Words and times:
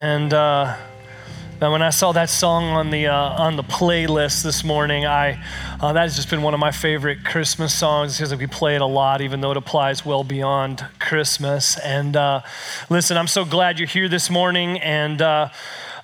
And 0.00 0.32
uh, 0.32 0.76
when 1.58 1.82
I 1.82 1.90
saw 1.90 2.12
that 2.12 2.30
song 2.30 2.66
on 2.66 2.90
the 2.90 3.08
uh, 3.08 3.14
on 3.14 3.56
the 3.56 3.64
playlist 3.64 4.44
this 4.44 4.62
morning, 4.62 5.04
I 5.06 5.42
uh, 5.80 5.92
that 5.92 6.02
has 6.02 6.14
just 6.14 6.30
been 6.30 6.42
one 6.42 6.54
of 6.54 6.60
my 6.60 6.70
favorite 6.70 7.24
Christmas 7.24 7.74
songs 7.74 8.16
because 8.16 8.32
we 8.32 8.46
play 8.46 8.76
it 8.76 8.80
a 8.80 8.86
lot, 8.86 9.22
even 9.22 9.40
though 9.40 9.50
it 9.50 9.56
applies 9.56 10.06
well 10.06 10.22
beyond 10.22 10.86
Christmas. 11.00 11.76
And 11.80 12.14
uh, 12.14 12.42
listen, 12.88 13.16
I'm 13.16 13.26
so 13.26 13.44
glad 13.44 13.80
you're 13.80 13.88
here 13.88 14.08
this 14.08 14.30
morning, 14.30 14.78
and 14.78 15.20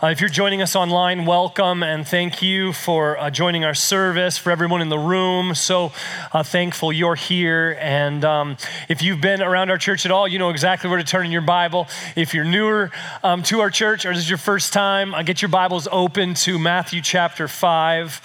uh, 0.05 0.11
if 0.11 0.21
you're 0.21 0.29
joining 0.29 0.61
us 0.61 0.77
online, 0.77 1.25
welcome 1.25 1.82
and 1.82 2.07
thank 2.07 2.43
you 2.43 2.75
for 2.75 3.18
uh, 3.18 3.30
joining 3.30 3.64
our 3.64 3.73
service. 3.73 4.36
For 4.36 4.50
everyone 4.50 4.82
in 4.82 4.91
the 4.91 4.98
room, 4.98 5.54
so 5.54 5.93
uh, 6.30 6.43
thankful 6.43 6.93
you're 6.93 7.14
here. 7.14 7.79
And 7.80 8.22
um, 8.22 8.59
if 8.90 9.00
you've 9.00 9.22
been 9.22 9.40
around 9.40 9.71
our 9.71 9.79
church 9.79 10.04
at 10.04 10.12
all, 10.12 10.29
you 10.29 10.39
know 10.39 10.50
exactly 10.50 10.90
where 10.90 10.98
to 10.98 11.04
turn 11.04 11.25
in 11.25 11.32
your 11.32 11.40
Bible. 11.40 11.89
If 12.17 12.35
you're 12.35 12.45
newer 12.45 12.90
um, 13.22 13.43
to 13.45 13.61
our 13.61 13.71
church 13.71 14.04
or 14.04 14.12
this 14.12 14.25
is 14.25 14.29
your 14.29 14.36
first 14.36 14.75
time, 14.75 15.14
uh, 15.14 15.22
get 15.22 15.40
your 15.40 15.48
Bibles 15.48 15.89
open 15.90 16.34
to 16.34 16.59
Matthew 16.59 17.00
chapter 17.00 17.48
5. 17.48 18.21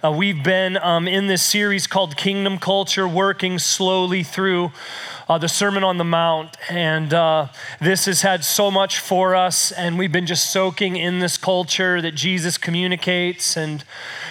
Uh, 0.00 0.12
we've 0.12 0.44
been 0.44 0.76
um, 0.76 1.08
in 1.08 1.26
this 1.26 1.42
series 1.42 1.88
called 1.88 2.16
Kingdom 2.16 2.58
Culture, 2.58 3.08
working 3.08 3.58
slowly 3.58 4.22
through 4.22 4.70
uh, 5.28 5.38
the 5.38 5.48
Sermon 5.48 5.82
on 5.82 5.98
the 5.98 6.04
Mount. 6.04 6.56
And 6.70 7.12
uh, 7.12 7.48
this 7.80 8.04
has 8.04 8.22
had 8.22 8.44
so 8.44 8.70
much 8.70 9.00
for 9.00 9.34
us, 9.34 9.72
and 9.72 9.98
we've 9.98 10.12
been 10.12 10.26
just 10.26 10.52
soaking 10.52 10.94
in 10.94 11.18
this 11.18 11.36
culture 11.36 12.00
that 12.00 12.14
Jesus 12.14 12.58
communicates. 12.58 13.56
And 13.56 13.82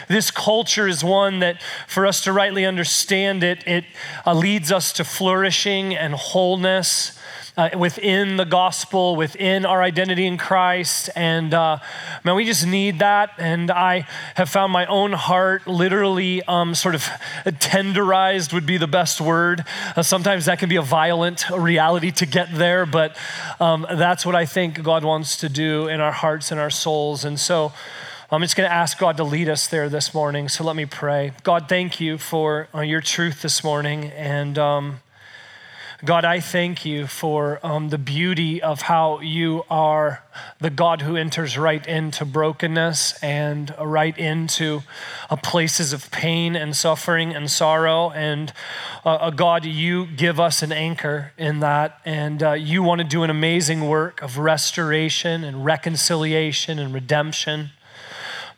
this 0.07 0.31
culture 0.31 0.87
is 0.87 1.03
one 1.03 1.39
that, 1.39 1.61
for 1.85 2.05
us 2.05 2.23
to 2.23 2.31
rightly 2.31 2.65
understand 2.65 3.43
it, 3.43 3.67
it 3.67 3.83
uh, 4.25 4.33
leads 4.33 4.71
us 4.71 4.93
to 4.93 5.03
flourishing 5.03 5.93
and 5.93 6.13
wholeness 6.13 7.16
uh, 7.57 7.69
within 7.77 8.37
the 8.37 8.45
gospel, 8.45 9.15
within 9.15 9.65
our 9.65 9.81
identity 9.81 10.25
in 10.27 10.37
Christ. 10.37 11.09
And 11.15 11.53
uh, 11.53 11.79
man, 12.23 12.35
we 12.35 12.45
just 12.45 12.65
need 12.65 12.99
that. 12.99 13.31
And 13.39 13.71
I 13.71 14.07
have 14.35 14.49
found 14.49 14.71
my 14.71 14.85
own 14.85 15.13
heart 15.13 15.65
literally 15.65 16.43
um, 16.43 16.75
sort 16.75 16.93
of 16.95 17.01
tenderized, 17.45 18.53
would 18.53 18.67
be 18.67 18.77
the 18.77 18.87
best 18.87 19.19
word. 19.19 19.65
Uh, 19.95 20.03
sometimes 20.03 20.45
that 20.45 20.59
can 20.59 20.69
be 20.69 20.75
a 20.75 20.81
violent 20.83 21.49
reality 21.49 22.11
to 22.11 22.25
get 22.27 22.53
there, 22.53 22.85
but 22.85 23.17
um, 23.59 23.85
that's 23.91 24.25
what 24.25 24.35
I 24.35 24.45
think 24.45 24.83
God 24.83 25.03
wants 25.03 25.37
to 25.37 25.49
do 25.49 25.87
in 25.87 25.99
our 25.99 26.11
hearts 26.11 26.51
and 26.51 26.59
our 26.59 26.69
souls. 26.69 27.25
And 27.25 27.39
so, 27.39 27.73
I'm 28.29 28.41
just 28.41 28.57
going 28.57 28.69
to 28.69 28.75
ask 28.75 28.99
God 28.99 29.15
to 29.17 29.23
lead 29.23 29.47
us 29.47 29.67
there 29.69 29.87
this 29.87 30.13
morning. 30.13 30.49
So 30.49 30.65
let 30.65 30.75
me 30.75 30.85
pray. 30.85 31.31
God, 31.43 31.69
thank 31.69 32.01
you 32.01 32.17
for 32.17 32.67
uh, 32.75 32.81
your 32.81 32.99
truth 32.99 33.41
this 33.41 33.63
morning. 33.63 34.11
And 34.11 34.57
um, 34.57 34.99
God, 36.05 36.25
I 36.25 36.41
thank 36.41 36.85
you 36.85 37.07
for 37.07 37.59
um, 37.63 37.89
the 37.89 37.97
beauty 37.97 38.61
of 38.61 38.81
how 38.81 39.19
you 39.19 39.63
are 39.67 40.21
the 40.61 40.69
God 40.69 41.01
who 41.01 41.15
enters 41.15 41.57
right 41.57 41.85
into 41.87 42.23
brokenness 42.23 43.17
and 43.23 43.73
right 43.81 44.15
into 44.15 44.83
uh, 45.31 45.37
places 45.37 45.93
of 45.93 46.11
pain 46.11 46.55
and 46.55 46.75
suffering 46.75 47.35
and 47.35 47.49
sorrow. 47.49 48.11
And 48.11 48.53
uh, 49.03 49.15
uh, 49.15 49.29
God, 49.31 49.65
you 49.65 50.05
give 50.05 50.39
us 50.39 50.61
an 50.61 50.71
anchor 50.71 51.31
in 51.35 51.61
that. 51.61 51.99
And 52.05 52.43
uh, 52.43 52.51
you 52.51 52.83
want 52.83 52.99
to 52.99 53.07
do 53.07 53.23
an 53.23 53.31
amazing 53.31 53.87
work 53.87 54.21
of 54.21 54.37
restoration 54.37 55.43
and 55.43 55.65
reconciliation 55.65 56.77
and 56.77 56.93
redemption. 56.93 57.71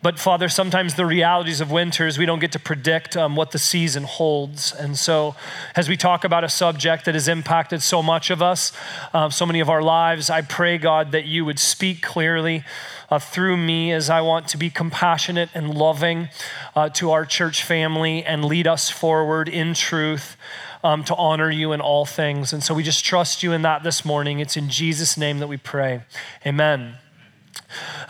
But 0.01 0.17
Father, 0.17 0.47
sometimes 0.47 0.95
the 0.95 1.05
realities 1.05 1.59
of 1.59 1.71
winters, 1.71 2.17
we 2.17 2.25
don't 2.25 2.39
get 2.39 2.53
to 2.53 2.59
predict 2.59 3.17
um, 3.17 3.35
what 3.35 3.51
the 3.51 3.59
season 3.59 4.03
holds. 4.03 4.71
And 4.71 4.97
so, 4.97 5.35
as 5.75 5.89
we 5.89 5.97
talk 5.97 6.23
about 6.23 6.45
a 6.45 6.49
subject 6.49 7.03
that 7.03 7.15
has 7.15 7.27
impacted 7.27 7.81
so 7.81 8.01
much 8.01 8.29
of 8.29 8.41
us, 8.41 8.71
uh, 9.13 9.29
so 9.29 9.45
many 9.45 9.59
of 9.59 9.69
our 9.69 9.81
lives, 9.81 10.29
I 10.29 10.41
pray, 10.41 10.77
God, 10.77 11.11
that 11.11 11.25
you 11.25 11.43
would 11.43 11.59
speak 11.59 12.01
clearly. 12.01 12.63
Uh, 13.11 13.17
through 13.17 13.57
me 13.57 13.91
as 13.91 14.07
I 14.07 14.21
want 14.21 14.47
to 14.49 14.57
be 14.57 14.69
compassionate 14.69 15.49
and 15.55 15.73
loving 15.73 16.29
uh, 16.75 16.89
to 16.89 17.09
our 17.09 17.25
church 17.25 17.63
family 17.63 18.23
and 18.23 18.45
lead 18.45 18.67
us 18.67 18.91
forward 18.91 19.49
in 19.49 19.73
truth 19.73 20.37
um, 20.83 21.03
to 21.05 21.15
honor 21.15 21.49
you 21.49 21.71
in 21.71 21.81
all 21.81 22.05
things. 22.05 22.53
And 22.53 22.63
so 22.63 22.75
we 22.75 22.83
just 22.83 23.03
trust 23.03 23.41
you 23.41 23.51
in 23.51 23.63
that 23.63 23.81
this 23.81 24.05
morning. 24.05 24.39
It's 24.39 24.55
in 24.55 24.69
Jesus' 24.69 25.17
name 25.17 25.39
that 25.39 25.47
we 25.47 25.57
pray. 25.57 26.03
Amen. 26.45 26.97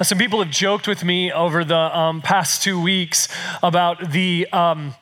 Some 0.02 0.18
people 0.18 0.40
have 0.42 0.52
joked 0.52 0.88
with 0.88 1.04
me 1.04 1.32
over 1.32 1.64
the 1.64 1.76
um, 1.76 2.22
past 2.22 2.64
two 2.64 2.82
weeks 2.82 3.28
about 3.62 4.12
the 4.12 4.48
um, 4.54 4.96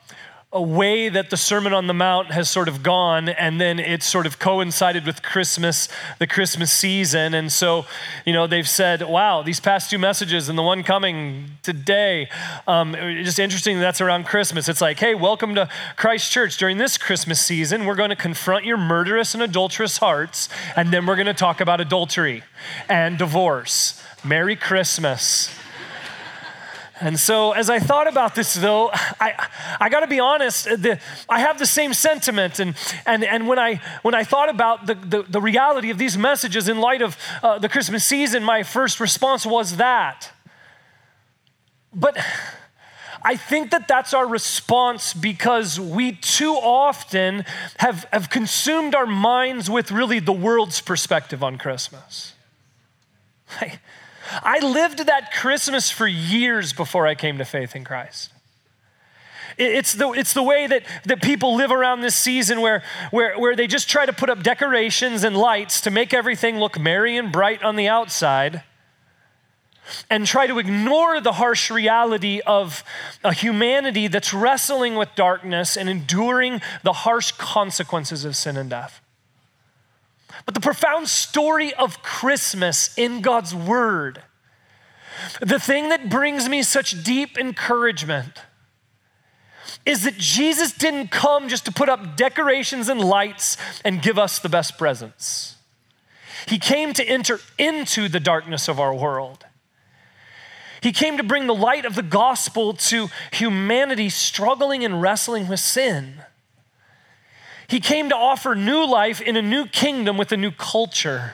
a 0.53 0.62
way 0.62 1.09
that 1.09 1.30
the 1.30 1.35
Sermon 1.35 1.74
on 1.74 1.88
the 1.88 1.94
Mount 1.94 2.31
has 2.31 2.50
sort 2.50 2.69
of 2.69 2.81
gone, 2.81 3.28
and 3.28 3.59
then 3.59 3.80
it 3.80 4.02
sort 4.02 4.25
of 4.25 4.40
coincided 4.40 5.06
with 5.06 5.22
Christmas, 5.22 5.90
the 6.19 6.25
Christmas 6.25 6.72
season. 6.72 7.34
And 7.34 7.52
so, 7.52 7.85
you 8.25 8.31
know, 8.31 8.47
they've 8.47 8.68
said, 8.68 9.02
wow, 9.02 9.44
these 9.44 9.59
past 9.59 9.90
two 9.90 10.00
messages 10.00 10.47
and 10.47 10.58
the 10.58 10.64
one 10.64 10.84
coming 10.84 11.52
today, 11.64 12.29
um, 12.66 12.94
just 13.24 13.40
interesting 13.40 13.75
that 13.78 13.81
that's 13.81 14.00
around 14.00 14.25
Christmas. 14.25 14.69
It's 14.69 14.81
like, 14.81 15.00
hey, 15.00 15.14
welcome 15.14 15.53
to 15.56 15.69
Christ 15.97 16.31
Church. 16.31 16.56
During 16.58 16.78
this 16.78 16.97
Christmas 16.97 17.40
season, 17.40 17.85
we're 17.85 17.96
going 17.96 18.09
to 18.09 18.16
confront 18.16 18.64
your 18.64 18.78
murderous 18.78 19.34
and 19.34 19.44
adulterous 19.44 19.97
hearts, 19.97 20.47
and 20.78 20.91
then 20.91 21.06
we're 21.06 21.18
going 21.18 21.28
to 21.28 21.34
talk 21.34 21.59
about 21.59 21.81
adultery 21.81 22.44
and 22.88 23.18
divorce 23.18 24.02
Merry 24.27 24.55
Christmas. 24.55 25.53
And 26.99 27.19
so, 27.19 27.51
as 27.51 27.69
I 27.69 27.79
thought 27.79 28.07
about 28.07 28.33
this, 28.33 28.55
though, 28.55 28.89
I, 29.19 29.47
I 29.79 29.89
got 29.89 29.99
to 29.99 30.07
be 30.07 30.19
honest, 30.19 30.65
the, 30.65 30.99
I 31.29 31.39
have 31.39 31.59
the 31.59 31.65
same 31.65 31.93
sentiment. 31.93 32.59
And, 32.59 32.75
and, 33.05 33.23
and 33.23 33.47
when, 33.47 33.59
I, 33.59 33.79
when 34.01 34.16
I 34.16 34.23
thought 34.23 34.49
about 34.49 34.87
the, 34.87 34.95
the, 34.95 35.23
the 35.23 35.39
reality 35.39 35.91
of 35.91 35.99
these 35.99 36.17
messages 36.17 36.67
in 36.67 36.79
light 36.79 37.03
of 37.03 37.16
uh, 37.43 37.59
the 37.59 37.69
Christmas 37.69 38.03
season, 38.03 38.43
my 38.43 38.63
first 38.63 38.99
response 38.99 39.45
was 39.45 39.77
that. 39.77 40.31
But 41.93 42.17
I 43.23 43.35
think 43.35 43.71
that 43.71 43.87
that's 43.87 44.13
our 44.13 44.27
response 44.27 45.13
because 45.13 45.79
we 45.79 46.13
too 46.13 46.53
often 46.53 47.45
have, 47.77 48.07
have 48.11 48.29
consumed 48.29 48.95
our 48.95 49.05
minds 49.05 49.69
with 49.69 49.91
really 49.91 50.19
the 50.19 50.33
world's 50.33 50.81
perspective 50.81 51.43
on 51.43 51.57
Christmas. 51.57 52.33
Like, 53.61 53.79
I 54.43 54.59
lived 54.59 55.05
that 55.05 55.31
Christmas 55.31 55.89
for 55.89 56.07
years 56.07 56.73
before 56.73 57.07
I 57.07 57.15
came 57.15 57.38
to 57.38 57.45
faith 57.45 57.75
in 57.75 57.83
Christ. 57.83 58.31
It's 59.57 59.93
the, 59.93 60.11
it's 60.11 60.33
the 60.33 60.43
way 60.43 60.67
that, 60.67 60.83
that 61.05 61.21
people 61.21 61.55
live 61.55 61.71
around 61.71 62.01
this 62.01 62.15
season 62.15 62.61
where, 62.61 62.83
where, 63.09 63.39
where 63.39 63.55
they 63.55 63.66
just 63.66 63.89
try 63.89 64.05
to 64.05 64.13
put 64.13 64.29
up 64.29 64.43
decorations 64.43 65.23
and 65.23 65.35
lights 65.35 65.81
to 65.81 65.91
make 65.91 66.13
everything 66.13 66.59
look 66.59 66.79
merry 66.79 67.17
and 67.17 67.31
bright 67.31 67.63
on 67.63 67.75
the 67.75 67.87
outside 67.87 68.63
and 70.09 70.27
try 70.27 70.47
to 70.47 70.59
ignore 70.59 71.21
the 71.21 71.33
harsh 71.33 71.71
reality 71.71 72.41
of 72.45 72.83
a 73.23 73.33
humanity 73.33 74.07
that's 74.07 74.33
wrestling 74.33 74.95
with 74.95 75.09
darkness 75.16 75.77
and 75.77 75.89
enduring 75.89 76.61
the 76.83 76.93
harsh 76.93 77.31
consequences 77.31 78.25
of 78.25 78.35
sin 78.35 78.57
and 78.57 78.69
death. 78.69 79.01
But 80.47 80.53
the 80.53 80.62
profound 80.62 81.09
story 81.09 81.74
of 81.74 82.02
Christmas 82.02 82.97
in 82.97 83.22
God's 83.22 83.53
Word, 83.53 84.24
the 85.41 85.59
thing 85.59 85.90
that 85.90 86.09
brings 86.09 86.47
me 86.47 86.63
such 86.63 87.03
deep 87.03 87.38
encouragement, 87.38 88.40
is 89.85 90.03
that 90.03 90.18
Jesus 90.18 90.72
didn't 90.72 91.12
come 91.12 91.50
just 91.50 91.66
to 91.66 91.72
put 91.72 91.90
up 91.90 92.16
decorations 92.16 92.88
and 92.88 93.02
lights 93.02 93.58
and 93.84 94.02
give 94.02 94.18
us 94.18 94.40
the 94.40 94.47
best 94.47 94.78
presents. 94.78 95.58
He 96.47 96.59
came 96.59 96.94
to 96.94 97.03
enter 97.03 97.41
into 97.58 98.08
the 98.08 98.22
darkness 98.22 98.69
of 98.69 98.79
our 98.79 98.96
world. 98.96 99.46
He 100.79 100.94
came 100.94 101.18
to 101.18 101.24
bring 101.24 101.47
the 101.47 101.56
light 101.56 101.84
of 101.84 101.96
the 101.96 102.03
gospel 102.03 102.72
to 102.74 103.09
humanity 103.34 104.08
struggling 104.08 104.85
and 104.85 105.02
wrestling 105.02 105.50
with 105.50 105.59
sin. 105.59 106.22
He 107.67 107.79
came 107.79 108.09
to 108.09 108.16
offer 108.16 108.55
new 108.55 108.85
life 108.85 109.22
in 109.22 109.35
a 109.35 109.41
new 109.41 109.66
kingdom 109.66 110.17
with 110.17 110.31
a 110.31 110.38
new 110.38 110.51
culture. 110.51 111.33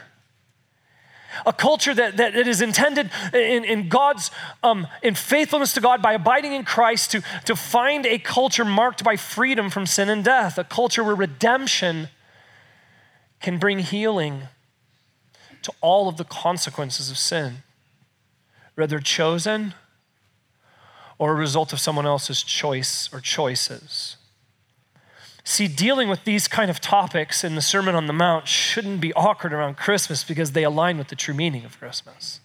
A 1.45 1.53
culture 1.53 1.93
that, 1.93 2.17
that, 2.17 2.33
that 2.33 2.47
is 2.47 2.61
intended 2.61 3.09
in, 3.33 3.63
in 3.63 3.89
God's, 3.89 4.29
um, 4.61 4.87
in 5.01 5.15
faithfulness 5.15 5.73
to 5.73 5.81
God 5.81 6.01
by 6.01 6.13
abiding 6.13 6.53
in 6.53 6.63
Christ 6.63 7.11
to, 7.11 7.21
to 7.45 7.55
find 7.55 8.05
a 8.05 8.19
culture 8.19 8.65
marked 8.65 9.03
by 9.03 9.15
freedom 9.15 9.69
from 9.69 9.85
sin 9.85 10.09
and 10.09 10.23
death, 10.23 10.57
a 10.57 10.63
culture 10.63 11.03
where 11.03 11.15
redemption 11.15 12.09
can 13.39 13.57
bring 13.57 13.79
healing 13.79 14.43
to 15.63 15.73
all 15.81 16.07
of 16.07 16.17
the 16.17 16.23
consequences 16.23 17.09
of 17.09 17.17
sin, 17.17 17.57
whether 18.75 18.99
chosen 18.99 19.73
or 21.17 21.31
a 21.31 21.35
result 21.35 21.73
of 21.73 21.79
someone 21.79 22.05
else's 22.05 22.43
choice 22.43 23.09
or 23.13 23.19
choices. 23.19 24.17
See, 25.43 25.67
dealing 25.67 26.07
with 26.07 26.23
these 26.23 26.47
kind 26.47 26.71
of 26.71 26.79
topics 26.79 27.43
in 27.43 27.55
the 27.55 27.61
Sermon 27.61 27.95
on 27.95 28.07
the 28.07 28.13
Mount 28.13 28.47
shouldn't 28.47 29.01
be 29.01 29.13
awkward 29.13 29.51
around 29.53 29.75
Christmas 29.75 30.23
because 30.23 30.53
they 30.53 30.63
align 30.63 30.97
with 30.97 31.09
the 31.09 31.15
true 31.15 31.33
meaning 31.33 31.65
of 31.65 31.77
Christmas. 31.77 32.39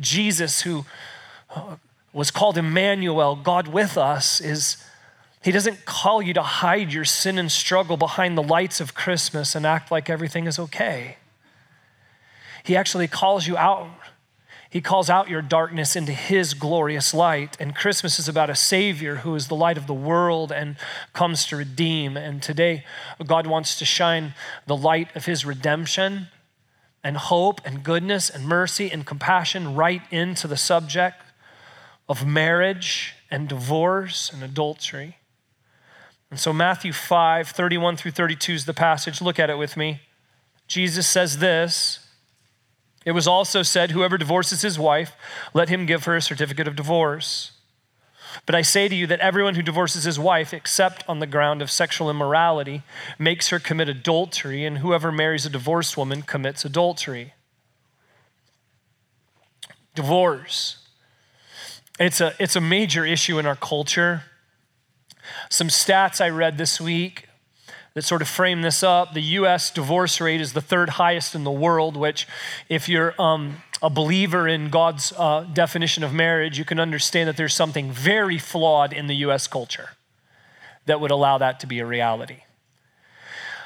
Jesus, 0.00 0.62
who 0.62 0.84
uh, 1.54 1.76
was 2.12 2.30
called 2.30 2.58
Emmanuel, 2.58 3.36
God 3.36 3.68
with 3.68 3.96
us, 3.96 4.40
is 4.40 4.78
he 5.44 5.52
doesn't 5.52 5.84
call 5.84 6.20
you 6.20 6.34
to 6.34 6.42
hide 6.42 6.92
your 6.92 7.04
sin 7.04 7.38
and 7.38 7.52
struggle 7.52 7.96
behind 7.96 8.36
the 8.36 8.42
lights 8.42 8.80
of 8.80 8.94
Christmas 8.94 9.54
and 9.54 9.64
act 9.64 9.92
like 9.92 10.10
everything 10.10 10.48
is 10.48 10.58
okay. 10.58 11.18
He 12.64 12.76
actually 12.76 13.06
calls 13.06 13.46
you 13.46 13.56
out 13.56 13.88
He 14.68 14.80
calls 14.80 15.08
out 15.08 15.28
your 15.28 15.42
darkness 15.42 15.94
into 15.94 16.12
His 16.12 16.54
glorious 16.54 17.14
light. 17.14 17.56
And 17.60 17.74
Christmas 17.74 18.18
is 18.18 18.28
about 18.28 18.50
a 18.50 18.54
Savior 18.54 19.16
who 19.16 19.34
is 19.34 19.48
the 19.48 19.56
light 19.56 19.78
of 19.78 19.86
the 19.86 19.94
world 19.94 20.50
and 20.50 20.76
comes 21.12 21.46
to 21.46 21.56
redeem. 21.56 22.16
And 22.16 22.42
today, 22.42 22.84
God 23.24 23.46
wants 23.46 23.78
to 23.78 23.84
shine 23.84 24.34
the 24.66 24.76
light 24.76 25.14
of 25.14 25.26
His 25.26 25.44
redemption 25.44 26.28
and 27.04 27.16
hope 27.16 27.60
and 27.64 27.84
goodness 27.84 28.28
and 28.28 28.44
mercy 28.44 28.90
and 28.90 29.06
compassion 29.06 29.76
right 29.76 30.02
into 30.10 30.48
the 30.48 30.56
subject 30.56 31.22
of 32.08 32.26
marriage 32.26 33.14
and 33.30 33.48
divorce 33.48 34.30
and 34.32 34.42
adultery. 34.42 35.16
And 36.30 36.40
so, 36.40 36.52
Matthew 36.52 36.92
5 36.92 37.48
31 37.48 37.96
through 37.96 38.10
32 38.10 38.52
is 38.52 38.64
the 38.64 38.74
passage. 38.74 39.22
Look 39.22 39.38
at 39.38 39.50
it 39.50 39.58
with 39.58 39.76
me. 39.76 40.00
Jesus 40.66 41.06
says 41.06 41.38
this 41.38 42.05
It 43.06 43.12
was 43.12 43.28
also 43.28 43.62
said, 43.62 43.92
Whoever 43.92 44.18
divorces 44.18 44.62
his 44.62 44.78
wife, 44.78 45.16
let 45.54 45.70
him 45.70 45.86
give 45.86 46.04
her 46.04 46.16
a 46.16 46.20
certificate 46.20 46.66
of 46.66 46.74
divorce. 46.76 47.52
But 48.44 48.56
I 48.56 48.62
say 48.62 48.88
to 48.88 48.94
you 48.94 49.06
that 49.06 49.20
everyone 49.20 49.54
who 49.54 49.62
divorces 49.62 50.02
his 50.02 50.18
wife, 50.18 50.52
except 50.52 51.04
on 51.08 51.20
the 51.20 51.26
ground 51.26 51.62
of 51.62 51.70
sexual 51.70 52.10
immorality, 52.10 52.82
makes 53.18 53.48
her 53.48 53.60
commit 53.60 53.88
adultery, 53.88 54.64
and 54.64 54.78
whoever 54.78 55.12
marries 55.12 55.46
a 55.46 55.50
divorced 55.50 55.96
woman 55.96 56.22
commits 56.22 56.64
adultery. 56.64 57.32
Divorce. 59.94 60.78
It's 62.00 62.20
a, 62.20 62.34
it's 62.40 62.56
a 62.56 62.60
major 62.60 63.06
issue 63.06 63.38
in 63.38 63.46
our 63.46 63.56
culture. 63.56 64.24
Some 65.48 65.68
stats 65.68 66.20
I 66.20 66.28
read 66.28 66.58
this 66.58 66.80
week 66.80 67.28
that 67.96 68.04
sort 68.04 68.20
of 68.20 68.28
frame 68.28 68.60
this 68.60 68.82
up. 68.82 69.14
The 69.14 69.22
US 69.22 69.70
divorce 69.70 70.20
rate 70.20 70.42
is 70.42 70.52
the 70.52 70.60
third 70.60 70.90
highest 70.90 71.34
in 71.34 71.44
the 71.44 71.50
world, 71.50 71.96
which, 71.96 72.28
if 72.68 72.90
you're 72.90 73.14
um, 73.18 73.62
a 73.80 73.88
believer 73.88 74.46
in 74.46 74.68
God's 74.68 75.14
uh, 75.16 75.46
definition 75.50 76.04
of 76.04 76.12
marriage, 76.12 76.58
you 76.58 76.66
can 76.66 76.78
understand 76.78 77.26
that 77.26 77.38
there's 77.38 77.54
something 77.54 77.90
very 77.90 78.36
flawed 78.36 78.92
in 78.92 79.06
the 79.06 79.16
US 79.16 79.46
culture 79.46 79.92
that 80.84 81.00
would 81.00 81.10
allow 81.10 81.38
that 81.38 81.58
to 81.60 81.66
be 81.66 81.78
a 81.78 81.86
reality. 81.86 82.42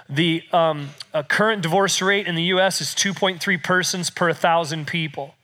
The 0.08 0.44
um, 0.52 0.90
current 1.26 1.62
divorce 1.62 2.00
rate 2.00 2.28
in 2.28 2.36
the 2.36 2.44
US 2.54 2.80
is 2.80 2.94
2.3 2.94 3.60
persons 3.64 4.10
per 4.10 4.26
1,000 4.26 4.86
people 4.86 5.34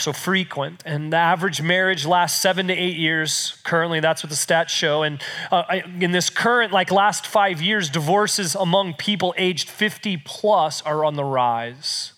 so 0.00 0.12
frequent. 0.12 0.82
And 0.84 1.12
the 1.12 1.16
average 1.16 1.62
marriage 1.62 2.06
lasts 2.06 2.40
seven 2.40 2.68
to 2.68 2.74
eight 2.74 2.96
years. 2.96 3.60
Currently, 3.64 4.00
that's 4.00 4.22
what 4.22 4.30
the 4.30 4.36
stats 4.36 4.68
show. 4.68 5.02
And 5.02 5.22
uh, 5.50 5.80
in 6.00 6.12
this 6.12 6.30
current, 6.30 6.72
like 6.72 6.90
last 6.90 7.26
five 7.26 7.60
years, 7.60 7.90
divorces 7.90 8.54
among 8.54 8.94
people 8.94 9.34
aged 9.36 9.68
50 9.68 10.18
plus 10.18 10.82
are 10.82 11.04
on 11.04 11.14
the 11.14 11.24
rise. 11.24 12.12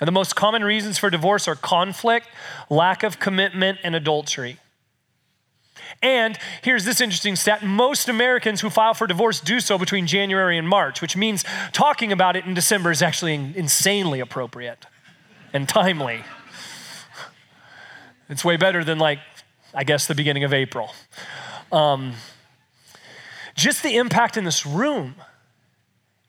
And 0.00 0.08
the 0.08 0.12
most 0.12 0.34
common 0.34 0.64
reasons 0.64 0.96
for 0.96 1.10
divorce 1.10 1.46
are 1.46 1.54
conflict, 1.54 2.26
lack 2.70 3.02
of 3.02 3.20
commitment, 3.20 3.78
and 3.84 3.94
adultery. 3.94 4.58
And 6.02 6.38
here's 6.62 6.84
this 6.84 7.00
interesting 7.00 7.36
stat 7.36 7.62
most 7.62 8.08
Americans 8.08 8.60
who 8.62 8.70
file 8.70 8.94
for 8.94 9.06
divorce 9.06 9.40
do 9.40 9.60
so 9.60 9.76
between 9.76 10.06
January 10.06 10.56
and 10.56 10.66
March, 10.66 11.02
which 11.02 11.16
means 11.16 11.44
talking 11.72 12.12
about 12.12 12.36
it 12.36 12.46
in 12.46 12.54
December 12.54 12.90
is 12.90 13.02
actually 13.02 13.34
insanely 13.34 14.20
appropriate 14.20 14.86
and 15.52 15.68
timely. 15.68 16.22
It's 18.30 18.44
way 18.44 18.56
better 18.56 18.84
than, 18.84 18.98
like, 18.98 19.18
I 19.74 19.84
guess, 19.84 20.06
the 20.06 20.14
beginning 20.14 20.44
of 20.44 20.54
April. 20.54 20.94
Um, 21.72 22.14
just 23.56 23.82
the 23.82 23.96
impact 23.96 24.36
in 24.36 24.44
this 24.44 24.64
room 24.64 25.16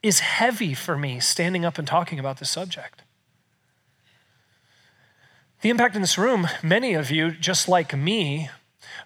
is 0.02 0.18
heavy 0.18 0.74
for 0.74 0.98
me 0.98 1.20
standing 1.20 1.64
up 1.64 1.78
and 1.78 1.86
talking 1.86 2.18
about 2.18 2.38
this 2.38 2.50
subject. 2.50 3.02
The 5.60 5.70
impact 5.70 5.94
in 5.94 6.00
this 6.00 6.18
room, 6.18 6.48
many 6.60 6.94
of 6.94 7.12
you, 7.12 7.30
just 7.30 7.68
like 7.68 7.96
me, 7.96 8.50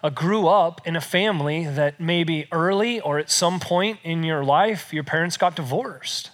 uh, 0.03 0.09
grew 0.09 0.49
up 0.49 0.81
in 0.87 0.97
a 0.97 1.03
family 1.03 1.67
that 1.67 2.01
maybe 2.01 2.49
early 2.51 2.99
or 2.99 3.19
at 3.19 3.31
some 3.31 3.61
point 3.61 3.99
in 4.05 4.23
your 4.23 4.43
life, 4.43 4.91
your 4.91 5.05
parents 5.05 5.37
got 5.37 5.55
divorced. 5.55 6.31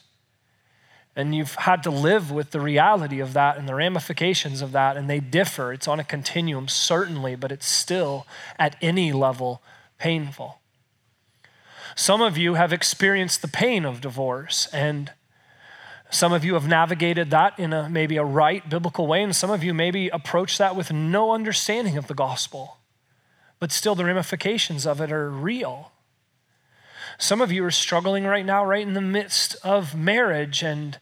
And 1.14 1.34
you've 1.34 1.54
had 1.56 1.82
to 1.82 1.90
live 1.90 2.30
with 2.30 2.52
the 2.52 2.60
reality 2.60 3.20
of 3.20 3.34
that 3.34 3.58
and 3.58 3.68
the 3.68 3.74
ramifications 3.74 4.62
of 4.62 4.72
that, 4.72 4.96
and 4.96 5.10
they 5.10 5.20
differ. 5.20 5.72
It's 5.72 5.86
on 5.86 6.00
a 6.00 6.04
continuum, 6.04 6.68
certainly, 6.68 7.36
but 7.36 7.52
it's 7.52 7.68
still 7.68 8.26
at 8.58 8.76
any 8.80 9.12
level 9.12 9.60
painful. 9.98 10.60
Some 11.94 12.22
of 12.22 12.38
you 12.38 12.54
have 12.54 12.72
experienced 12.72 13.42
the 13.42 13.48
pain 13.48 13.84
of 13.84 14.00
divorce, 14.00 14.68
and 14.72 15.12
some 16.10 16.32
of 16.32 16.44
you 16.44 16.54
have 16.54 16.66
navigated 16.66 17.30
that 17.30 17.58
in 17.58 17.72
a 17.72 17.88
maybe 17.88 18.16
a 18.16 18.24
right 18.24 18.68
biblical 18.68 19.06
way, 19.06 19.22
and 19.22 19.36
some 19.36 19.50
of 19.50 19.62
you 19.62 19.74
maybe 19.74 20.08
approach 20.08 20.56
that 20.58 20.74
with 20.74 20.92
no 20.92 21.32
understanding 21.32 21.98
of 21.98 22.06
the 22.06 22.14
gospel. 22.14 22.78
But 23.58 23.70
still, 23.70 23.94
the 23.94 24.04
ramifications 24.04 24.86
of 24.86 25.00
it 25.00 25.12
are 25.12 25.30
real. 25.30 25.91
Some 27.22 27.40
of 27.40 27.52
you 27.52 27.64
are 27.64 27.70
struggling 27.70 28.24
right 28.24 28.44
now, 28.44 28.64
right 28.64 28.84
in 28.84 28.94
the 28.94 29.00
midst 29.00 29.54
of 29.62 29.94
marriage, 29.94 30.64
and 30.64 30.98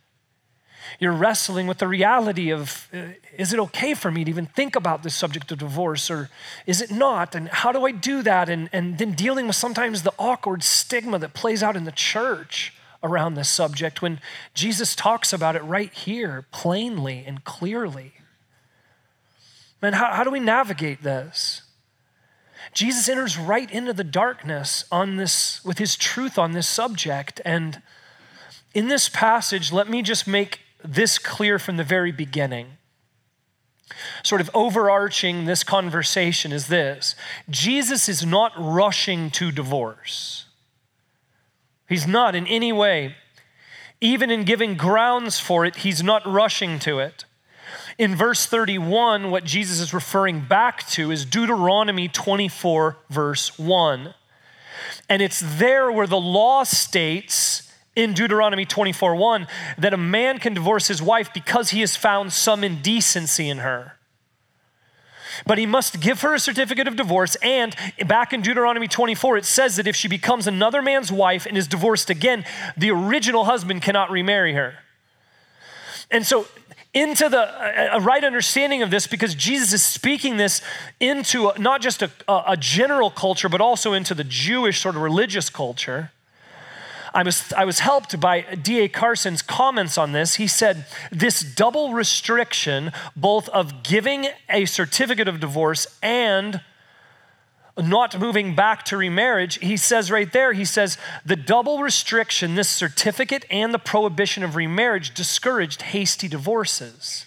you're 0.99 1.15
wrestling 1.15 1.67
with 1.67 1.79
the 1.79 1.89
reality 1.89 2.51
of 2.51 2.89
uh, 2.93 3.15
is 3.39 3.55
it 3.55 3.59
okay 3.59 3.95
for 3.95 4.11
me 4.11 4.25
to 4.25 4.31
even 4.31 4.45
think 4.45 4.77
about 4.77 5.03
this 5.03 5.15
subject 5.15 5.51
of 5.51 5.57
divorce, 5.57 6.11
or 6.11 6.29
is 6.67 6.83
it 6.83 6.91
not? 6.91 7.35
And 7.35 7.49
how 7.49 7.73
do 7.73 7.87
I 7.87 7.93
do 7.93 8.21
that? 8.21 8.51
And, 8.51 8.69
and 8.71 8.99
then 8.99 9.13
dealing 9.13 9.47
with 9.47 9.57
sometimes 9.57 10.03
the 10.03 10.13
awkward 10.19 10.63
stigma 10.63 11.19
that 11.21 11.33
plays 11.33 11.63
out 11.63 11.75
in 11.75 11.85
the 11.85 11.91
church 11.91 12.75
around 13.03 13.33
this 13.33 13.49
subject 13.49 14.03
when 14.03 14.21
Jesus 14.53 14.95
talks 14.95 15.33
about 15.33 15.57
it 15.57 15.63
right 15.65 15.91
here, 15.91 16.45
plainly 16.53 17.25
and 17.27 17.45
clearly. 17.45 18.13
Man, 19.81 19.95
how, 19.95 20.13
how 20.13 20.25
do 20.25 20.31
we 20.31 20.39
navigate 20.39 21.03
this? 21.03 21.63
Jesus 22.73 23.09
enters 23.09 23.37
right 23.37 23.71
into 23.71 23.93
the 23.93 24.05
darkness 24.05 24.85
on 24.93 25.17
this 25.17 25.65
with 25.65 25.79
his 25.79 25.97
truth 25.97 26.39
on 26.39 26.53
this 26.53 26.69
subject. 26.69 27.41
And 27.45 27.83
in 28.75 28.89
this 28.89 29.09
passage, 29.09 29.73
let 29.73 29.89
me 29.89 30.03
just 30.03 30.27
make 30.27 30.61
this 30.85 31.19
clear 31.19 31.59
from 31.59 31.77
the 31.77 31.85
very 31.85 32.13
beginning. 32.13 32.79
Sort 34.23 34.41
of 34.41 34.51
overarching 34.55 35.47
this 35.47 35.65
conversation 35.65 36.53
is 36.53 36.69
this 36.69 37.17
Jesus 37.49 38.09
is 38.09 38.25
not 38.25 38.53
rushing 38.57 39.31
to 39.33 39.51
divorce. 39.51 40.47
He's 41.89 42.07
not 42.07 42.37
in 42.37 42.47
any 42.47 42.73
way. 42.73 43.17
Even 44.01 44.31
in 44.31 44.45
giving 44.45 44.77
grounds 44.77 45.41
for 45.41 45.67
it, 45.67 45.77
he's 45.77 46.03
not 46.03 46.25
rushing 46.25 46.79
to 46.79 47.01
it. 47.01 47.25
In 48.01 48.17
verse 48.17 48.47
31, 48.47 49.31
what 49.31 49.45
Jesus 49.45 49.79
is 49.79 49.93
referring 49.93 50.41
back 50.41 50.89
to 50.89 51.11
is 51.11 51.27
Deuteronomy 51.27 52.09
24, 52.09 52.97
verse 53.11 53.59
1. 53.59 54.15
And 55.11 55.21
it's 55.21 55.43
there 55.59 55.93
where 55.93 56.07
the 56.07 56.19
law 56.19 56.63
states 56.63 57.71
in 57.95 58.15
Deuteronomy 58.15 58.65
24, 58.65 59.15
1 59.17 59.47
that 59.77 59.93
a 59.93 59.99
man 59.99 60.39
can 60.39 60.55
divorce 60.55 60.89
his 60.89 61.03
wife 61.03 61.31
because 61.35 61.73
he 61.73 61.81
has 61.81 61.95
found 61.95 62.33
some 62.33 62.65
indecency 62.65 63.51
in 63.51 63.59
her. 63.59 63.99
But 65.45 65.59
he 65.59 65.67
must 65.67 66.01
give 66.01 66.23
her 66.23 66.33
a 66.33 66.41
certificate 66.41 66.89
of 66.89 66.97
divorce. 66.97 67.37
And 67.43 67.77
back 68.07 68.33
in 68.33 68.41
Deuteronomy 68.41 68.89
24, 68.89 69.37
it 69.37 69.45
says 69.45 69.77
that 69.77 69.87
if 69.87 69.95
she 69.95 70.09
becomes 70.09 70.47
another 70.47 70.81
man's 70.81 71.13
wife 71.13 71.45
and 71.45 71.55
is 71.55 71.69
divorced 71.69 72.09
again, 72.09 72.47
the 72.79 72.91
original 72.93 73.45
husband 73.45 73.83
cannot 73.83 74.11
remarry 74.11 74.55
her. 74.55 74.77
And 76.11 76.27
so 76.27 76.47
into 76.93 77.29
the 77.29 77.95
a 77.95 78.01
right 78.01 78.25
understanding 78.25 78.83
of 78.83 78.91
this 78.91 79.07
because 79.07 79.35
Jesus 79.35 79.73
is 79.73 79.83
speaking 79.83 80.37
this 80.37 80.61
into 80.99 81.53
not 81.59 81.81
just 81.81 82.03
a, 82.03 82.11
a 82.29 82.57
general 82.57 83.11
culture, 83.11 83.49
but 83.49 83.61
also 83.61 83.93
into 83.93 84.15
the 84.15 84.25
Jewish 84.25 84.81
sort 84.81 84.97
of 84.97 85.03
religious 85.03 85.51
culture. 85.51 86.11
I 87.13 87.23
was, 87.23 87.53
I 87.55 87.65
was 87.65 87.81
helped 87.81 88.21
by 88.21 88.43
D.A. 88.43 88.89
Carson's 88.89 89.43
comments 89.43 89.99
on 89.99 90.13
this. 90.13 90.37
He 90.37 90.47
said, 90.47 90.87
This 91.11 91.41
double 91.41 91.93
restriction, 91.93 92.93
both 93.17 93.49
of 93.49 93.83
giving 93.83 94.29
a 94.49 94.65
certificate 94.65 95.27
of 95.27 95.41
divorce 95.41 95.99
and 96.03 96.61
not 97.83 98.19
moving 98.19 98.55
back 98.55 98.85
to 98.87 98.97
remarriage, 98.97 99.59
he 99.59 99.77
says 99.77 100.11
right 100.11 100.33
there, 100.33 100.53
he 100.53 100.65
says, 100.65 100.99
the 101.25 101.37
double 101.37 101.79
restriction, 101.79 102.55
this 102.55 102.69
certificate 102.69 103.45
and 103.51 103.73
the 103.73 103.79
prohibition 103.79 104.43
of 104.43 104.57
remarriage 104.57 105.15
discouraged 105.15 105.83
hasty 105.83 106.29
divorces. 106.29 107.27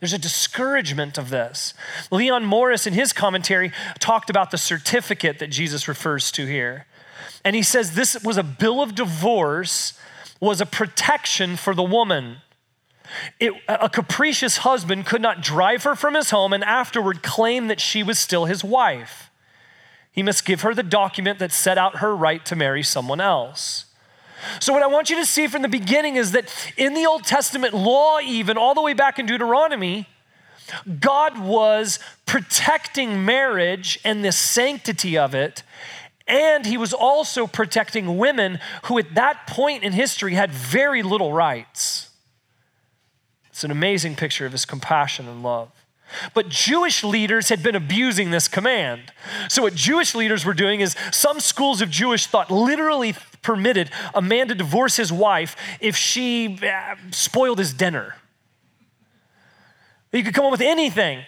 There's 0.00 0.12
a 0.12 0.18
discouragement 0.18 1.16
of 1.16 1.30
this. 1.30 1.72
Leon 2.10 2.44
Morris, 2.44 2.86
in 2.86 2.92
his 2.92 3.12
commentary, 3.12 3.72
talked 3.98 4.28
about 4.28 4.50
the 4.50 4.58
certificate 4.58 5.38
that 5.38 5.48
Jesus 5.48 5.88
refers 5.88 6.30
to 6.32 6.46
here. 6.46 6.86
And 7.44 7.56
he 7.56 7.62
says 7.62 7.94
this 7.94 8.22
was 8.22 8.36
a 8.36 8.42
bill 8.42 8.82
of 8.82 8.94
divorce, 8.94 9.98
was 10.40 10.60
a 10.60 10.66
protection 10.66 11.56
for 11.56 11.74
the 11.74 11.82
woman. 11.82 12.38
It, 13.40 13.54
a 13.68 13.88
capricious 13.88 14.58
husband 14.58 15.06
could 15.06 15.22
not 15.22 15.40
drive 15.40 15.84
her 15.84 15.94
from 15.94 16.14
his 16.14 16.30
home 16.30 16.52
and 16.52 16.64
afterward 16.64 17.22
claim 17.22 17.68
that 17.68 17.80
she 17.80 18.02
was 18.02 18.18
still 18.18 18.44
his 18.44 18.64
wife. 18.64 19.25
He 20.16 20.22
must 20.22 20.46
give 20.46 20.62
her 20.62 20.74
the 20.74 20.82
document 20.82 21.38
that 21.38 21.52
set 21.52 21.76
out 21.76 21.96
her 21.96 22.16
right 22.16 22.44
to 22.46 22.56
marry 22.56 22.82
someone 22.82 23.20
else. 23.20 23.84
So, 24.60 24.72
what 24.72 24.82
I 24.82 24.86
want 24.86 25.10
you 25.10 25.16
to 25.16 25.26
see 25.26 25.46
from 25.46 25.60
the 25.60 25.68
beginning 25.68 26.16
is 26.16 26.32
that 26.32 26.52
in 26.76 26.94
the 26.94 27.04
Old 27.04 27.24
Testament 27.24 27.74
law, 27.74 28.18
even 28.20 28.56
all 28.56 28.74
the 28.74 28.80
way 28.80 28.94
back 28.94 29.18
in 29.18 29.26
Deuteronomy, 29.26 30.08
God 31.00 31.38
was 31.38 31.98
protecting 32.24 33.26
marriage 33.26 33.98
and 34.04 34.24
the 34.24 34.32
sanctity 34.32 35.18
of 35.18 35.34
it. 35.34 35.62
And 36.26 36.64
he 36.64 36.78
was 36.78 36.92
also 36.92 37.46
protecting 37.46 38.16
women 38.18 38.58
who, 38.84 38.98
at 38.98 39.14
that 39.14 39.46
point 39.46 39.84
in 39.84 39.92
history, 39.92 40.34
had 40.34 40.50
very 40.50 41.02
little 41.02 41.32
rights. 41.32 42.10
It's 43.50 43.64
an 43.64 43.70
amazing 43.70 44.16
picture 44.16 44.46
of 44.46 44.52
his 44.52 44.64
compassion 44.64 45.28
and 45.28 45.42
love. 45.42 45.70
But 46.34 46.48
Jewish 46.48 47.02
leaders 47.02 47.48
had 47.48 47.62
been 47.62 47.74
abusing 47.74 48.30
this 48.30 48.48
command. 48.48 49.12
So, 49.48 49.62
what 49.62 49.74
Jewish 49.74 50.14
leaders 50.14 50.44
were 50.44 50.54
doing 50.54 50.80
is 50.80 50.94
some 51.12 51.40
schools 51.40 51.80
of 51.80 51.90
Jewish 51.90 52.26
thought 52.26 52.50
literally 52.50 53.14
permitted 53.42 53.90
a 54.14 54.22
man 54.22 54.48
to 54.48 54.54
divorce 54.54 54.96
his 54.96 55.12
wife 55.12 55.56
if 55.80 55.96
she 55.96 56.58
uh, 56.62 56.96
spoiled 57.10 57.58
his 57.58 57.72
dinner. 57.72 58.16
You 60.12 60.22
could 60.22 60.34
come 60.34 60.46
up 60.46 60.50
with 60.50 60.62
anything 60.62 61.24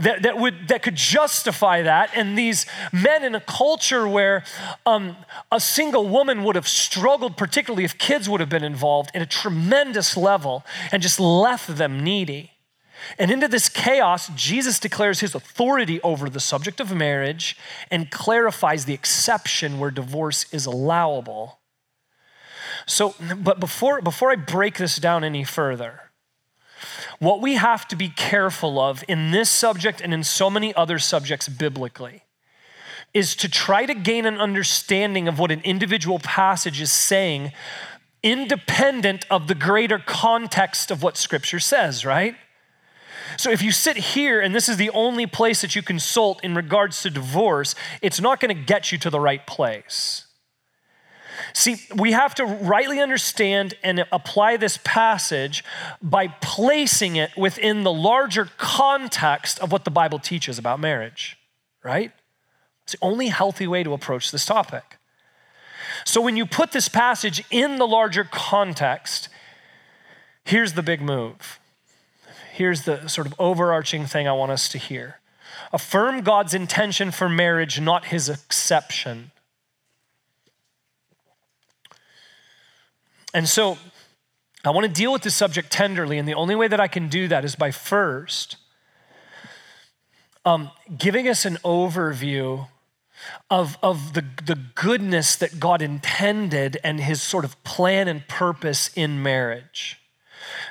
that, 0.00 0.22
that, 0.22 0.38
would, 0.38 0.68
that 0.68 0.82
could 0.82 0.96
justify 0.96 1.82
that. 1.82 2.10
And 2.14 2.36
these 2.36 2.66
men 2.92 3.22
in 3.22 3.34
a 3.34 3.40
culture 3.40 4.08
where 4.08 4.44
um, 4.86 5.16
a 5.52 5.60
single 5.60 6.08
woman 6.08 6.42
would 6.44 6.56
have 6.56 6.66
struggled, 6.66 7.36
particularly 7.36 7.84
if 7.84 7.98
kids 7.98 8.28
would 8.28 8.40
have 8.40 8.48
been 8.48 8.64
involved, 8.64 9.10
at 9.14 9.22
a 9.22 9.26
tremendous 9.26 10.16
level 10.16 10.64
and 10.90 11.02
just 11.02 11.20
left 11.20 11.76
them 11.76 12.02
needy. 12.02 12.52
And 13.18 13.30
into 13.30 13.48
this 13.48 13.68
chaos, 13.68 14.28
Jesus 14.34 14.78
declares 14.78 15.20
his 15.20 15.34
authority 15.34 16.00
over 16.02 16.28
the 16.28 16.40
subject 16.40 16.80
of 16.80 16.94
marriage 16.94 17.56
and 17.90 18.10
clarifies 18.10 18.84
the 18.84 18.94
exception 18.94 19.78
where 19.78 19.90
divorce 19.90 20.46
is 20.52 20.66
allowable. 20.66 21.58
So, 22.86 23.14
but 23.36 23.60
before, 23.60 24.00
before 24.00 24.30
I 24.30 24.36
break 24.36 24.78
this 24.78 24.96
down 24.96 25.24
any 25.24 25.44
further, 25.44 26.10
what 27.18 27.40
we 27.40 27.54
have 27.54 27.86
to 27.88 27.96
be 27.96 28.08
careful 28.08 28.80
of 28.80 29.04
in 29.06 29.30
this 29.30 29.50
subject 29.50 30.00
and 30.00 30.14
in 30.14 30.24
so 30.24 30.48
many 30.48 30.74
other 30.74 30.98
subjects 30.98 31.48
biblically 31.48 32.22
is 33.12 33.34
to 33.36 33.48
try 33.48 33.86
to 33.86 33.94
gain 33.94 34.24
an 34.24 34.38
understanding 34.38 35.28
of 35.28 35.38
what 35.38 35.50
an 35.50 35.60
individual 35.62 36.18
passage 36.20 36.80
is 36.80 36.92
saying, 36.92 37.52
independent 38.22 39.26
of 39.30 39.48
the 39.48 39.54
greater 39.54 39.98
context 39.98 40.90
of 40.90 41.02
what 41.02 41.16
Scripture 41.16 41.60
says, 41.60 42.04
right? 42.04 42.36
So 43.36 43.50
if 43.50 43.62
you 43.62 43.72
sit 43.72 43.96
here 43.96 44.40
and 44.40 44.54
this 44.54 44.68
is 44.68 44.76
the 44.76 44.90
only 44.90 45.26
place 45.26 45.60
that 45.62 45.74
you 45.74 45.82
consult 45.82 46.42
in 46.44 46.54
regards 46.54 47.02
to 47.02 47.10
divorce, 47.10 47.74
it's 48.02 48.20
not 48.20 48.40
going 48.40 48.54
to 48.54 48.62
get 48.62 48.92
you 48.92 48.98
to 48.98 49.10
the 49.10 49.20
right 49.20 49.46
place. 49.46 50.26
See, 51.52 51.76
we 51.94 52.12
have 52.12 52.34
to 52.36 52.44
rightly 52.44 53.00
understand 53.00 53.74
and 53.82 54.04
apply 54.12 54.56
this 54.56 54.78
passage 54.84 55.64
by 56.02 56.28
placing 56.28 57.16
it 57.16 57.30
within 57.36 57.82
the 57.82 57.92
larger 57.92 58.48
context 58.56 59.58
of 59.60 59.72
what 59.72 59.84
the 59.84 59.90
Bible 59.90 60.18
teaches 60.18 60.58
about 60.58 60.80
marriage, 60.80 61.38
right? 61.82 62.12
It's 62.84 62.92
the 62.92 62.98
only 63.02 63.28
healthy 63.28 63.66
way 63.66 63.82
to 63.82 63.92
approach 63.92 64.30
this 64.30 64.44
topic. 64.44 64.98
So 66.04 66.20
when 66.20 66.36
you 66.36 66.46
put 66.46 66.72
this 66.72 66.88
passage 66.88 67.44
in 67.50 67.78
the 67.78 67.86
larger 67.86 68.24
context, 68.24 69.28
here's 70.44 70.72
the 70.72 70.82
big 70.82 71.00
move 71.00 71.59
here's 72.60 72.82
the 72.82 73.08
sort 73.08 73.26
of 73.26 73.34
overarching 73.38 74.04
thing 74.04 74.28
I 74.28 74.34
want 74.34 74.52
us 74.52 74.68
to 74.68 74.76
hear 74.76 75.18
affirm 75.72 76.20
God's 76.20 76.52
intention 76.52 77.10
for 77.10 77.26
marriage, 77.26 77.80
not 77.80 78.06
his 78.06 78.28
exception. 78.28 79.30
And 83.32 83.48
so 83.48 83.78
I 84.62 84.70
want 84.70 84.86
to 84.86 84.92
deal 84.92 85.10
with 85.10 85.22
this 85.22 85.34
subject 85.34 85.70
tenderly, 85.70 86.18
and 86.18 86.28
the 86.28 86.34
only 86.34 86.54
way 86.54 86.68
that 86.68 86.80
I 86.80 86.86
can 86.86 87.08
do 87.08 87.28
that 87.28 87.46
is 87.46 87.54
by 87.54 87.70
first 87.70 88.56
um, 90.44 90.70
giving 90.98 91.28
us 91.28 91.46
an 91.46 91.56
overview 91.64 92.68
of, 93.48 93.78
of 93.82 94.12
the, 94.12 94.24
the 94.44 94.58
goodness 94.74 95.34
that 95.36 95.60
God 95.60 95.80
intended 95.80 96.76
and 96.84 97.00
his 97.00 97.22
sort 97.22 97.46
of 97.46 97.62
plan 97.64 98.06
and 98.06 98.28
purpose 98.28 98.90
in 98.94 99.22
marriage. 99.22 99.99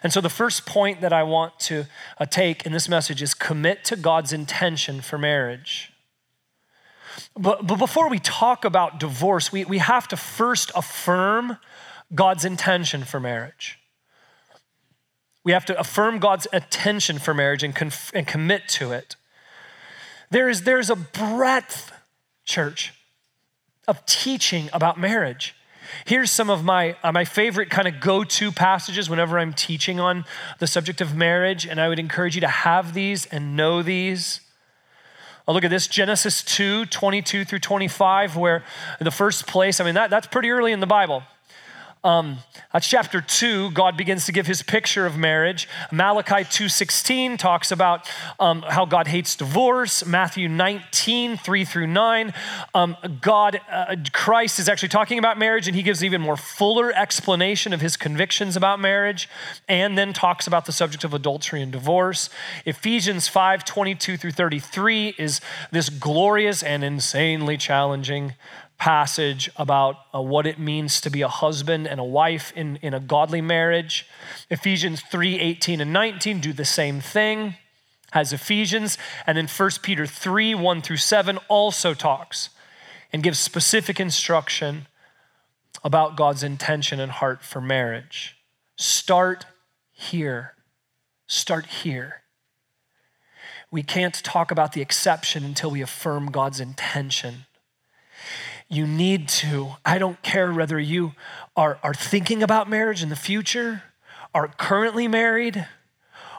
And 0.03 0.11
so, 0.11 0.21
the 0.21 0.29
first 0.29 0.65
point 0.65 1.01
that 1.01 1.13
I 1.13 1.23
want 1.23 1.59
to 1.61 1.85
uh, 2.17 2.25
take 2.25 2.65
in 2.65 2.71
this 2.71 2.89
message 2.89 3.21
is 3.21 3.33
commit 3.33 3.83
to 3.85 3.95
God's 3.95 4.33
intention 4.33 5.01
for 5.01 5.17
marriage. 5.17 5.91
But, 7.37 7.67
but 7.67 7.77
before 7.77 8.09
we 8.09 8.19
talk 8.19 8.65
about 8.65 8.99
divorce, 8.99 9.51
we, 9.51 9.65
we 9.65 9.79
have 9.79 10.07
to 10.09 10.17
first 10.17 10.71
affirm 10.75 11.57
God's 12.13 12.45
intention 12.45 13.03
for 13.03 13.19
marriage. 13.19 13.79
We 15.43 15.51
have 15.51 15.65
to 15.65 15.79
affirm 15.79 16.19
God's 16.19 16.47
attention 16.51 17.19
for 17.19 17.33
marriage 17.33 17.63
and, 17.63 17.75
conf- 17.75 18.11
and 18.13 18.27
commit 18.27 18.67
to 18.69 18.91
it. 18.91 19.15
There 20.29 20.49
is, 20.49 20.63
there's 20.63 20.89
a 20.89 20.95
breadth, 20.95 21.91
church, 22.45 22.93
of 23.87 24.05
teaching 24.05 24.69
about 24.73 24.99
marriage. 24.99 25.55
Here's 26.05 26.31
some 26.31 26.49
of 26.49 26.63
my, 26.63 26.95
uh, 27.03 27.11
my 27.11 27.25
favorite 27.25 27.69
kind 27.69 27.87
of 27.87 27.99
go 27.99 28.23
to 28.23 28.51
passages 28.51 29.09
whenever 29.09 29.39
I'm 29.39 29.53
teaching 29.53 29.99
on 29.99 30.25
the 30.59 30.67
subject 30.67 31.01
of 31.01 31.15
marriage, 31.15 31.65
and 31.65 31.79
I 31.79 31.87
would 31.89 31.99
encourage 31.99 32.35
you 32.35 32.41
to 32.41 32.47
have 32.47 32.93
these 32.93 33.25
and 33.27 33.55
know 33.55 33.81
these. 33.81 34.41
I'll 35.47 35.55
look 35.55 35.63
at 35.63 35.71
this 35.71 35.87
Genesis 35.87 36.43
2 36.43 36.85
22 36.85 37.45
through 37.45 37.59
25, 37.59 38.35
where 38.35 38.63
the 38.99 39.11
first 39.11 39.47
place, 39.47 39.79
I 39.79 39.83
mean, 39.83 39.95
that, 39.95 40.09
that's 40.09 40.27
pretty 40.27 40.51
early 40.51 40.71
in 40.71 40.79
the 40.79 40.87
Bible. 40.87 41.23
Um, 42.01 42.37
chapter 42.79 43.19
two. 43.19 43.71
God 43.71 43.97
begins 43.97 44.25
to 44.27 44.31
give 44.31 44.47
his 44.47 44.61
picture 44.61 45.05
of 45.05 45.17
marriage. 45.17 45.67
Malachi 45.91 46.45
2.16 46.45 47.37
talks 47.37 47.73
about 47.73 48.09
um, 48.39 48.61
how 48.61 48.85
God 48.85 49.07
hates 49.07 49.35
divorce. 49.35 50.05
Matthew 50.05 50.47
19, 50.47 51.35
3 51.35 51.65
through 51.65 51.87
9. 51.87 52.33
Um, 52.73 52.95
God, 53.19 53.59
uh, 53.69 53.97
Christ 54.13 54.59
is 54.59 54.69
actually 54.69 54.89
talking 54.89 55.19
about 55.19 55.37
marriage 55.37 55.67
and 55.67 55.75
he 55.75 55.83
gives 55.83 56.01
even 56.01 56.21
more 56.21 56.37
fuller 56.37 56.93
explanation 56.95 57.73
of 57.73 57.81
his 57.81 57.97
convictions 57.97 58.55
about 58.55 58.79
marriage 58.79 59.27
and 59.67 59.97
then 59.97 60.13
talks 60.13 60.47
about 60.47 60.65
the 60.65 60.71
subject 60.71 61.03
of 61.03 61.13
adultery 61.13 61.61
and 61.61 61.73
divorce. 61.73 62.29
Ephesians 62.65 63.27
5, 63.27 63.65
22 63.65 64.15
through 64.15 64.31
33 64.31 65.15
is 65.17 65.41
this 65.71 65.89
glorious 65.89 66.63
and 66.63 66.81
insanely 66.81 67.57
challenging 67.57 68.35
passage 68.79 69.49
about 69.57 69.97
uh, 70.15 70.21
what 70.21 70.47
it 70.47 70.57
means 70.57 71.01
to 71.01 71.09
be 71.09 71.21
a 71.21 71.27
husband 71.27 71.85
and 71.85 71.99
a 71.99 72.03
wife 72.03 72.51
in, 72.55 72.77
in 72.77 72.93
a 72.93 72.99
godly 72.99 73.41
marriage. 73.41 74.07
Ephesians 74.49 75.01
3 75.01 75.39
18 75.39 75.81
and 75.81 75.93
19 75.93 76.39
do 76.39 76.53
the 76.53 76.65
same 76.65 77.01
thing 77.01 77.55
as 78.13 78.33
Ephesians. 78.33 78.97
And 79.27 79.37
then 79.37 79.47
1 79.47 79.69
Peter 79.83 80.07
3 80.07 80.55
1 80.55 80.81
through 80.81 80.97
7 80.97 81.37
also 81.49 81.93
talks 81.93 82.49
and 83.11 83.21
gives 83.21 83.37
specific 83.37 83.99
instruction 83.99 84.87
about 85.83 86.15
God's 86.15 86.41
intention 86.41 86.99
and 86.99 87.11
heart 87.11 87.43
for 87.43 87.61
marriage. 87.61 88.37
Start 88.77 89.45
here. 89.91 90.53
Start 91.27 91.65
here. 91.65 92.23
We 93.71 93.83
can't 93.83 94.15
talk 94.23 94.51
about 94.51 94.71
the 94.71 94.81
exception 94.81 95.43
until 95.43 95.69
we 95.69 95.81
affirm 95.81 96.31
God's 96.31 96.59
intention 96.59 97.45
you 98.69 98.85
need 98.85 99.27
to. 99.27 99.71
I 99.83 99.97
don't 99.97 100.21
care 100.21 100.53
whether 100.53 100.79
you 100.79 101.13
are, 101.55 101.79
are 101.83 101.93
thinking 101.93 102.43
about 102.43 102.69
marriage 102.69 103.01
in 103.01 103.09
the 103.09 103.15
future, 103.15 103.83
are 104.33 104.47
currently 104.47 105.07
married, 105.07 105.67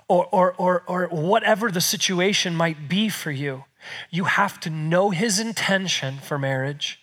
or, 0.09 0.27
or, 0.33 0.55
or, 0.55 0.83
or 0.87 1.07
whatever 1.09 1.71
the 1.71 1.81
situation 1.81 2.55
might 2.55 2.89
be 2.89 3.09
for 3.09 3.31
you. 3.31 3.65
You 4.11 4.25
have 4.25 4.61
to 4.61 4.71
know 4.71 5.11
his 5.11 5.39
intention 5.39 6.19
for 6.19 6.39
marriage 6.39 7.01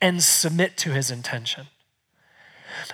and 0.00 0.22
submit 0.22 0.76
to 0.78 0.92
his 0.92 1.10
intention. 1.10 1.68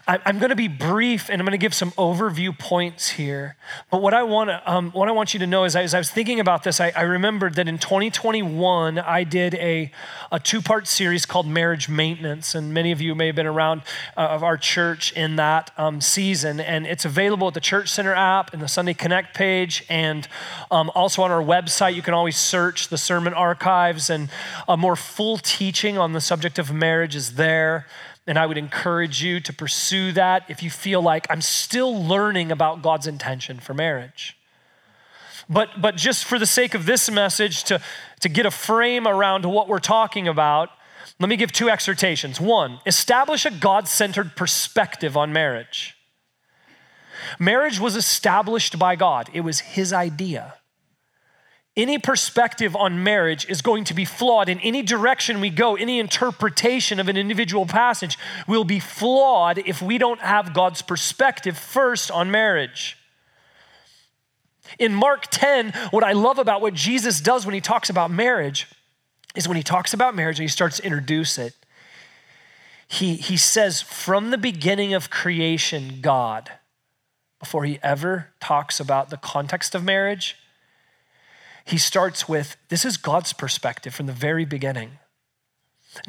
I'm 0.09 0.38
going 0.38 0.50
to 0.50 0.57
be 0.57 0.69
brief 0.69 1.28
and 1.28 1.40
I'm 1.40 1.47
going 1.47 1.52
to 1.52 1.59
give 1.59 1.75
some 1.75 1.90
overview 1.93 2.57
points 2.57 3.11
here. 3.11 3.57
But 3.90 4.02
what 4.02 4.14
I 4.14 4.23
want 4.23 4.50
to, 4.50 4.62
um, 4.71 4.90
what 4.93 5.09
I 5.09 5.12
want 5.12 5.35
you 5.35 5.40
to 5.40 5.47
know 5.47 5.64
is, 5.64 5.75
as 5.75 5.95
I 5.95 5.99
was 5.99 6.11
thinking 6.11 6.40
about 6.40 6.62
this, 6.62 6.81
I, 6.81 6.93
I 6.97 7.02
remembered 7.02 7.55
that 7.55 7.69
in 7.69 7.78
2021 7.78 8.99
I 8.99 9.25
did 9.25 9.55
a, 9.55 9.90
a 10.31 10.38
two-part 10.38 10.87
series 10.87 11.26
called 11.26 11.47
Marriage 11.47 11.88
Maintenance, 11.88 12.55
and 12.55 12.73
many 12.73 12.93
of 12.93 13.00
you 13.00 13.14
may 13.14 13.26
have 13.26 13.37
been 13.37 13.47
around 13.47 13.83
uh, 14.16 14.21
of 14.21 14.43
our 14.43 14.57
church 14.57 15.12
in 15.12 15.37
that 15.37 15.71
um, 15.76 16.00
season. 16.00 16.61
And 16.61 16.87
it's 16.87 17.05
available 17.05 17.49
at 17.49 17.55
the 17.55 17.61
Church 17.61 17.88
Center 17.88 18.14
app 18.14 18.52
and 18.52 18.62
the 18.62 18.69
Sunday 18.69 18.95
Connect 18.95 19.35
page, 19.35 19.85
and 19.88 20.28
um, 20.71 20.90
also 20.95 21.23
on 21.23 21.31
our 21.31 21.43
website. 21.43 21.95
You 21.95 22.02
can 22.02 22.14
always 22.14 22.37
search 22.37 22.88
the 22.88 22.99
sermon 22.99 23.35
archives, 23.35 24.11
and 24.11 24.28
a 24.69 24.76
more 24.76 24.97
full 24.97 25.38
teaching 25.38 25.99
on 25.99 26.12
the 26.12 26.21
subject 26.21 26.59
of 26.59 26.73
marriage 26.73 27.16
is 27.16 27.35
there. 27.35 27.87
And 28.26 28.38
I 28.38 28.47
would 28.47 28.59
encourage 28.59 29.23
you 29.23 29.38
to 29.40 29.52
pursue 29.52 30.12
that 30.12 30.45
if 30.49 30.62
you 30.62 30.71
feel 30.71 31.00
like 31.00 31.26
I'm 31.30 31.40
still 31.40 31.95
learning 32.04 32.50
about 32.50 32.83
God's 32.83 33.06
intention 33.06 33.61
for 33.61 33.73
marriage. 33.73 34.37
But, 35.49 35.80
but 35.80 35.97
just 35.97 36.25
for 36.25 36.38
the 36.38 36.47
sake 36.47 36.75
of 36.75 36.87
this 36.87 37.11
message, 37.11 37.62
to, 37.64 37.80
to 38.21 38.28
get 38.28 38.47
a 38.47 38.50
frame 38.50 39.06
around 39.06 39.45
what 39.45 39.68
we're 39.68 39.78
talking 39.78 40.26
about, 40.26 40.71
let 41.21 41.28
me 41.28 41.37
give 41.37 41.52
two 41.52 41.71
exhortations. 41.71 42.40
One, 42.40 42.80
establish 42.85 43.47
a 43.47 43.50
God 43.50 43.87
centered 43.88 44.35
perspective 44.37 45.16
on 45.16 45.33
marriage. 45.33 45.97
Marriage 47.38 47.80
was 47.80 47.97
established 47.97 48.78
by 48.78 48.97
God, 48.97 49.30
it 49.33 49.40
was 49.40 49.61
His 49.61 49.92
idea. 49.92 50.54
Any 51.76 51.99
perspective 51.99 52.75
on 52.75 53.04
marriage 53.04 53.47
is 53.50 53.61
going 53.61 53.85
to 53.85 53.95
be 53.95 54.06
flawed 54.06 54.49
in 54.49 54.59
any 54.61 54.83
direction 54.83 55.40
we 55.40 55.50
go. 55.50 55.76
Any 55.76 55.99
interpretation 55.99 56.99
of 56.99 57.09
an 57.09 57.18
individual 57.18 57.66
passage 57.66 58.18
will 58.49 58.64
be 58.64 58.80
flawed 58.80 59.59
if 59.59 59.83
we 59.83 59.99
don't 59.99 60.21
have 60.21 60.54
God's 60.54 60.80
perspective 60.80 61.59
first 61.59 62.11
on 62.11 62.30
marriage. 62.30 62.97
In 64.78 64.95
Mark 64.95 65.26
10, 65.30 65.73
what 65.90 66.02
I 66.02 66.12
love 66.12 66.38
about 66.38 66.62
what 66.62 66.73
Jesus 66.73 67.21
does 67.21 67.45
when 67.45 67.54
he 67.54 67.61
talks 67.61 67.90
about 67.90 68.11
marriage 68.11 68.66
is 69.35 69.47
when 69.47 69.59
he 69.59 69.62
talks 69.62 69.92
about 69.92 70.14
marriage 70.14 70.38
and 70.38 70.45
he 70.45 70.49
starts 70.49 70.78
to 70.78 70.85
introduce 70.85 71.37
it, 71.37 71.54
he, 72.88 73.16
he 73.16 73.37
says, 73.37 73.83
from 73.83 74.30
the 74.30 74.38
beginning 74.38 74.95
of 74.95 75.11
creation, 75.11 75.99
God, 76.00 76.52
before 77.38 77.64
he 77.64 77.78
ever 77.83 78.28
talks 78.40 78.80
about 78.80 79.11
the 79.11 79.18
context 79.18 79.75
of 79.75 79.85
marriage, 79.85 80.37
he 81.67 81.79
starts 81.79 82.29
with 82.29 82.57
this 82.69 82.85
is 82.85 82.97
God's 82.97 83.33
perspective 83.33 83.93
from 83.93 84.07
the 84.07 84.13
very 84.13 84.45
beginning. 84.45 84.99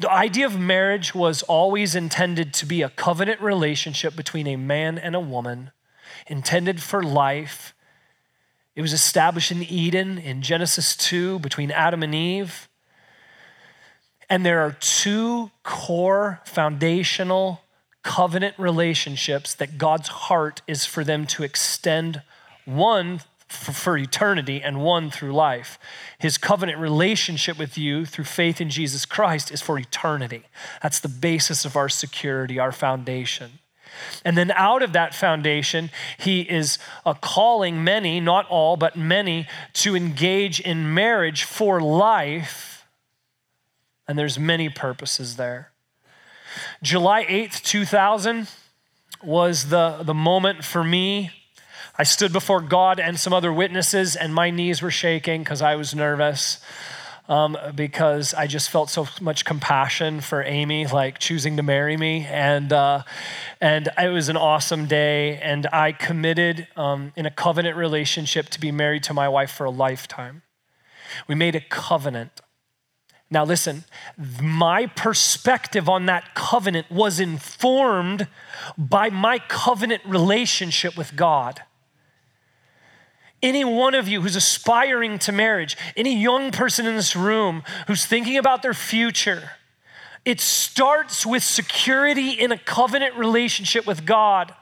The 0.00 0.10
idea 0.10 0.46
of 0.46 0.58
marriage 0.58 1.14
was 1.14 1.42
always 1.42 1.96
intended 1.96 2.54
to 2.54 2.66
be 2.66 2.82
a 2.82 2.90
covenant 2.90 3.40
relationship 3.40 4.14
between 4.14 4.46
a 4.46 4.56
man 4.56 4.98
and 4.98 5.16
a 5.16 5.20
woman, 5.20 5.72
intended 6.28 6.80
for 6.80 7.02
life. 7.02 7.74
It 8.76 8.82
was 8.82 8.92
established 8.92 9.50
in 9.50 9.64
Eden 9.64 10.18
in 10.18 10.42
Genesis 10.42 10.96
2 10.96 11.40
between 11.40 11.72
Adam 11.72 12.04
and 12.04 12.14
Eve. 12.14 12.68
And 14.30 14.46
there 14.46 14.60
are 14.60 14.76
two 14.78 15.50
core 15.64 16.40
foundational 16.44 17.62
covenant 18.04 18.54
relationships 18.58 19.54
that 19.54 19.76
God's 19.76 20.08
heart 20.08 20.62
is 20.68 20.84
for 20.84 21.02
them 21.02 21.26
to 21.26 21.42
extend 21.42 22.22
one 22.64 23.22
for 23.48 23.96
eternity 23.96 24.62
and 24.62 24.82
one 24.82 25.10
through 25.10 25.32
life. 25.32 25.78
His 26.18 26.38
covenant 26.38 26.78
relationship 26.78 27.58
with 27.58 27.78
you 27.78 28.04
through 28.04 28.24
faith 28.24 28.60
in 28.60 28.70
Jesus 28.70 29.06
Christ 29.06 29.50
is 29.50 29.62
for 29.62 29.78
eternity. 29.78 30.44
That's 30.82 31.00
the 31.00 31.08
basis 31.08 31.64
of 31.64 31.76
our 31.76 31.88
security, 31.88 32.58
our 32.58 32.72
foundation. 32.72 33.60
And 34.24 34.36
then 34.36 34.50
out 34.52 34.82
of 34.82 34.92
that 34.92 35.14
foundation, 35.14 35.90
he 36.18 36.42
is 36.42 36.78
uh, 37.06 37.14
calling 37.14 37.82
many, 37.82 38.20
not 38.20 38.46
all, 38.48 38.76
but 38.76 38.96
many, 38.96 39.48
to 39.74 39.96
engage 39.96 40.60
in 40.60 40.92
marriage 40.92 41.44
for 41.44 41.80
life 41.80 42.78
and 44.08 44.18
there's 44.18 44.38
many 44.38 44.70
purposes 44.70 45.36
there. 45.36 45.70
July 46.82 47.26
8th, 47.26 47.62
2000 47.62 48.48
was 49.22 49.68
the, 49.68 50.00
the 50.02 50.14
moment 50.14 50.64
for 50.64 50.82
me. 50.82 51.30
I 52.00 52.04
stood 52.04 52.32
before 52.32 52.60
God 52.60 53.00
and 53.00 53.18
some 53.18 53.32
other 53.32 53.52
witnesses, 53.52 54.14
and 54.14 54.32
my 54.32 54.50
knees 54.50 54.80
were 54.80 54.90
shaking 54.90 55.42
because 55.42 55.60
I 55.60 55.74
was 55.74 55.94
nervous. 55.94 56.60
Um, 57.28 57.58
because 57.74 58.32
I 58.32 58.46
just 58.46 58.70
felt 58.70 58.88
so 58.88 59.06
much 59.20 59.44
compassion 59.44 60.22
for 60.22 60.42
Amy, 60.42 60.86
like 60.86 61.18
choosing 61.18 61.58
to 61.58 61.62
marry 61.62 61.94
me, 61.94 62.24
and 62.24 62.72
uh, 62.72 63.02
and 63.60 63.90
it 63.98 64.08
was 64.08 64.30
an 64.30 64.38
awesome 64.38 64.86
day. 64.86 65.36
And 65.36 65.66
I 65.70 65.92
committed 65.92 66.68
um, 66.74 67.12
in 67.16 67.26
a 67.26 67.30
covenant 67.30 67.76
relationship 67.76 68.48
to 68.48 68.58
be 68.58 68.72
married 68.72 69.02
to 69.02 69.12
my 69.12 69.28
wife 69.28 69.50
for 69.50 69.66
a 69.66 69.70
lifetime. 69.70 70.40
We 71.26 71.34
made 71.34 71.54
a 71.54 71.60
covenant. 71.60 72.40
Now, 73.30 73.44
listen, 73.44 73.84
my 74.42 74.86
perspective 74.86 75.86
on 75.86 76.06
that 76.06 76.34
covenant 76.34 76.90
was 76.90 77.20
informed 77.20 78.26
by 78.78 79.10
my 79.10 79.38
covenant 79.38 80.02
relationship 80.06 80.96
with 80.96 81.14
God. 81.14 81.62
Any 83.42 83.64
one 83.64 83.94
of 83.94 84.08
you 84.08 84.20
who's 84.20 84.36
aspiring 84.36 85.18
to 85.20 85.32
marriage, 85.32 85.76
any 85.96 86.20
young 86.20 86.50
person 86.50 86.86
in 86.86 86.96
this 86.96 87.14
room 87.14 87.62
who's 87.86 88.04
thinking 88.04 88.36
about 88.36 88.62
their 88.62 88.74
future, 88.74 89.50
it 90.24 90.40
starts 90.40 91.24
with 91.24 91.42
security 91.42 92.30
in 92.30 92.50
a 92.50 92.58
covenant 92.58 93.14
relationship 93.14 93.86
with 93.86 94.04
God. 94.04 94.54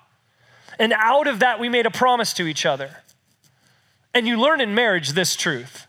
And 0.79 0.93
out 0.93 1.27
of 1.27 1.39
that, 1.39 1.59
we 1.59 1.69
made 1.69 1.87
a 1.87 1.91
promise 1.91 2.35
to 2.35 2.47
each 2.47 2.67
other. 2.67 2.99
And 4.13 4.27
you 4.27 4.39
learn 4.39 4.61
in 4.61 4.75
marriage 4.75 5.11
this 5.11 5.37
truth 5.37 5.87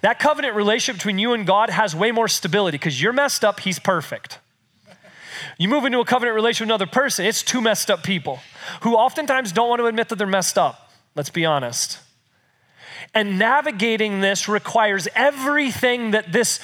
that 0.00 0.18
covenant 0.18 0.56
relationship 0.56 0.98
between 0.98 1.18
you 1.18 1.32
and 1.32 1.46
God 1.46 1.70
has 1.70 1.94
way 1.94 2.10
more 2.10 2.28
stability 2.28 2.76
because 2.76 3.00
you're 3.00 3.12
messed 3.12 3.44
up, 3.44 3.60
He's 3.60 3.78
perfect. 3.78 4.38
You 5.58 5.68
move 5.68 5.84
into 5.84 6.00
a 6.00 6.04
covenant 6.04 6.34
relationship 6.34 6.66
with 6.66 6.80
another 6.80 6.90
person, 6.90 7.24
it's 7.24 7.42
two 7.42 7.60
messed 7.60 7.90
up 7.90 8.02
people 8.02 8.40
who 8.82 8.94
oftentimes 8.94 9.52
don't 9.52 9.68
want 9.68 9.80
to 9.80 9.86
admit 9.86 10.08
that 10.08 10.16
they're 10.16 10.26
messed 10.26 10.58
up. 10.58 10.90
Let's 11.14 11.30
be 11.30 11.44
honest. 11.44 12.00
And 13.14 13.38
navigating 13.38 14.20
this 14.20 14.48
requires 14.48 15.08
everything 15.14 16.12
that 16.12 16.32
this, 16.32 16.60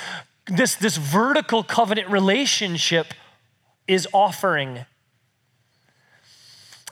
this, 0.47 0.75
this 0.75 0.97
vertical 0.97 1.63
covenant 1.63 2.09
relationship 2.09 3.15
is 3.87 4.09
offering. 4.13 4.85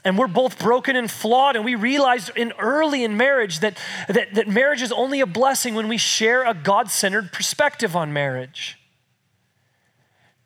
And 0.03 0.17
we're 0.17 0.27
both 0.27 0.57
broken 0.57 0.95
and 0.95 1.09
flawed 1.09 1.55
and 1.55 1.63
we 1.63 1.75
realized 1.75 2.31
in 2.35 2.53
early 2.57 3.03
in 3.03 3.17
marriage 3.17 3.59
that, 3.59 3.77
that, 4.07 4.33
that 4.33 4.47
marriage 4.47 4.81
is 4.81 4.91
only 4.91 5.19
a 5.19 5.27
blessing 5.27 5.75
when 5.75 5.87
we 5.87 5.97
share 5.97 6.43
a 6.43 6.55
god-centered 6.55 7.31
perspective 7.31 7.95
on 7.95 8.11
marriage. 8.11 8.79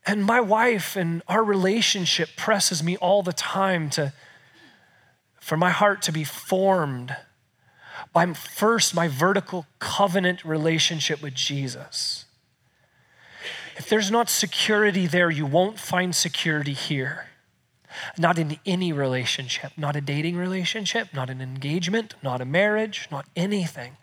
And 0.05 0.23
my 0.23 0.41
wife 0.41 0.95
and 0.95 1.23
our 1.27 1.43
relationship 1.43 2.29
presses 2.35 2.83
me 2.83 2.97
all 2.97 3.23
the 3.23 3.33
time 3.33 3.89
to 3.91 4.13
for 5.39 5.57
my 5.57 5.69
heart 5.69 6.01
to 6.01 6.11
be 6.11 6.23
formed 6.23 7.15
by 8.15 8.33
first 8.33 8.95
my 8.95 9.07
vertical 9.07 9.67
covenant 9.77 10.43
relationship 10.43 11.21
with 11.21 11.35
jesus 11.35 12.25
if 13.77 13.87
there's 13.87 14.09
not 14.09 14.29
security 14.29 15.05
there 15.05 15.29
you 15.29 15.45
won't 15.45 15.77
find 15.77 16.15
security 16.15 16.73
here 16.73 17.27
not 18.17 18.37
in 18.37 18.59
any 18.65 18.93
relationship, 18.93 19.71
not 19.77 19.95
a 19.95 20.01
dating 20.01 20.37
relationship, 20.37 21.09
not 21.13 21.29
an 21.29 21.41
engagement, 21.41 22.15
not 22.21 22.41
a 22.41 22.45
marriage, 22.45 23.07
not 23.11 23.25
anything. 23.35 23.97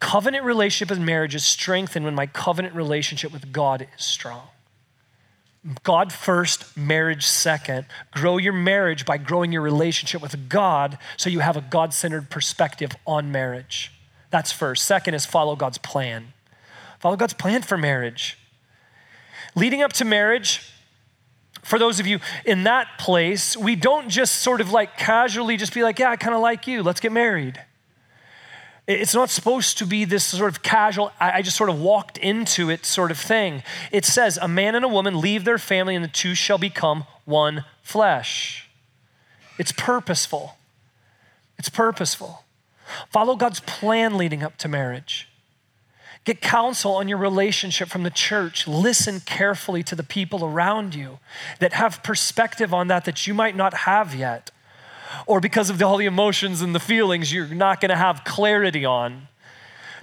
Covenant 0.00 0.44
relationship 0.44 0.96
and 0.96 1.04
marriage 1.04 1.34
is 1.34 1.44
strengthened 1.44 2.04
when 2.04 2.14
my 2.14 2.26
covenant 2.26 2.74
relationship 2.74 3.32
with 3.32 3.52
God 3.52 3.86
is 3.96 4.04
strong. 4.04 4.48
God 5.82 6.12
first, 6.12 6.76
marriage 6.76 7.26
second. 7.26 7.86
Grow 8.12 8.36
your 8.36 8.52
marriage 8.52 9.04
by 9.04 9.18
growing 9.18 9.52
your 9.52 9.62
relationship 9.62 10.22
with 10.22 10.48
God 10.48 10.98
so 11.16 11.28
you 11.28 11.40
have 11.40 11.56
a 11.56 11.60
God 11.60 11.92
centered 11.92 12.30
perspective 12.30 12.92
on 13.06 13.32
marriage. 13.32 13.92
That's 14.30 14.52
first. 14.52 14.84
Second 14.84 15.14
is 15.14 15.26
follow 15.26 15.56
God's 15.56 15.78
plan. 15.78 16.32
Follow 17.00 17.16
God's 17.16 17.34
plan 17.34 17.62
for 17.62 17.76
marriage. 17.76 18.38
Leading 19.54 19.82
up 19.82 19.92
to 19.94 20.04
marriage, 20.04 20.72
for 21.62 21.78
those 21.78 21.98
of 21.98 22.06
you 22.06 22.20
in 22.44 22.64
that 22.64 22.86
place, 22.98 23.56
we 23.56 23.74
don't 23.74 24.08
just 24.08 24.36
sort 24.36 24.60
of 24.60 24.70
like 24.70 24.96
casually 24.96 25.56
just 25.56 25.74
be 25.74 25.82
like, 25.82 25.98
yeah, 25.98 26.10
I 26.10 26.16
kind 26.16 26.34
of 26.34 26.40
like 26.40 26.66
you, 26.66 26.82
let's 26.82 27.00
get 27.00 27.10
married. 27.10 27.60
It's 28.86 29.14
not 29.14 29.30
supposed 29.30 29.78
to 29.78 29.86
be 29.86 30.04
this 30.04 30.24
sort 30.24 30.50
of 30.50 30.62
casual, 30.62 31.10
I 31.18 31.42
just 31.42 31.56
sort 31.56 31.70
of 31.70 31.80
walked 31.80 32.18
into 32.18 32.70
it 32.70 32.86
sort 32.86 33.10
of 33.10 33.18
thing. 33.18 33.64
It 33.90 34.04
says, 34.04 34.38
a 34.40 34.46
man 34.46 34.76
and 34.76 34.84
a 34.84 34.88
woman 34.88 35.20
leave 35.20 35.44
their 35.44 35.58
family 35.58 35.96
and 35.96 36.04
the 36.04 36.08
two 36.08 36.36
shall 36.36 36.58
become 36.58 37.04
one 37.24 37.64
flesh. 37.82 38.68
It's 39.58 39.72
purposeful. 39.72 40.56
It's 41.58 41.68
purposeful. 41.68 42.44
Follow 43.10 43.34
God's 43.34 43.60
plan 43.60 44.16
leading 44.16 44.44
up 44.44 44.56
to 44.58 44.68
marriage. 44.68 45.28
Get 46.24 46.40
counsel 46.40 46.94
on 46.94 47.08
your 47.08 47.18
relationship 47.18 47.88
from 47.88 48.02
the 48.02 48.10
church. 48.10 48.66
Listen 48.68 49.20
carefully 49.20 49.82
to 49.84 49.94
the 49.94 50.02
people 50.02 50.44
around 50.44 50.94
you 50.94 51.18
that 51.60 51.72
have 51.72 52.02
perspective 52.02 52.74
on 52.74 52.88
that 52.88 53.04
that 53.04 53.26
you 53.26 53.34
might 53.34 53.56
not 53.56 53.74
have 53.74 54.14
yet. 54.14 54.50
Or 55.26 55.40
because 55.40 55.70
of 55.70 55.82
all 55.82 55.96
the 55.96 56.06
emotions 56.06 56.62
and 56.62 56.74
the 56.74 56.80
feelings, 56.80 57.32
you're 57.32 57.46
not 57.46 57.80
going 57.80 57.90
to 57.90 57.96
have 57.96 58.24
clarity 58.24 58.84
on. 58.84 59.28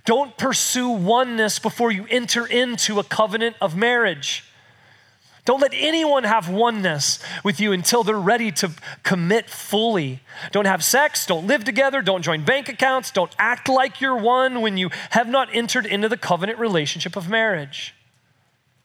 Don't 0.06 0.38
pursue 0.38 0.90
oneness 0.90 1.60
before 1.60 1.92
you 1.92 2.06
enter 2.10 2.46
into 2.46 3.00
a 3.00 3.04
covenant 3.04 3.56
of 3.62 3.76
marriage. 3.76 4.44
Don't 5.46 5.60
let 5.60 5.74
anyone 5.74 6.24
have 6.24 6.48
oneness 6.48 7.20
with 7.44 7.60
you 7.60 7.74
until 7.74 8.04
they're 8.04 8.18
ready 8.18 8.50
to 8.54 8.72
commit 9.04 9.50
fully. 9.50 10.22
Don't 10.52 10.66
have 10.66 10.84
sex, 10.84 11.26
don't 11.26 11.48
live 11.48 11.66
together, 11.66 12.02
don't 12.02 12.22
join 12.22 12.46
bank 12.46 12.70
accounts, 12.70 13.12
don't 13.12 13.34
act 13.38 13.68
like 13.68 14.00
you're 14.00 14.16
one 14.16 14.62
when 14.62 14.78
you 14.78 14.90
have 15.10 15.28
not 15.28 15.50
entered 15.54 15.86
into 15.86 16.08
the 16.08 16.16
covenant 16.16 16.60
relationship 16.60 17.18
of 17.18 17.30
marriage. 17.30 17.94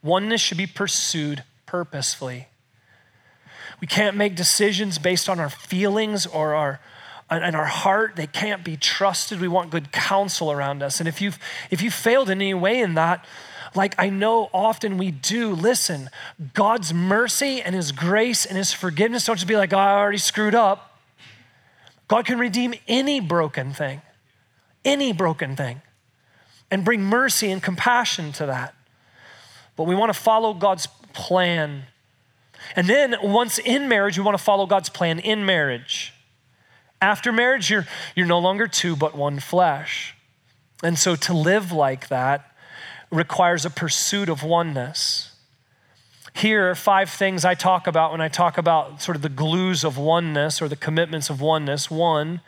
Oneness 0.03 0.41
should 0.41 0.57
be 0.57 0.67
pursued 0.67 1.43
purposefully. 1.65 2.48
We 3.81 3.87
can't 3.87 4.17
make 4.17 4.35
decisions 4.35 4.97
based 4.97 5.29
on 5.29 5.39
our 5.39 5.49
feelings 5.49 6.25
or 6.25 6.53
our 6.53 6.79
and 7.31 7.55
our 7.55 7.65
heart 7.65 8.15
they 8.15 8.25
can't 8.25 8.63
be 8.63 8.75
trusted 8.75 9.39
we 9.39 9.47
want 9.47 9.69
good 9.69 9.91
counsel 9.91 10.51
around 10.51 10.81
us 10.81 10.99
and 10.99 11.07
if 11.07 11.21
you've 11.21 11.37
if 11.69 11.79
you 11.79 11.91
failed 11.91 12.27
in 12.27 12.41
any 12.41 12.55
way 12.55 12.79
in 12.79 12.95
that 12.95 13.23
like 13.75 13.95
I 13.97 14.09
know 14.09 14.49
often 14.53 14.97
we 14.97 15.11
do. 15.11 15.53
Listen, 15.53 16.09
God's 16.53 16.93
mercy 16.93 17.61
and 17.61 17.75
His 17.75 17.91
grace 17.91 18.45
and 18.45 18.57
His 18.57 18.73
forgiveness 18.73 19.25
don't 19.25 19.35
just 19.35 19.47
be 19.47 19.55
like, 19.55 19.73
oh, 19.73 19.77
I 19.77 19.93
already 19.93 20.17
screwed 20.17 20.55
up. 20.55 20.97
God 22.07 22.25
can 22.25 22.39
redeem 22.39 22.73
any 22.87 23.19
broken 23.19 23.71
thing, 23.71 24.01
any 24.83 25.13
broken 25.13 25.55
thing, 25.55 25.81
and 26.71 26.83
bring 26.83 27.03
mercy 27.03 27.51
and 27.51 27.61
compassion 27.61 28.31
to 28.33 28.47
that. 28.47 28.73
But 29.75 29.83
we 29.83 29.95
want 29.95 30.11
to 30.11 30.19
follow 30.19 30.53
God's 30.53 30.87
plan. 31.13 31.83
And 32.75 32.87
then 32.87 33.15
once 33.21 33.57
in 33.57 33.87
marriage, 33.87 34.17
we 34.17 34.23
want 34.23 34.37
to 34.37 34.43
follow 34.43 34.65
God's 34.65 34.89
plan 34.89 35.19
in 35.19 35.45
marriage. 35.45 36.13
After 37.01 37.31
marriage, 37.31 37.69
you're, 37.69 37.87
you're 38.15 38.27
no 38.27 38.39
longer 38.39 38.67
two, 38.67 38.95
but 38.95 39.15
one 39.15 39.39
flesh. 39.39 40.15
And 40.83 40.97
so 40.97 41.15
to 41.15 41.33
live 41.33 41.71
like 41.71 42.09
that 42.09 42.55
requires 43.11 43.65
a 43.65 43.69
pursuit 43.69 44.29
of 44.29 44.43
oneness. 44.43 45.31
Here 46.35 46.69
are 46.69 46.75
five 46.75 47.09
things 47.09 47.43
I 47.43 47.55
talk 47.55 47.87
about 47.87 48.11
when 48.11 48.21
I 48.21 48.27
talk 48.27 48.57
about 48.57 49.01
sort 49.01 49.15
of 49.15 49.21
the 49.21 49.29
glues 49.29 49.83
of 49.83 49.97
oneness 49.97 50.61
or 50.61 50.67
the 50.67 50.75
commitments 50.75 51.29
of 51.29 51.41
oneness. 51.41 51.89
One 51.89 52.41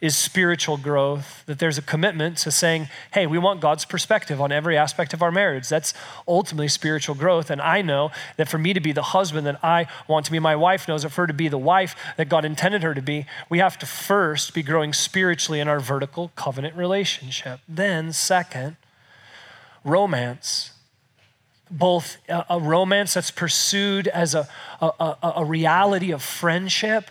is 0.00 0.16
spiritual 0.16 0.76
growth, 0.76 1.44
that 1.46 1.58
there's 1.58 1.76
a 1.76 1.82
commitment 1.82 2.38
to 2.38 2.50
saying, 2.50 2.88
hey, 3.12 3.26
we 3.26 3.38
want 3.38 3.60
God's 3.60 3.84
perspective 3.84 4.40
on 4.40 4.50
every 4.50 4.76
aspect 4.76 5.12
of 5.12 5.22
our 5.22 5.30
marriage. 5.30 5.68
That's 5.68 5.92
ultimately 6.26 6.68
spiritual 6.68 7.14
growth. 7.14 7.50
And 7.50 7.60
I 7.60 7.82
know 7.82 8.10
that 8.36 8.48
for 8.48 8.58
me 8.58 8.72
to 8.72 8.80
be 8.80 8.92
the 8.92 9.02
husband 9.02 9.46
that 9.46 9.62
I 9.62 9.86
want 10.08 10.26
to 10.26 10.32
be, 10.32 10.38
my 10.38 10.56
wife 10.56 10.88
knows 10.88 11.02
that 11.02 11.10
for 11.10 11.22
her 11.22 11.26
to 11.26 11.34
be 11.34 11.48
the 11.48 11.58
wife 11.58 11.94
that 12.16 12.28
God 12.28 12.44
intended 12.44 12.82
her 12.82 12.94
to 12.94 13.02
be, 13.02 13.26
we 13.50 13.58
have 13.58 13.78
to 13.78 13.86
first 13.86 14.54
be 14.54 14.62
growing 14.62 14.92
spiritually 14.92 15.60
in 15.60 15.68
our 15.68 15.80
vertical 15.80 16.32
covenant 16.34 16.76
relationship. 16.76 17.60
Then, 17.68 18.12
second, 18.12 18.76
romance 19.84 20.72
both 21.70 22.16
a, 22.28 22.58
romance 22.60 23.14
that's 23.14 23.30
pursued 23.30 24.08
as 24.08 24.34
a, 24.34 24.48
a, 24.80 25.16
a, 25.36 25.44
reality 25.44 26.10
of 26.10 26.20
friendship, 26.20 27.10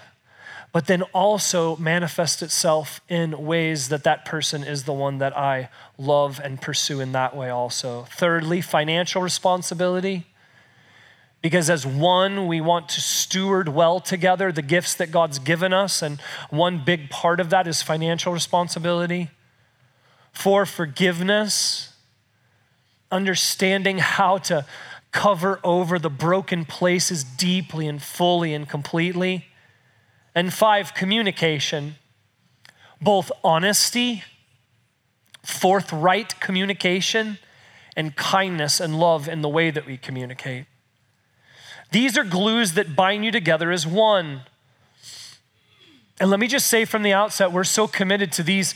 but 0.72 0.88
then 0.88 1.02
also 1.14 1.76
manifest 1.78 2.42
itself 2.42 3.02
in 3.10 3.46
ways 3.46 3.90
that 3.90 4.04
that 4.04 4.26
person 4.26 4.64
is 4.64 4.84
the 4.84 4.94
one 4.94 5.18
that 5.18 5.36
I 5.36 5.70
love 5.98 6.40
and 6.44 6.62
pursue 6.62 7.00
in 7.00 7.12
that 7.14 7.36
way 7.36 7.50
also. 7.50 8.06
Thirdly, 8.12 8.62
financial 8.62 9.22
responsibility. 9.22 10.28
Because 11.42 11.70
as 11.70 11.86
one, 11.86 12.48
we 12.48 12.60
want 12.60 12.90
to 12.90 13.02
steward 13.02 13.70
well 13.70 14.00
together 14.00 14.52
the 14.52 14.62
gifts 14.62 14.94
that 14.96 15.10
God's 15.10 15.40
given 15.40 15.72
us, 15.74 16.02
and 16.02 16.20
one 16.50 16.84
big 16.84 17.10
part 17.10 17.40
of 17.40 17.50
that 17.50 17.66
is 17.66 17.82
financial 17.82 18.34
responsibility. 18.34 19.30
For 20.34 20.66
forgiveness 20.66 21.90
understanding 23.12 23.98
how 23.98 24.38
to 24.38 24.66
cover 25.12 25.60
over 25.64 25.98
the 25.98 26.10
broken 26.10 26.66
places 26.66 27.24
deeply 27.24 27.88
and 27.88 28.02
fully 28.02 28.54
and 28.54 28.70
completely. 28.70 29.49
And 30.40 30.54
five, 30.54 30.94
communication, 30.94 31.96
both 33.02 33.30
honesty, 33.44 34.24
forthright 35.44 36.40
communication, 36.40 37.40
and 37.98 38.16
kindness 38.16 38.80
and 38.80 38.98
love 38.98 39.28
in 39.28 39.42
the 39.42 39.50
way 39.50 39.70
that 39.70 39.86
we 39.86 39.98
communicate. 39.98 40.66
These 41.92 42.18
are 42.18 42.24
glues 42.24 42.76
that 42.76 42.96
bind 42.96 43.26
you 43.26 43.32
together 43.32 43.70
as 43.70 43.86
one. 43.86 44.44
And 46.22 46.30
let 46.30 46.40
me 46.40 46.48
just 46.48 46.68
say 46.68 46.86
from 46.86 47.04
the 47.04 47.12
outset, 47.12 47.52
we're 47.52 47.66
so 47.66 47.86
committed 47.86 48.32
to 48.32 48.42
these 48.42 48.76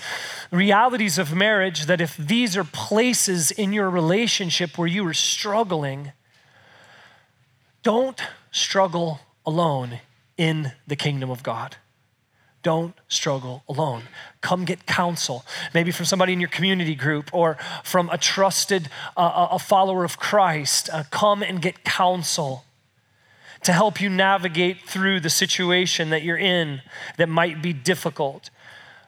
realities 0.52 1.17
of 1.17 1.34
marriage 1.34 1.86
that 1.86 2.02
if 2.02 2.17
these 2.17 2.58
are 2.58 2.65
places 2.65 3.52
in 3.52 3.71
your 3.71 3.89
relationship 3.89 4.78
where 4.78 4.89
you 4.89 5.08
are 5.08 5.13
struggling, 5.13 6.12
don't 7.84 8.21
struggle 8.52 9.21
alone 9.45 10.02
in 10.38 10.72
the 10.88 10.96
kingdom 10.96 11.30
of 11.30 11.43
God. 11.43 11.78
Don't 12.63 12.96
struggle 13.10 13.63
alone. 13.67 14.04
Come 14.39 14.63
get 14.63 14.86
counsel, 14.86 15.43
maybe 15.74 15.91
from 15.91 16.06
somebody 16.06 16.32
in 16.32 16.39
your 16.39 16.50
community 16.50 16.96
group 16.96 17.30
or 17.34 17.58
from 17.84 18.10
a 18.10 18.17
trusted 18.17 18.89
uh, 19.17 19.50
a 19.52 19.60
follower 19.60 20.06
of 20.06 20.17
Christ. 20.17 20.89
Uh, 20.91 21.04
come 21.12 21.43
and 21.43 21.62
get 21.62 21.84
counsel 21.84 22.63
to 23.63 23.74
help 23.74 24.00
you 24.00 24.10
navigate 24.10 24.82
through 24.82 25.19
the 25.19 25.30
situation 25.30 26.10
that 26.10 26.24
you're 26.24 26.38
in 26.38 26.82
that 27.17 27.28
might 27.28 27.62
be 27.62 27.74
difficult. 27.74 28.50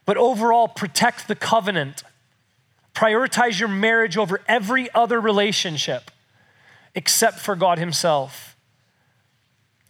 But 0.06 0.18
overall, 0.18 0.68
protect 0.68 1.28
the 1.28 1.36
covenant. 1.36 2.04
Prioritize 2.94 3.60
your 3.60 3.70
marriage 3.70 4.18
over 4.18 4.42
every 4.48 4.94
other 4.94 5.20
relationship 5.20 6.12
except 6.94 7.40
for 7.40 7.56
God 7.56 7.80
Himself 7.80 8.55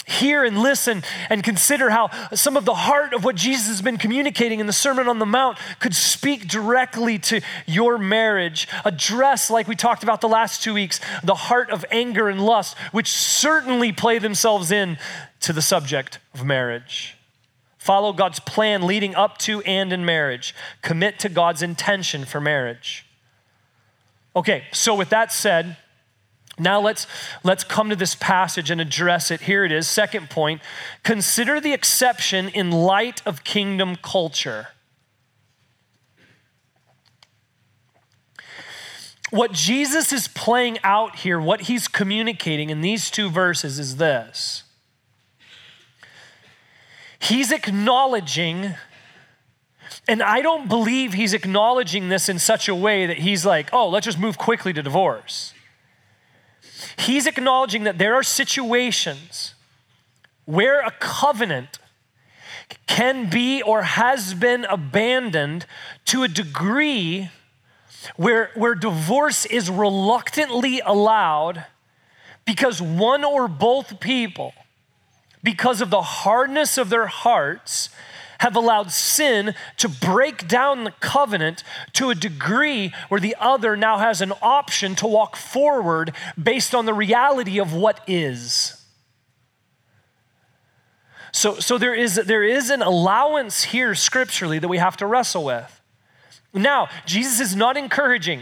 hear 0.05 0.43
and 0.43 0.59
listen 0.59 1.03
and 1.29 1.43
consider 1.43 1.89
how 1.89 2.09
some 2.33 2.55
of 2.55 2.65
the 2.65 2.75
heart 2.75 3.13
of 3.13 3.23
what 3.23 3.35
Jesus 3.35 3.67
has 3.67 3.81
been 3.81 3.97
communicating 3.97 4.59
in 4.59 4.67
the 4.67 4.73
Sermon 4.73 5.07
on 5.07 5.19
the 5.19 5.25
Mount 5.25 5.57
could 5.79 5.95
speak 5.95 6.47
directly 6.47 7.17
to 7.19 7.41
your 7.65 7.97
marriage. 7.97 8.67
Address, 8.85 9.49
like 9.49 9.67
we 9.67 9.75
talked 9.75 10.03
about 10.03 10.21
the 10.21 10.29
last 10.29 10.63
two 10.63 10.73
weeks, 10.73 10.99
the 11.23 11.35
heart 11.35 11.69
of 11.71 11.83
anger 11.91 12.29
and 12.29 12.45
lust, 12.45 12.77
which 12.91 13.09
certainly 13.09 13.91
play 13.91 14.19
themselves 14.19 14.71
in 14.71 14.97
to 15.41 15.51
the 15.51 15.61
subject 15.61 16.19
of 16.33 16.45
marriage. 16.45 17.17
Follow 17.77 18.13
God's 18.13 18.39
plan 18.39 18.87
leading 18.87 19.13
up 19.13 19.37
to 19.39 19.61
and 19.61 19.93
in 19.93 20.05
marriage. 20.05 20.55
Commit 20.81 21.19
to 21.19 21.29
God's 21.29 21.61
intention 21.61 22.25
for 22.25 22.41
marriage. 22.41 23.05
Okay, 24.35 24.63
so 24.71 24.95
with 24.95 25.09
that 25.09 25.31
said, 25.31 25.77
now 26.57 26.79
let's 26.79 27.05
let's 27.43 27.63
come 27.63 27.89
to 27.89 27.95
this 27.95 28.15
passage 28.15 28.71
and 28.71 28.79
address 28.79 29.29
it. 29.31 29.41
Here 29.41 29.65
it 29.65 29.71
is, 29.71 29.87
second 29.87 30.29
point. 30.29 30.61
Consider 31.03 31.59
the 31.59 31.73
exception 31.73 32.49
in 32.49 32.71
light 32.71 33.21
of 33.25 33.43
kingdom 33.43 33.97
culture. 33.97 34.67
What 39.31 39.51
Jesus 39.51 40.13
is 40.13 40.27
playing 40.29 40.77
out 40.83 41.17
here, 41.17 41.41
what 41.41 41.61
he's 41.61 41.87
communicating 41.87 42.69
in 42.69 42.81
these 42.81 43.09
two 43.09 43.29
verses 43.29 43.79
is 43.79 43.97
this. 43.97 44.63
He's 47.19 47.51
acknowledging 47.51 48.75
and 50.07 50.21
I 50.21 50.41
don't 50.41 50.69
believe 50.69 51.13
he's 51.13 51.33
acknowledging 51.33 52.09
this 52.09 52.29
in 52.29 52.37
such 52.37 52.67
a 52.67 52.75
way 52.75 53.07
that 53.07 53.19
he's 53.19 53.45
like, 53.45 53.69
"Oh, 53.73 53.89
let's 53.89 54.05
just 54.05 54.19
move 54.19 54.37
quickly 54.37 54.71
to 54.73 54.83
divorce." 54.83 55.54
He's 56.97 57.27
acknowledging 57.27 57.83
that 57.83 57.97
there 57.97 58.15
are 58.15 58.23
situations 58.23 59.53
where 60.45 60.81
a 60.81 60.91
covenant 60.91 61.79
can 62.87 63.29
be 63.29 63.61
or 63.61 63.83
has 63.83 64.33
been 64.33 64.65
abandoned 64.65 65.65
to 66.05 66.23
a 66.23 66.27
degree 66.27 67.29
where, 68.15 68.51
where 68.55 68.75
divorce 68.75 69.45
is 69.45 69.69
reluctantly 69.69 70.81
allowed 70.85 71.65
because 72.45 72.81
one 72.81 73.23
or 73.23 73.47
both 73.47 73.99
people, 73.99 74.53
because 75.43 75.81
of 75.81 75.89
the 75.89 76.01
hardness 76.01 76.77
of 76.77 76.89
their 76.89 77.07
hearts, 77.07 77.89
have 78.39 78.55
allowed 78.55 78.91
sin 78.91 79.55
to 79.77 79.89
break 79.89 80.47
down 80.47 80.83
the 80.83 80.91
covenant 80.91 81.63
to 81.93 82.09
a 82.09 82.15
degree 82.15 82.93
where 83.09 83.19
the 83.19 83.35
other 83.39 83.75
now 83.75 83.97
has 83.97 84.21
an 84.21 84.33
option 84.41 84.95
to 84.95 85.07
walk 85.07 85.35
forward 85.35 86.13
based 86.41 86.75
on 86.75 86.85
the 86.85 86.93
reality 86.93 87.59
of 87.59 87.73
what 87.73 88.01
is. 88.07 88.81
So, 91.31 91.59
so 91.59 91.77
there, 91.77 91.93
is, 91.93 92.15
there 92.15 92.43
is 92.43 92.69
an 92.69 92.81
allowance 92.81 93.63
here 93.63 93.93
scripturally 93.93 94.57
that 94.59 94.69
we 94.69 94.77
have 94.77 94.95
to 94.97 95.05
wrestle 95.05 95.43
with. 95.43 95.81
Now, 96.53 96.87
Jesus 97.05 97.41
is 97.41 97.55
not 97.55 97.75
encouraging 97.75 98.39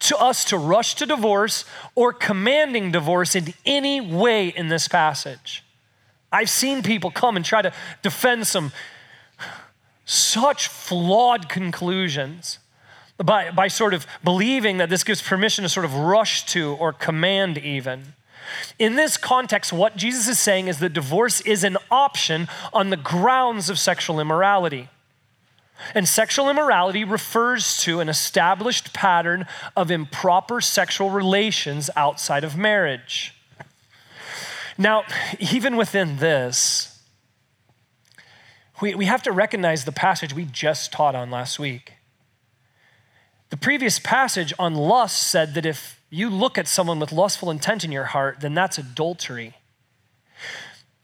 to 0.00 0.16
us 0.16 0.44
to 0.46 0.58
rush 0.58 0.94
to 0.96 1.06
divorce 1.06 1.64
or 1.94 2.12
commanding 2.12 2.90
divorce 2.90 3.34
in 3.34 3.54
any 3.64 4.00
way 4.00 4.48
in 4.48 4.68
this 4.68 4.88
passage. 4.88 5.64
I've 6.30 6.50
seen 6.50 6.82
people 6.82 7.10
come 7.10 7.36
and 7.36 7.44
try 7.44 7.62
to 7.62 7.72
defend 8.02 8.46
some 8.46 8.72
such 10.04 10.68
flawed 10.68 11.48
conclusions 11.48 12.58
by, 13.18 13.50
by 13.50 13.68
sort 13.68 13.94
of 13.94 14.06
believing 14.22 14.78
that 14.78 14.88
this 14.88 15.04
gives 15.04 15.20
permission 15.20 15.62
to 15.62 15.68
sort 15.68 15.84
of 15.84 15.94
rush 15.94 16.46
to 16.46 16.74
or 16.74 16.92
command 16.92 17.58
even. 17.58 18.14
In 18.78 18.96
this 18.96 19.16
context, 19.16 19.72
what 19.72 19.96
Jesus 19.96 20.28
is 20.28 20.38
saying 20.38 20.68
is 20.68 20.78
that 20.78 20.92
divorce 20.92 21.40
is 21.42 21.64
an 21.64 21.76
option 21.90 22.48
on 22.72 22.90
the 22.90 22.96
grounds 22.96 23.68
of 23.68 23.78
sexual 23.78 24.20
immorality. 24.20 24.88
And 25.94 26.08
sexual 26.08 26.48
immorality 26.48 27.04
refers 27.04 27.78
to 27.82 28.00
an 28.00 28.08
established 28.08 28.92
pattern 28.92 29.46
of 29.76 29.90
improper 29.90 30.60
sexual 30.60 31.10
relations 31.10 31.90
outside 31.96 32.44
of 32.44 32.56
marriage. 32.56 33.34
Now, 34.78 35.02
even 35.40 35.76
within 35.76 36.18
this, 36.18 37.02
we, 38.80 38.94
we 38.94 39.06
have 39.06 39.24
to 39.24 39.32
recognize 39.32 39.84
the 39.84 39.92
passage 39.92 40.32
we 40.32 40.44
just 40.44 40.92
taught 40.92 41.16
on 41.16 41.30
last 41.30 41.58
week. 41.58 41.94
The 43.50 43.56
previous 43.56 43.98
passage 43.98 44.52
on 44.58 44.74
lust 44.74 45.26
said 45.26 45.54
that 45.54 45.66
if 45.66 46.00
you 46.10 46.30
look 46.30 46.56
at 46.56 46.68
someone 46.68 47.00
with 47.00 47.10
lustful 47.10 47.50
intent 47.50 47.82
in 47.82 47.90
your 47.90 48.04
heart, 48.04 48.40
then 48.40 48.54
that's 48.54 48.78
adultery. 48.78 49.54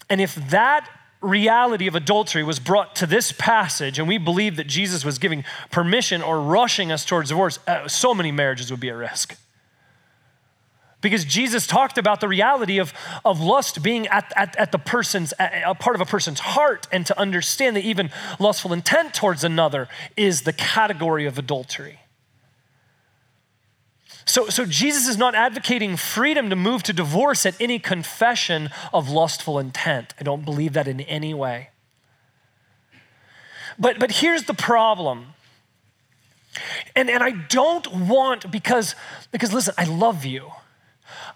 And 0.08 0.20
if 0.20 0.34
that 0.50 0.88
reality 1.20 1.86
of 1.86 1.94
adultery 1.94 2.44
was 2.44 2.60
brought 2.60 2.94
to 2.96 3.06
this 3.06 3.32
passage, 3.32 3.98
and 3.98 4.06
we 4.06 4.18
believe 4.18 4.56
that 4.56 4.66
Jesus 4.66 5.04
was 5.04 5.18
giving 5.18 5.44
permission 5.70 6.22
or 6.22 6.40
rushing 6.40 6.92
us 6.92 7.04
towards 7.04 7.30
divorce, 7.30 7.58
uh, 7.66 7.88
so 7.88 8.14
many 8.14 8.30
marriages 8.30 8.70
would 8.70 8.80
be 8.80 8.90
at 8.90 8.96
risk. 8.96 9.36
Because 11.04 11.26
Jesus 11.26 11.66
talked 11.66 11.98
about 11.98 12.20
the 12.20 12.28
reality 12.28 12.78
of, 12.78 12.94
of 13.26 13.38
lust 13.38 13.82
being 13.82 14.06
at, 14.06 14.32
at, 14.34 14.56
at 14.56 14.72
the 14.72 14.78
person's, 14.78 15.34
a 15.38 15.74
part 15.74 15.94
of 15.94 16.00
a 16.00 16.06
person's 16.06 16.40
heart, 16.40 16.88
and 16.90 17.04
to 17.04 17.20
understand 17.20 17.76
that 17.76 17.84
even 17.84 18.10
lustful 18.38 18.72
intent 18.72 19.12
towards 19.12 19.44
another 19.44 19.86
is 20.16 20.42
the 20.42 20.52
category 20.54 21.26
of 21.26 21.38
adultery. 21.38 22.00
So, 24.24 24.48
so 24.48 24.64
Jesus 24.64 25.06
is 25.06 25.18
not 25.18 25.34
advocating 25.34 25.98
freedom 25.98 26.48
to 26.48 26.56
move 26.56 26.82
to 26.84 26.94
divorce 26.94 27.44
at 27.44 27.54
any 27.60 27.78
confession 27.78 28.70
of 28.90 29.10
lustful 29.10 29.58
intent. 29.58 30.14
I 30.18 30.22
don't 30.22 30.42
believe 30.42 30.72
that 30.72 30.88
in 30.88 31.02
any 31.02 31.34
way. 31.34 31.68
But, 33.78 33.98
but 33.98 34.10
here's 34.10 34.44
the 34.44 34.54
problem. 34.54 35.34
And, 36.96 37.10
and 37.10 37.22
I 37.22 37.32
don't 37.32 38.08
want, 38.08 38.50
because, 38.50 38.94
because 39.32 39.52
listen, 39.52 39.74
I 39.76 39.84
love 39.84 40.24
you. 40.24 40.52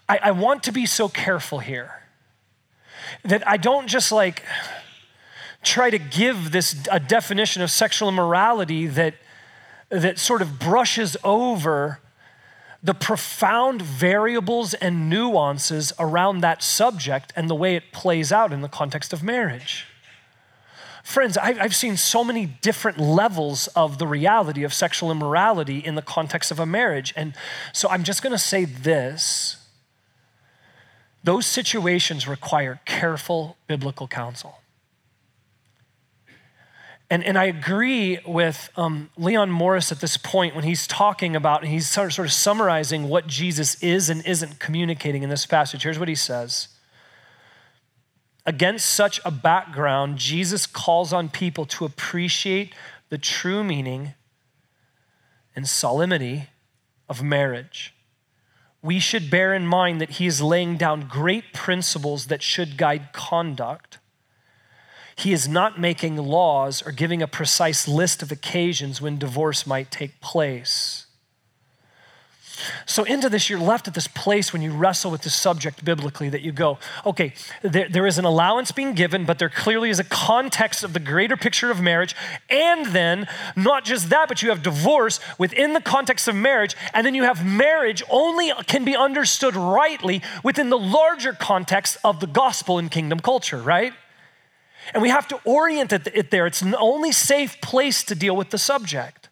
I, 0.09 0.19
I 0.23 0.31
want 0.31 0.63
to 0.63 0.71
be 0.71 0.87
so 0.87 1.07
careful 1.07 1.59
here 1.59 2.01
that 3.23 3.47
I 3.47 3.57
don't 3.57 3.87
just 3.87 4.11
like 4.11 4.43
try 5.63 5.89
to 5.89 5.99
give 5.99 6.51
this 6.51 6.75
a 6.91 6.99
definition 6.99 7.61
of 7.61 7.69
sexual 7.69 8.09
immorality 8.09 8.87
that, 8.87 9.13
that 9.89 10.17
sort 10.17 10.41
of 10.41 10.57
brushes 10.57 11.15
over 11.23 11.99
the 12.81 12.93
profound 12.93 13.81
variables 13.81 14.73
and 14.75 15.09
nuances 15.09 15.91
around 15.99 16.39
that 16.41 16.63
subject 16.63 17.31
and 17.35 17.49
the 17.49 17.55
way 17.55 17.75
it 17.75 17.91
plays 17.91 18.31
out 18.31 18.51
in 18.53 18.61
the 18.61 18.69
context 18.69 19.11
of 19.11 19.21
marriage. 19.21 19.85
Friends, 21.03 21.37
I've 21.37 21.75
seen 21.75 21.97
so 21.97 22.23
many 22.23 22.45
different 22.45 22.99
levels 22.99 23.67
of 23.69 23.97
the 23.97 24.07
reality 24.07 24.63
of 24.63 24.73
sexual 24.73 25.11
immorality 25.11 25.79
in 25.79 25.95
the 25.95 26.01
context 26.01 26.51
of 26.51 26.59
a 26.59 26.65
marriage. 26.65 27.13
And 27.17 27.33
so 27.73 27.89
I'm 27.89 28.03
just 28.03 28.21
gonna 28.21 28.37
say 28.37 28.63
this 28.65 29.57
those 31.23 31.45
situations 31.45 32.27
require 32.27 32.79
careful 32.85 33.57
biblical 33.67 34.07
counsel. 34.07 34.59
And, 37.11 37.23
and 37.23 37.37
I 37.37 37.45
agree 37.45 38.19
with 38.25 38.69
um, 38.77 39.09
Leon 39.17 39.49
Morris 39.49 39.91
at 39.91 39.99
this 39.99 40.15
point 40.15 40.53
when 40.53 40.63
he's 40.63 40.85
talking 40.85 41.35
about, 41.35 41.63
and 41.63 41.71
he's 41.71 41.89
sort 41.89 42.07
of, 42.07 42.13
sort 42.13 42.27
of 42.27 42.33
summarizing 42.33 43.09
what 43.09 43.25
Jesus 43.25 43.81
is 43.81 44.09
and 44.09 44.25
isn't 44.27 44.59
communicating 44.59 45.23
in 45.23 45.29
this 45.29 45.45
passage. 45.47 45.83
Here's 45.83 45.97
what 45.97 46.07
he 46.07 46.15
says 46.15 46.69
Against 48.45 48.85
such 48.87 49.19
a 49.25 49.31
background, 49.31 50.17
Jesus 50.17 50.65
calls 50.65 51.11
on 51.11 51.29
people 51.29 51.65
to 51.65 51.85
appreciate 51.85 52.73
the 53.09 53.17
true 53.17 53.63
meaning 53.63 54.13
and 55.55 55.67
solemnity 55.67 56.49
of 57.09 57.23
marriage. 57.23 57.93
We 58.81 58.99
should 58.99 59.29
bear 59.29 59.53
in 59.53 59.67
mind 59.67 59.99
that 60.01 60.11
he 60.11 60.25
is 60.25 60.41
laying 60.41 60.77
down 60.77 61.07
great 61.07 61.53
principles 61.53 62.27
that 62.27 62.41
should 62.41 62.77
guide 62.77 63.11
conduct 63.11 63.99
he 65.19 65.33
is 65.33 65.49
not 65.49 65.77
making 65.77 66.15
laws 66.15 66.81
or 66.81 66.93
giving 66.93 67.21
a 67.21 67.27
precise 67.27 67.89
list 67.89 68.23
of 68.23 68.31
occasions 68.31 69.01
when 69.01 69.17
divorce 69.17 69.67
might 69.67 69.91
take 69.91 70.21
place. 70.21 71.07
So, 72.85 73.03
into 73.03 73.29
this, 73.29 73.49
you're 73.49 73.59
left 73.59 73.87
at 73.87 73.93
this 73.93 74.07
place 74.07 74.51
when 74.51 74.61
you 74.61 74.71
wrestle 74.71 75.11
with 75.11 75.21
the 75.21 75.29
subject 75.29 75.83
biblically 75.85 76.29
that 76.29 76.41
you 76.41 76.51
go, 76.51 76.77
okay, 77.05 77.33
there, 77.61 77.87
there 77.89 78.07
is 78.07 78.17
an 78.17 78.25
allowance 78.25 78.71
being 78.71 78.93
given, 78.93 79.25
but 79.25 79.39
there 79.39 79.49
clearly 79.49 79.89
is 79.89 79.99
a 79.99 80.03
context 80.03 80.83
of 80.83 80.93
the 80.93 80.99
greater 80.99 81.37
picture 81.37 81.71
of 81.71 81.81
marriage. 81.81 82.15
And 82.49 82.87
then, 82.87 83.27
not 83.55 83.85
just 83.85 84.09
that, 84.09 84.27
but 84.27 84.41
you 84.41 84.49
have 84.49 84.63
divorce 84.63 85.19
within 85.37 85.73
the 85.73 85.81
context 85.81 86.27
of 86.27 86.35
marriage. 86.35 86.75
And 86.93 87.05
then 87.05 87.15
you 87.15 87.23
have 87.23 87.45
marriage 87.45 88.03
only 88.09 88.51
can 88.67 88.85
be 88.85 88.95
understood 88.95 89.55
rightly 89.55 90.21
within 90.43 90.69
the 90.69 90.77
larger 90.77 91.33
context 91.33 91.97
of 92.03 92.19
the 92.19 92.27
gospel 92.27 92.77
and 92.77 92.89
kingdom 92.89 93.19
culture, 93.19 93.61
right? 93.61 93.93
And 94.93 95.01
we 95.01 95.09
have 95.09 95.27
to 95.29 95.39
orient 95.45 95.93
it 95.93 96.31
there. 96.31 96.47
It's 96.47 96.61
the 96.61 96.77
only 96.77 97.11
safe 97.11 97.59
place 97.61 98.03
to 98.05 98.15
deal 98.15 98.35
with 98.35 98.49
the 98.49 98.57
subject. 98.57 99.28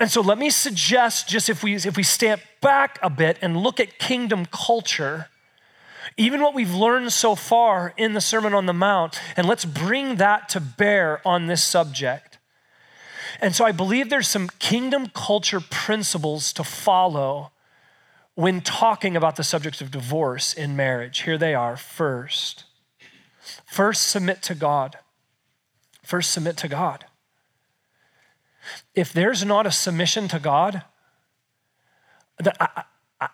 And 0.00 0.10
so 0.10 0.20
let 0.20 0.38
me 0.38 0.50
suggest 0.50 1.28
just 1.28 1.48
if 1.48 1.62
we 1.62 1.74
if 1.74 1.96
we 1.96 2.02
step 2.02 2.40
back 2.60 2.98
a 3.02 3.10
bit 3.10 3.38
and 3.42 3.56
look 3.56 3.80
at 3.80 3.98
kingdom 3.98 4.46
culture, 4.46 5.28
even 6.16 6.40
what 6.40 6.54
we've 6.54 6.74
learned 6.74 7.12
so 7.12 7.34
far 7.34 7.92
in 7.96 8.12
the 8.12 8.20
Sermon 8.20 8.54
on 8.54 8.66
the 8.66 8.72
Mount, 8.72 9.20
and 9.36 9.46
let's 9.46 9.64
bring 9.64 10.16
that 10.16 10.48
to 10.50 10.60
bear 10.60 11.20
on 11.26 11.46
this 11.46 11.62
subject. 11.62 12.38
And 13.40 13.54
so 13.54 13.64
I 13.64 13.72
believe 13.72 14.10
there's 14.10 14.28
some 14.28 14.48
kingdom 14.58 15.08
culture 15.14 15.60
principles 15.60 16.52
to 16.54 16.64
follow 16.64 17.50
when 18.34 18.60
talking 18.60 19.16
about 19.16 19.36
the 19.36 19.44
subject 19.44 19.80
of 19.80 19.90
divorce 19.90 20.54
in 20.54 20.76
marriage. 20.76 21.22
Here 21.22 21.38
they 21.38 21.54
are. 21.54 21.76
First, 21.76 22.64
First, 23.66 24.08
submit 24.08 24.42
to 24.42 24.54
God. 24.54 24.98
First, 26.02 26.30
submit 26.30 26.56
to 26.58 26.68
God. 26.68 27.06
If 28.94 29.12
there's 29.12 29.44
not 29.44 29.66
a 29.66 29.70
submission 29.70 30.28
to 30.28 30.38
God, 30.38 30.82
I, 32.60 32.84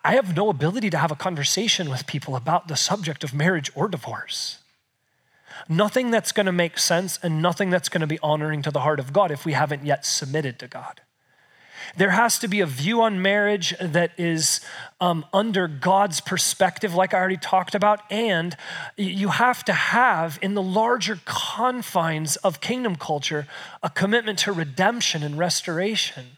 I 0.03 0.13
have 0.15 0.35
no 0.35 0.49
ability 0.49 0.89
to 0.91 0.97
have 0.97 1.11
a 1.11 1.15
conversation 1.15 1.89
with 1.89 2.07
people 2.07 2.35
about 2.35 2.67
the 2.67 2.75
subject 2.75 3.23
of 3.23 3.33
marriage 3.33 3.71
or 3.75 3.87
divorce. 3.87 4.59
Nothing 5.67 6.11
that's 6.11 6.31
going 6.31 6.45
to 6.45 6.51
make 6.51 6.77
sense 6.77 7.19
and 7.21 7.41
nothing 7.41 7.69
that's 7.69 7.89
going 7.89 8.01
to 8.01 8.07
be 8.07 8.19
honoring 8.19 8.61
to 8.63 8.71
the 8.71 8.81
heart 8.81 8.99
of 8.99 9.13
God 9.13 9.31
if 9.31 9.45
we 9.45 9.53
haven't 9.53 9.85
yet 9.85 10.05
submitted 10.05 10.59
to 10.59 10.67
God. 10.67 11.01
There 11.97 12.11
has 12.11 12.39
to 12.39 12.47
be 12.47 12.59
a 12.59 12.65
view 12.65 13.01
on 13.01 13.21
marriage 13.21 13.75
that 13.79 14.11
is 14.17 14.61
um, 14.99 15.25
under 15.33 15.67
God's 15.67 16.21
perspective, 16.21 16.93
like 16.93 17.13
I 17.13 17.19
already 17.19 17.37
talked 17.37 17.75
about, 17.75 18.01
and 18.11 18.55
you 18.97 19.29
have 19.29 19.63
to 19.65 19.73
have, 19.73 20.39
in 20.41 20.53
the 20.53 20.61
larger 20.61 21.19
confines 21.25 22.35
of 22.37 22.61
kingdom 22.61 22.95
culture, 22.95 23.47
a 23.81 23.89
commitment 23.89 24.39
to 24.39 24.51
redemption 24.51 25.23
and 25.23 25.37
restoration. 25.37 26.37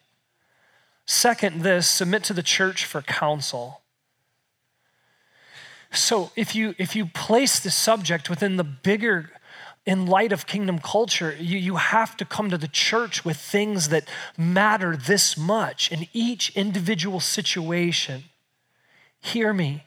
Second, 1.06 1.62
this 1.62 1.88
submit 1.88 2.24
to 2.26 2.34
the 2.34 2.44
church 2.44 2.86
for 2.86 3.02
counsel. 3.02 3.82
So 5.92 6.32
if 6.36 6.56
you 6.56 6.74
if 6.80 6.96
you 6.96 7.06
place 7.06 7.60
the 7.60 7.70
subject 7.70 8.30
within 8.30 8.58
the 8.58 8.64
bigger 8.64 9.30
in 9.86 10.06
light 10.06 10.32
of 10.32 10.46
kingdom 10.46 10.80
culture, 10.80 11.36
you, 11.38 11.58
you 11.58 11.76
have 11.76 12.16
to 12.18 12.26
come 12.26 12.50
to 12.50 12.58
the 12.58 12.70
church 12.70 13.26
with 13.26 13.38
things 13.38 13.90
that 13.90 14.08
matter 14.38 14.96
this 14.96 15.38
much 15.38 15.92
in 15.92 16.08
each 16.14 16.56
individual 16.56 17.20
situation. 17.20 18.24
Hear 19.20 19.54
me. 19.54 19.84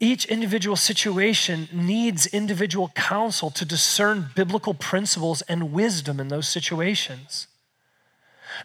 Each 0.00 0.26
individual 0.26 0.76
situation 0.76 1.68
needs 1.72 2.26
individual 2.26 2.90
counsel 2.94 3.50
to 3.50 3.64
discern 3.64 4.30
biblical 4.34 4.74
principles 4.74 5.42
and 5.42 5.72
wisdom 5.72 6.20
in 6.20 6.28
those 6.28 6.48
situations. 6.48 7.46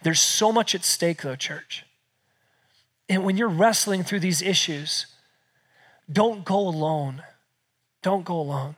There's 0.01 0.19
so 0.19 0.51
much 0.51 0.75
at 0.75 0.83
stake, 0.83 1.21
though, 1.21 1.35
church. 1.35 1.85
And 3.07 3.23
when 3.23 3.37
you're 3.37 3.47
wrestling 3.47 4.03
through 4.03 4.19
these 4.19 4.41
issues, 4.41 5.05
don't 6.11 6.43
go 6.43 6.59
alone. 6.59 7.23
Don't 8.01 8.25
go 8.25 8.37
alone 8.37 8.75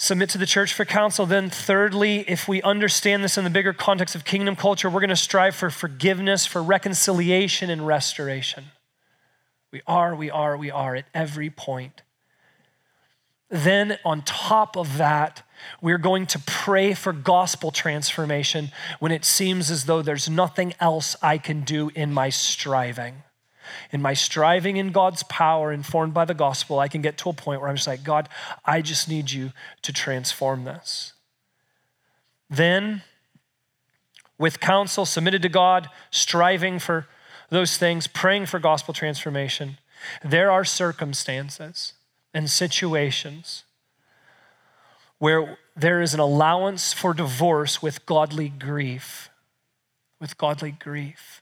submit 0.00 0.30
to 0.30 0.38
the 0.38 0.46
church 0.46 0.72
for 0.72 0.86
counsel. 0.86 1.26
Then, 1.26 1.50
thirdly, 1.50 2.24
if 2.26 2.48
we 2.48 2.62
understand 2.62 3.22
this 3.22 3.36
in 3.36 3.44
the 3.44 3.50
bigger 3.50 3.74
context 3.74 4.14
of 4.14 4.24
kingdom 4.24 4.56
culture, 4.56 4.88
we're 4.88 5.00
going 5.00 5.10
to 5.10 5.16
strive 5.16 5.54
for 5.54 5.68
forgiveness, 5.68 6.46
for 6.46 6.62
reconciliation, 6.62 7.68
and 7.68 7.86
restoration. 7.86 8.64
We 9.70 9.82
are, 9.86 10.14
we 10.14 10.30
are, 10.30 10.56
we 10.56 10.70
are 10.70 10.96
at 10.96 11.04
every 11.12 11.50
point. 11.50 12.00
Then, 13.50 13.98
on 14.02 14.22
top 14.22 14.74
of 14.74 14.96
that, 14.96 15.42
we're 15.82 15.98
going 15.98 16.24
to 16.28 16.38
pray 16.46 16.94
for 16.94 17.12
gospel 17.12 17.70
transformation 17.70 18.70
when 19.00 19.12
it 19.12 19.26
seems 19.26 19.70
as 19.70 19.84
though 19.84 20.00
there's 20.00 20.30
nothing 20.30 20.72
else 20.80 21.14
I 21.20 21.36
can 21.36 21.60
do 21.60 21.90
in 21.94 22.14
my 22.14 22.30
striving 22.30 23.22
in 23.92 24.02
my 24.02 24.14
striving 24.14 24.76
in 24.76 24.92
God's 24.92 25.22
power, 25.24 25.72
informed 25.72 26.14
by 26.14 26.24
the 26.24 26.34
gospel, 26.34 26.78
I 26.78 26.88
can 26.88 27.02
get 27.02 27.18
to 27.18 27.30
a 27.30 27.32
point 27.32 27.60
where 27.60 27.70
I'm 27.70 27.76
just 27.76 27.88
like, 27.88 28.04
God, 28.04 28.28
I 28.64 28.82
just 28.82 29.08
need 29.08 29.30
you 29.30 29.52
to 29.82 29.92
transform 29.92 30.64
this. 30.64 31.12
Then, 32.48 33.02
with 34.38 34.60
counsel 34.60 35.06
submitted 35.06 35.42
to 35.42 35.48
God, 35.48 35.88
striving 36.10 36.78
for 36.78 37.06
those 37.50 37.76
things, 37.76 38.06
praying 38.06 38.46
for 38.46 38.58
gospel 38.58 38.94
transformation, 38.94 39.78
there 40.24 40.50
are 40.50 40.64
circumstances 40.64 41.94
and 42.32 42.48
situations 42.48 43.64
where 45.18 45.58
there 45.76 46.00
is 46.00 46.14
an 46.14 46.20
allowance 46.20 46.92
for 46.92 47.12
divorce 47.12 47.82
with 47.82 48.06
godly 48.06 48.48
grief. 48.48 49.30
With 50.20 50.38
godly 50.38 50.72
grief. 50.72 51.39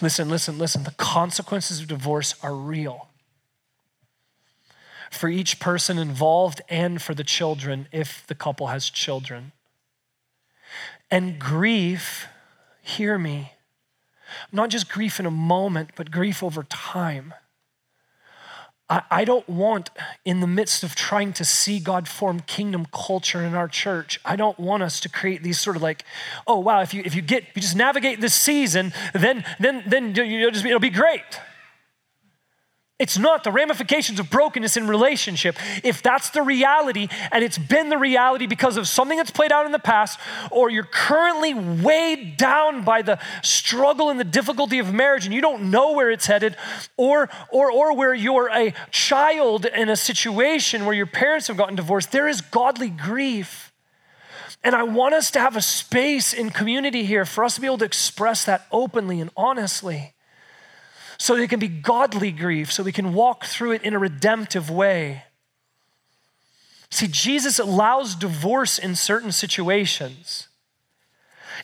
Listen, 0.00 0.28
listen, 0.28 0.58
listen. 0.58 0.84
The 0.84 0.92
consequences 0.92 1.80
of 1.80 1.88
divorce 1.88 2.34
are 2.42 2.54
real. 2.54 3.08
for 5.10 5.28
each 5.28 5.60
person 5.60 5.98
involved 5.98 6.62
and 6.68 7.00
for 7.00 7.14
the 7.14 7.24
children 7.24 7.86
if 7.92 8.26
the 8.26 8.34
couple 8.34 8.68
has 8.68 8.88
children. 8.90 9.52
And 11.10 11.38
grief, 11.38 12.26
hear 12.80 13.18
me, 13.18 13.52
not 14.50 14.70
just 14.70 14.88
grief 14.88 15.20
in 15.20 15.26
a 15.26 15.30
moment, 15.30 15.90
but 15.96 16.10
grief 16.10 16.42
over 16.42 16.62
time. 16.64 17.34
I, 19.10 19.24
don't 19.24 19.48
want, 19.48 19.90
in 20.24 20.40
the 20.40 20.46
midst 20.46 20.82
of 20.82 20.94
trying 20.94 21.32
to 21.34 21.44
see 21.44 21.78
God 21.78 22.08
form 22.08 22.40
kingdom 22.40 22.86
culture 22.92 23.42
in 23.42 23.54
our 23.54 23.68
church, 23.68 24.20
I 24.24 24.36
don't 24.36 24.58
want 24.58 24.82
us 24.82 25.00
to 25.00 25.08
create 25.08 25.42
these 25.42 25.60
sort 25.60 25.76
of 25.76 25.82
like, 25.82 26.04
oh 26.46 26.58
wow, 26.58 26.80
if 26.82 26.92
you 26.92 27.02
if 27.04 27.14
you 27.14 27.22
get 27.22 27.44
you 27.54 27.62
just 27.62 27.76
navigate 27.76 28.20
this 28.20 28.34
season, 28.34 28.92
then 29.14 29.44
then 29.58 29.82
then 29.86 30.14
you'll 30.14 30.50
just 30.50 30.64
it'll 30.64 30.80
be 30.80 30.90
great. 30.90 31.22
It's 33.02 33.18
not 33.18 33.42
the 33.42 33.50
ramifications 33.50 34.20
of 34.20 34.30
brokenness 34.30 34.76
in 34.76 34.86
relationship. 34.86 35.56
If 35.82 36.04
that's 36.04 36.30
the 36.30 36.40
reality, 36.40 37.08
and 37.32 37.42
it's 37.42 37.58
been 37.58 37.88
the 37.88 37.98
reality 37.98 38.46
because 38.46 38.76
of 38.76 38.86
something 38.86 39.18
that's 39.18 39.32
played 39.32 39.50
out 39.50 39.66
in 39.66 39.72
the 39.72 39.80
past, 39.80 40.20
or 40.52 40.70
you're 40.70 40.84
currently 40.84 41.52
weighed 41.52 42.36
down 42.36 42.84
by 42.84 43.02
the 43.02 43.18
struggle 43.42 44.08
and 44.08 44.20
the 44.20 44.24
difficulty 44.24 44.78
of 44.78 44.94
marriage 44.94 45.24
and 45.24 45.34
you 45.34 45.40
don't 45.40 45.68
know 45.68 45.90
where 45.94 46.12
it's 46.12 46.26
headed, 46.26 46.54
or, 46.96 47.28
or, 47.50 47.72
or 47.72 47.92
where 47.92 48.14
you're 48.14 48.48
a 48.52 48.72
child 48.92 49.66
in 49.66 49.88
a 49.88 49.96
situation 49.96 50.84
where 50.84 50.94
your 50.94 51.06
parents 51.06 51.48
have 51.48 51.56
gotten 51.56 51.74
divorced, 51.74 52.12
there 52.12 52.28
is 52.28 52.40
godly 52.40 52.88
grief. 52.88 53.72
And 54.62 54.76
I 54.76 54.84
want 54.84 55.14
us 55.14 55.32
to 55.32 55.40
have 55.40 55.56
a 55.56 55.60
space 55.60 56.32
in 56.32 56.50
community 56.50 57.04
here 57.04 57.24
for 57.24 57.42
us 57.42 57.56
to 57.56 57.60
be 57.60 57.66
able 57.66 57.78
to 57.78 57.84
express 57.84 58.44
that 58.44 58.68
openly 58.70 59.20
and 59.20 59.32
honestly 59.36 60.14
so 61.22 61.36
that 61.36 61.42
it 61.42 61.50
can 61.50 61.60
be 61.60 61.68
godly 61.68 62.32
grief, 62.32 62.72
so 62.72 62.82
we 62.82 62.90
can 62.90 63.14
walk 63.14 63.44
through 63.44 63.70
it 63.70 63.82
in 63.84 63.94
a 63.94 63.98
redemptive 64.00 64.68
way. 64.68 65.22
See, 66.90 67.06
Jesus 67.06 67.60
allows 67.60 68.16
divorce 68.16 68.76
in 68.76 68.96
certain 68.96 69.30
situations. 69.30 70.48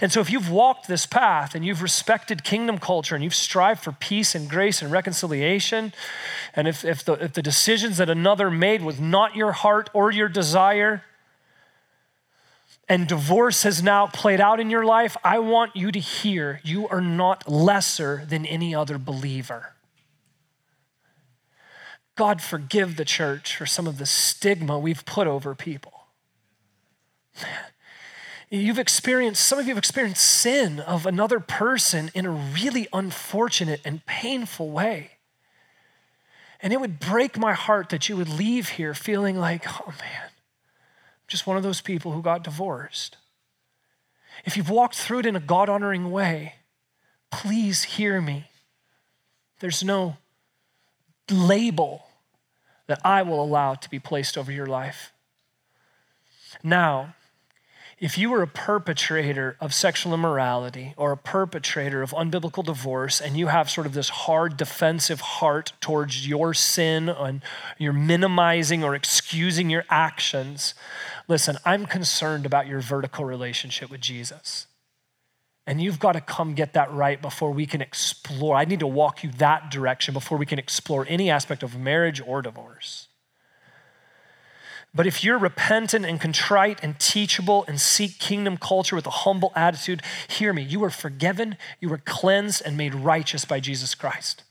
And 0.00 0.12
so, 0.12 0.20
if 0.20 0.30
you've 0.30 0.48
walked 0.48 0.86
this 0.86 1.06
path 1.06 1.56
and 1.56 1.64
you've 1.66 1.82
respected 1.82 2.44
kingdom 2.44 2.78
culture 2.78 3.16
and 3.16 3.24
you've 3.24 3.34
strived 3.34 3.82
for 3.82 3.90
peace 3.90 4.36
and 4.36 4.48
grace 4.48 4.80
and 4.80 4.92
reconciliation, 4.92 5.92
and 6.54 6.68
if, 6.68 6.84
if, 6.84 7.04
the, 7.04 7.14
if 7.14 7.32
the 7.32 7.42
decisions 7.42 7.96
that 7.96 8.08
another 8.08 8.52
made 8.52 8.82
was 8.82 9.00
not 9.00 9.34
your 9.34 9.50
heart 9.50 9.90
or 9.92 10.12
your 10.12 10.28
desire, 10.28 11.02
and 12.88 13.06
divorce 13.06 13.64
has 13.64 13.82
now 13.82 14.06
played 14.06 14.40
out 14.40 14.60
in 14.60 14.70
your 14.70 14.84
life, 14.84 15.16
I 15.22 15.38
want 15.38 15.76
you 15.76 15.92
to 15.92 16.00
hear 16.00 16.60
you 16.64 16.88
are 16.88 17.00
not 17.00 17.48
lesser 17.48 18.24
than 18.26 18.46
any 18.46 18.74
other 18.74 18.98
believer. 18.98 19.74
God, 22.16 22.42
forgive 22.42 22.96
the 22.96 23.04
church 23.04 23.56
for 23.56 23.66
some 23.66 23.86
of 23.86 23.98
the 23.98 24.06
stigma 24.06 24.78
we've 24.78 25.04
put 25.04 25.26
over 25.26 25.54
people. 25.54 25.92
You've 28.50 28.78
experienced, 28.78 29.44
some 29.44 29.58
of 29.58 29.66
you 29.66 29.72
have 29.72 29.78
experienced 29.78 30.24
sin 30.24 30.80
of 30.80 31.04
another 31.04 31.38
person 31.38 32.10
in 32.14 32.24
a 32.24 32.30
really 32.30 32.88
unfortunate 32.92 33.80
and 33.84 34.04
painful 34.06 34.70
way. 34.70 35.12
And 36.60 36.72
it 36.72 36.80
would 36.80 36.98
break 36.98 37.38
my 37.38 37.52
heart 37.52 37.90
that 37.90 38.08
you 38.08 38.16
would 38.16 38.28
leave 38.28 38.70
here 38.70 38.94
feeling 38.94 39.38
like, 39.38 39.64
oh 39.68 39.92
man, 40.00 40.27
just 41.28 41.46
one 41.46 41.56
of 41.56 41.62
those 41.62 41.80
people 41.80 42.12
who 42.12 42.22
got 42.22 42.42
divorced. 42.42 43.16
If 44.44 44.56
you've 44.56 44.70
walked 44.70 44.96
through 44.96 45.20
it 45.20 45.26
in 45.26 45.36
a 45.36 45.40
God 45.40 45.68
honoring 45.68 46.10
way, 46.10 46.54
please 47.30 47.84
hear 47.84 48.20
me. 48.20 48.46
There's 49.60 49.84
no 49.84 50.16
label 51.30 52.06
that 52.86 53.00
I 53.04 53.22
will 53.22 53.42
allow 53.42 53.74
to 53.74 53.90
be 53.90 53.98
placed 53.98 54.38
over 54.38 54.50
your 54.50 54.66
life. 54.66 55.12
Now, 56.62 57.14
if 58.00 58.16
you 58.16 58.30
were 58.30 58.42
a 58.42 58.46
perpetrator 58.46 59.56
of 59.60 59.74
sexual 59.74 60.14
immorality 60.14 60.94
or 60.96 61.10
a 61.10 61.16
perpetrator 61.16 62.00
of 62.00 62.12
unbiblical 62.12 62.64
divorce 62.64 63.20
and 63.20 63.36
you 63.36 63.48
have 63.48 63.68
sort 63.68 63.88
of 63.88 63.92
this 63.92 64.08
hard 64.08 64.56
defensive 64.56 65.20
heart 65.20 65.72
towards 65.80 66.26
your 66.26 66.54
sin 66.54 67.08
and 67.08 67.42
you're 67.76 67.92
minimizing 67.92 68.84
or 68.84 68.94
excusing 68.94 69.68
your 69.68 69.84
actions, 69.90 70.74
listen, 71.28 71.58
I'm 71.64 71.86
concerned 71.86 72.46
about 72.46 72.66
your 72.66 72.80
vertical 72.80 73.24
relationship 73.24 73.90
with 73.90 74.00
Jesus. 74.00 74.66
And 75.66 75.82
you've 75.82 75.98
got 75.98 76.12
to 76.12 76.22
come 76.22 76.54
get 76.54 76.72
that 76.72 76.90
right 76.92 77.20
before 77.20 77.50
we 77.52 77.66
can 77.66 77.82
explore. 77.82 78.56
I 78.56 78.64
need 78.64 78.80
to 78.80 78.86
walk 78.86 79.22
you 79.22 79.30
that 79.32 79.70
direction 79.70 80.14
before 80.14 80.38
we 80.38 80.46
can 80.46 80.58
explore 80.58 81.04
any 81.08 81.28
aspect 81.28 81.62
of 81.62 81.78
marriage 81.78 82.22
or 82.26 82.40
divorce. 82.40 83.08
But 84.94 85.06
if 85.06 85.22
you're 85.22 85.36
repentant 85.36 86.06
and 86.06 86.18
contrite 86.18 86.82
and 86.82 86.98
teachable 86.98 87.66
and 87.68 87.78
seek 87.78 88.18
kingdom 88.18 88.56
culture 88.56 88.96
with 88.96 89.06
a 89.06 89.10
humble 89.10 89.52
attitude, 89.54 90.02
hear 90.26 90.54
me. 90.54 90.62
You 90.62 90.82
are 90.84 90.90
forgiven, 90.90 91.58
you 91.80 91.92
are 91.92 91.98
cleansed, 91.98 92.62
and 92.64 92.76
made 92.76 92.94
righteous 92.94 93.44
by 93.44 93.60
Jesus 93.60 93.94
Christ. 93.94 94.44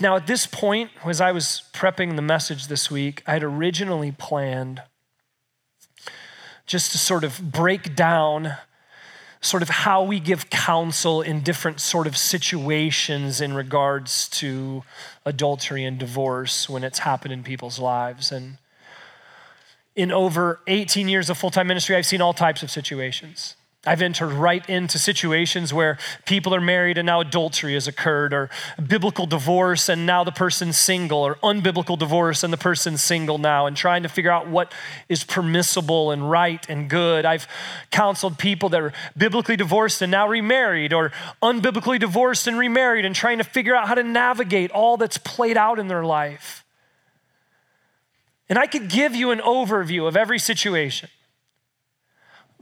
Now, 0.00 0.16
at 0.16 0.26
this 0.26 0.46
point, 0.46 0.90
as 1.04 1.20
I 1.20 1.32
was 1.32 1.64
prepping 1.74 2.16
the 2.16 2.22
message 2.22 2.68
this 2.68 2.90
week, 2.90 3.22
I 3.26 3.32
had 3.32 3.42
originally 3.42 4.10
planned 4.12 4.82
just 6.66 6.92
to 6.92 6.98
sort 6.98 7.24
of 7.24 7.52
break 7.52 7.94
down 7.94 8.54
sort 9.42 9.62
of 9.62 9.68
how 9.68 10.02
we 10.02 10.20
give 10.20 10.48
counsel 10.48 11.20
in 11.20 11.40
different 11.40 11.80
sort 11.80 12.06
of 12.06 12.16
situations 12.16 13.40
in 13.40 13.52
regards 13.52 14.28
to 14.28 14.82
adultery 15.26 15.84
and 15.84 15.98
divorce 15.98 16.68
when 16.70 16.84
it's 16.84 17.00
happened 17.00 17.32
in 17.32 17.42
people's 17.42 17.78
lives. 17.78 18.30
And 18.32 18.58
in 19.94 20.12
over 20.12 20.60
18 20.68 21.08
years 21.08 21.28
of 21.28 21.36
full 21.36 21.50
time 21.50 21.66
ministry, 21.66 21.96
I've 21.96 22.06
seen 22.06 22.22
all 22.22 22.32
types 22.32 22.62
of 22.62 22.70
situations. 22.70 23.56
I've 23.84 24.00
entered 24.00 24.32
right 24.32 24.64
into 24.70 24.96
situations 24.96 25.74
where 25.74 25.98
people 26.24 26.54
are 26.54 26.60
married 26.60 26.98
and 26.98 27.06
now 27.06 27.20
adultery 27.20 27.74
has 27.74 27.88
occurred, 27.88 28.32
or 28.32 28.48
biblical 28.86 29.26
divorce 29.26 29.88
and 29.88 30.06
now 30.06 30.22
the 30.22 30.30
person's 30.30 30.76
single, 30.76 31.18
or 31.18 31.34
unbiblical 31.42 31.98
divorce 31.98 32.44
and 32.44 32.52
the 32.52 32.56
person's 32.58 33.02
single 33.02 33.38
now, 33.38 33.66
and 33.66 33.76
trying 33.76 34.04
to 34.04 34.08
figure 34.08 34.30
out 34.30 34.46
what 34.46 34.72
is 35.08 35.24
permissible 35.24 36.12
and 36.12 36.30
right 36.30 36.64
and 36.68 36.88
good. 36.88 37.24
I've 37.24 37.48
counseled 37.90 38.38
people 38.38 38.68
that 38.68 38.80
are 38.80 38.92
biblically 39.16 39.56
divorced 39.56 40.00
and 40.00 40.12
now 40.12 40.28
remarried, 40.28 40.92
or 40.92 41.10
unbiblically 41.42 41.98
divorced 41.98 42.46
and 42.46 42.56
remarried, 42.56 43.04
and 43.04 43.16
trying 43.16 43.38
to 43.38 43.44
figure 43.44 43.74
out 43.74 43.88
how 43.88 43.96
to 43.96 44.04
navigate 44.04 44.70
all 44.70 44.96
that's 44.96 45.18
played 45.18 45.56
out 45.56 45.80
in 45.80 45.88
their 45.88 46.04
life. 46.04 46.64
And 48.48 48.60
I 48.60 48.68
could 48.68 48.88
give 48.88 49.16
you 49.16 49.32
an 49.32 49.40
overview 49.40 50.06
of 50.06 50.16
every 50.16 50.38
situation. 50.38 51.08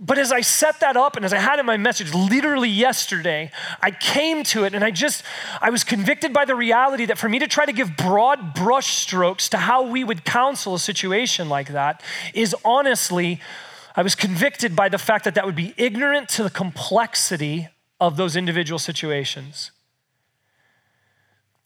But 0.03 0.17
as 0.17 0.33
I 0.33 0.41
set 0.41 0.81
that 0.81 0.97
up 0.97 1.17
and 1.17 1.27
as 1.27 1.35
I 1.35 1.39
had 1.39 1.59
in 1.59 1.67
my 1.67 1.77
message 1.77 2.15
literally 2.15 2.71
yesterday, 2.71 3.51
I 3.83 3.91
came 3.91 4.45
to 4.45 4.65
it 4.65 4.75
and 4.75 4.83
I 4.83 4.91
just, 4.91 5.23
I 5.61 5.69
was 5.69 5.85
convicted 5.85 6.33
by 6.33 6.47
the 6.47 6.55
reality 6.55 7.05
that 7.05 7.19
for 7.19 7.29
me 7.29 7.39
to 7.39 7.47
try 7.47 7.67
to 7.67 7.73
give 7.73 7.99
broad 7.99 8.55
brushstrokes 8.55 9.51
to 9.51 9.59
how 9.59 9.83
we 9.83 10.03
would 10.03 10.25
counsel 10.25 10.75
a 10.75 10.79
situation 10.79 11.51
like 11.51 11.69
that 11.69 12.03
is 12.33 12.57
honestly, 12.65 13.43
I 13.95 14.03
was 14.03 14.15
convicted 14.15 14.75
by 14.75 14.89
the 14.89 14.97
fact 14.97 15.27
that 15.27 15.35
that 15.35 15.45
would 15.45 15.57
be 15.57 15.75
ignorant 15.77 16.31
to 16.31 16.43
the 16.43 16.51
complexity 16.51 17.69
of 18.01 18.17
those 18.17 18.37
individual 18.37 18.79
situations. 18.79 19.71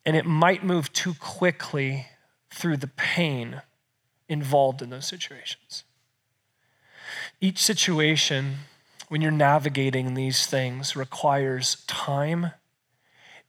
And 0.04 0.16
it 0.16 0.26
might 0.26 0.64
move 0.64 0.92
too 0.92 1.14
quickly 1.14 2.06
through 2.50 2.78
the 2.78 2.88
pain 2.88 3.62
involved 4.28 4.82
in 4.82 4.90
those 4.90 5.06
situations. 5.06 5.84
Each 7.40 7.58
situation, 7.58 8.56
when 9.08 9.20
you're 9.20 9.30
navigating 9.30 10.14
these 10.14 10.46
things, 10.46 10.96
requires 10.96 11.84
time, 11.86 12.52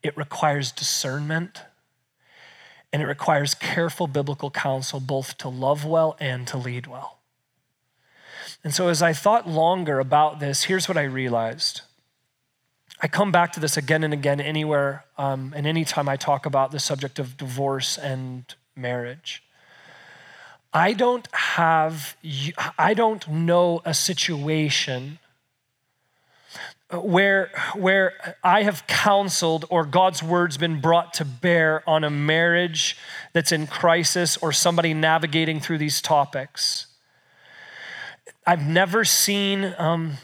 it 0.04 0.16
requires 0.18 0.72
discernment, 0.72 1.62
and 2.92 3.02
it 3.02 3.06
requires 3.06 3.54
careful 3.54 4.08
biblical 4.08 4.52
counsel 4.52 5.00
both 5.00 5.38
to 5.38 5.50
love 5.50 5.86
well 5.86 6.16
and 6.20 6.48
to 6.48 6.58
lead 6.58 6.88
well. 6.88 7.20
And 8.64 8.74
so, 8.74 8.88
as 8.88 9.02
I 9.02 9.14
thought 9.14 9.48
longer 9.48 10.00
about 10.00 10.40
this, 10.40 10.64
here's 10.64 10.88
what 10.88 10.98
I 10.98 11.04
realized. 11.04 11.82
I 13.02 13.08
come 13.08 13.32
back 13.32 13.52
to 13.54 13.60
this 13.60 13.78
again 13.78 14.04
and 14.04 14.14
again 14.14 14.40
anywhere 14.40 15.06
um, 15.18 15.54
and 15.56 15.68
anytime 15.68 16.08
I 16.08 16.16
talk 16.16 16.46
about 16.46 16.72
the 16.72 16.80
subject 16.80 17.20
of 17.20 17.38
divorce 17.38 17.98
and 17.98 18.46
marriage. 18.76 19.44
I 20.76 20.92
don't 20.92 21.26
have, 21.34 22.18
I 22.78 22.94
don't 22.94 23.26
know 23.30 23.82
a 23.86 23.94
situation 23.94 25.20
where, 26.92 27.50
where 27.76 28.12
I 28.44 28.64
have 28.64 28.86
counseled 28.86 29.64
or 29.70 29.86
God's 29.86 30.22
word's 30.22 30.58
been 30.58 30.82
brought 30.82 31.14
to 31.14 31.24
bear 31.24 31.82
on 31.90 32.04
a 32.04 32.10
marriage 32.10 32.98
that's 33.32 33.54
in 33.54 33.68
crisis 33.68 34.36
or 34.36 34.52
somebody 34.52 34.94
navigating 34.94 35.62
through 35.62 35.78
these 35.78 36.02
topics. 36.02 36.88
I've 38.46 38.68
never 38.68 39.06
seen 39.06 39.74
um, 39.78 40.16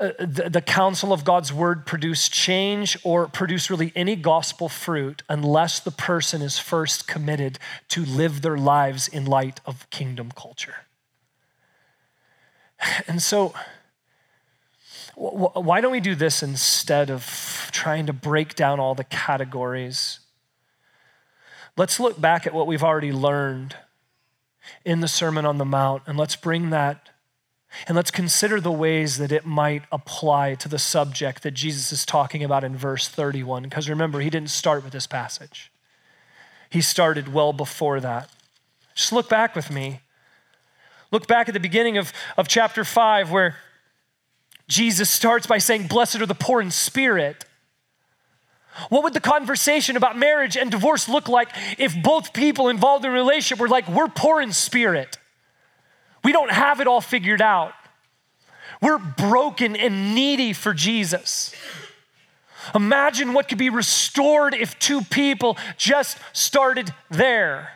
uh, 0.00 0.10
the, 0.18 0.48
the 0.50 0.60
counsel 0.60 1.12
of 1.12 1.24
God's 1.24 1.52
word 1.52 1.86
produce 1.86 2.28
change 2.28 2.96
or 3.04 3.28
produce 3.28 3.70
really 3.70 3.92
any 3.94 4.16
gospel 4.16 4.68
fruit 4.68 5.22
unless 5.28 5.80
the 5.80 5.90
person 5.90 6.42
is 6.42 6.58
first 6.58 7.06
committed 7.06 7.58
to 7.88 8.04
live 8.04 8.42
their 8.42 8.56
lives 8.56 9.08
in 9.08 9.24
light 9.24 9.60
of 9.66 9.88
kingdom 9.90 10.32
culture. 10.34 10.76
And 13.06 13.22
so, 13.22 13.54
why 15.14 15.80
don't 15.80 15.92
we 15.92 16.00
do 16.00 16.14
this 16.14 16.42
instead 16.42 17.10
of 17.10 17.68
trying 17.70 18.06
to 18.06 18.12
break 18.12 18.54
down 18.56 18.80
all 18.80 18.94
the 18.94 19.04
categories? 19.04 20.20
Let's 21.76 22.00
look 22.00 22.20
back 22.20 22.46
at 22.46 22.54
what 22.54 22.66
we've 22.66 22.82
already 22.82 23.12
learned 23.12 23.76
in 24.84 25.00
the 25.00 25.08
Sermon 25.08 25.44
on 25.44 25.58
the 25.58 25.64
Mount 25.64 26.02
and 26.06 26.18
let's 26.18 26.34
bring 26.34 26.70
that 26.70 27.11
and 27.86 27.96
let's 27.96 28.10
consider 28.10 28.60
the 28.60 28.72
ways 28.72 29.18
that 29.18 29.32
it 29.32 29.46
might 29.46 29.82
apply 29.90 30.54
to 30.56 30.68
the 30.68 30.78
subject 30.78 31.42
that 31.42 31.52
Jesus 31.52 31.92
is 31.92 32.04
talking 32.04 32.44
about 32.44 32.64
in 32.64 32.76
verse 32.76 33.08
31. 33.08 33.64
Because 33.64 33.88
remember, 33.88 34.20
he 34.20 34.30
didn't 34.30 34.50
start 34.50 34.84
with 34.84 34.92
this 34.92 35.06
passage, 35.06 35.72
he 36.70 36.80
started 36.80 37.32
well 37.32 37.52
before 37.52 38.00
that. 38.00 38.30
Just 38.94 39.12
look 39.12 39.28
back 39.28 39.56
with 39.56 39.70
me. 39.70 40.00
Look 41.10 41.26
back 41.26 41.48
at 41.48 41.54
the 41.54 41.60
beginning 41.60 41.98
of, 41.98 42.12
of 42.38 42.48
chapter 42.48 42.84
5, 42.84 43.30
where 43.30 43.56
Jesus 44.68 45.10
starts 45.10 45.46
by 45.46 45.58
saying, 45.58 45.86
Blessed 45.86 46.20
are 46.20 46.26
the 46.26 46.34
poor 46.34 46.60
in 46.60 46.70
spirit. 46.70 47.44
What 48.88 49.02
would 49.02 49.12
the 49.12 49.20
conversation 49.20 49.96
about 49.96 50.16
marriage 50.16 50.56
and 50.56 50.70
divorce 50.70 51.08
look 51.08 51.28
like 51.28 51.50
if 51.78 51.94
both 52.02 52.32
people 52.32 52.68
involved 52.68 53.04
in 53.04 53.10
a 53.10 53.14
relationship 53.14 53.60
were 53.60 53.68
like, 53.68 53.88
We're 53.88 54.08
poor 54.08 54.40
in 54.40 54.52
spirit? 54.52 55.18
We 56.24 56.32
don't 56.32 56.50
have 56.50 56.80
it 56.80 56.86
all 56.86 57.00
figured 57.00 57.42
out. 57.42 57.72
We're 58.80 58.98
broken 58.98 59.76
and 59.76 60.14
needy 60.14 60.52
for 60.52 60.74
Jesus. 60.74 61.54
Imagine 62.74 63.32
what 63.32 63.48
could 63.48 63.58
be 63.58 63.70
restored 63.70 64.54
if 64.54 64.78
two 64.78 65.02
people 65.02 65.56
just 65.76 66.18
started 66.32 66.92
there. 67.10 67.72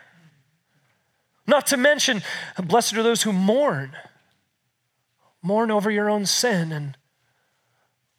Not 1.47 1.66
to 1.68 1.76
mention, 1.76 2.22
blessed 2.62 2.97
are 2.97 3.03
those 3.03 3.22
who 3.22 3.32
mourn. 3.32 3.97
Mourn 5.42 5.70
over 5.70 5.90
your 5.90 6.11
own 6.11 6.26
sin 6.26 6.72
and 6.72 6.97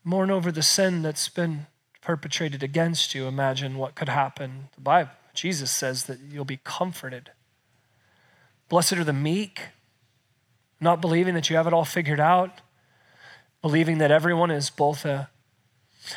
mourn 0.03 0.31
over 0.31 0.51
the 0.51 0.63
sin 0.63 1.01
that's 1.01 1.27
been 1.27 1.67
perpetrated 2.01 2.63
against 2.63 3.13
you. 3.13 3.27
Imagine 3.27 3.77
what 3.77 3.95
could 3.95 4.07
happen. 4.07 4.69
The 4.75 4.81
Bible, 4.81 5.11
Jesus 5.33 5.71
says 5.71 6.05
that 6.05 6.19
you'll 6.31 6.45
be 6.45 6.59
comforted. 6.63 7.31
Blessed 8.69 8.93
are 8.93 9.03
the 9.03 9.11
meek, 9.11 9.61
not 10.79 11.01
believing 11.01 11.33
that 11.33 11.49
you 11.49 11.55
have 11.55 11.67
it 11.67 11.73
all 11.73 11.85
figured 11.85 12.19
out, 12.19 12.61
believing 13.61 13.97
that 13.97 14.11
everyone 14.11 14.51
is 14.51 14.69
both 14.69 15.05
a 15.05 15.29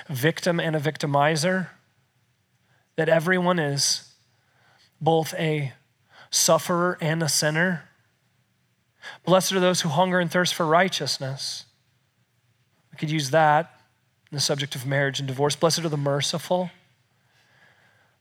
victim 0.09 0.61
and 0.61 0.77
a 0.77 0.81
victimizer, 0.81 1.69
that 2.97 3.09
everyone 3.09 3.59
is 3.59 4.13
both 5.01 5.35
a 5.35 5.73
sufferer 6.31 6.99
and 7.01 7.23
a 7.23 7.29
sinner. 7.29 7.85
Blessed 9.25 9.53
are 9.53 9.61
those 9.61 9.81
who 9.81 9.89
hunger 9.89 10.21
and 10.21 10.31
thirst 10.31 10.55
for 10.55 10.67
righteousness. 10.67 11.65
We 12.93 12.99
could 12.99 13.11
use 13.11 13.31
that 13.31 13.81
in 14.31 14.37
the 14.37 14.41
subject 14.41 14.75
of 14.77 14.87
marriage 14.87 15.19
and 15.19 15.27
divorce. 15.27 15.57
Blessed 15.57 15.81
are 15.81 15.89
the 15.89 15.97
merciful. 15.97 16.71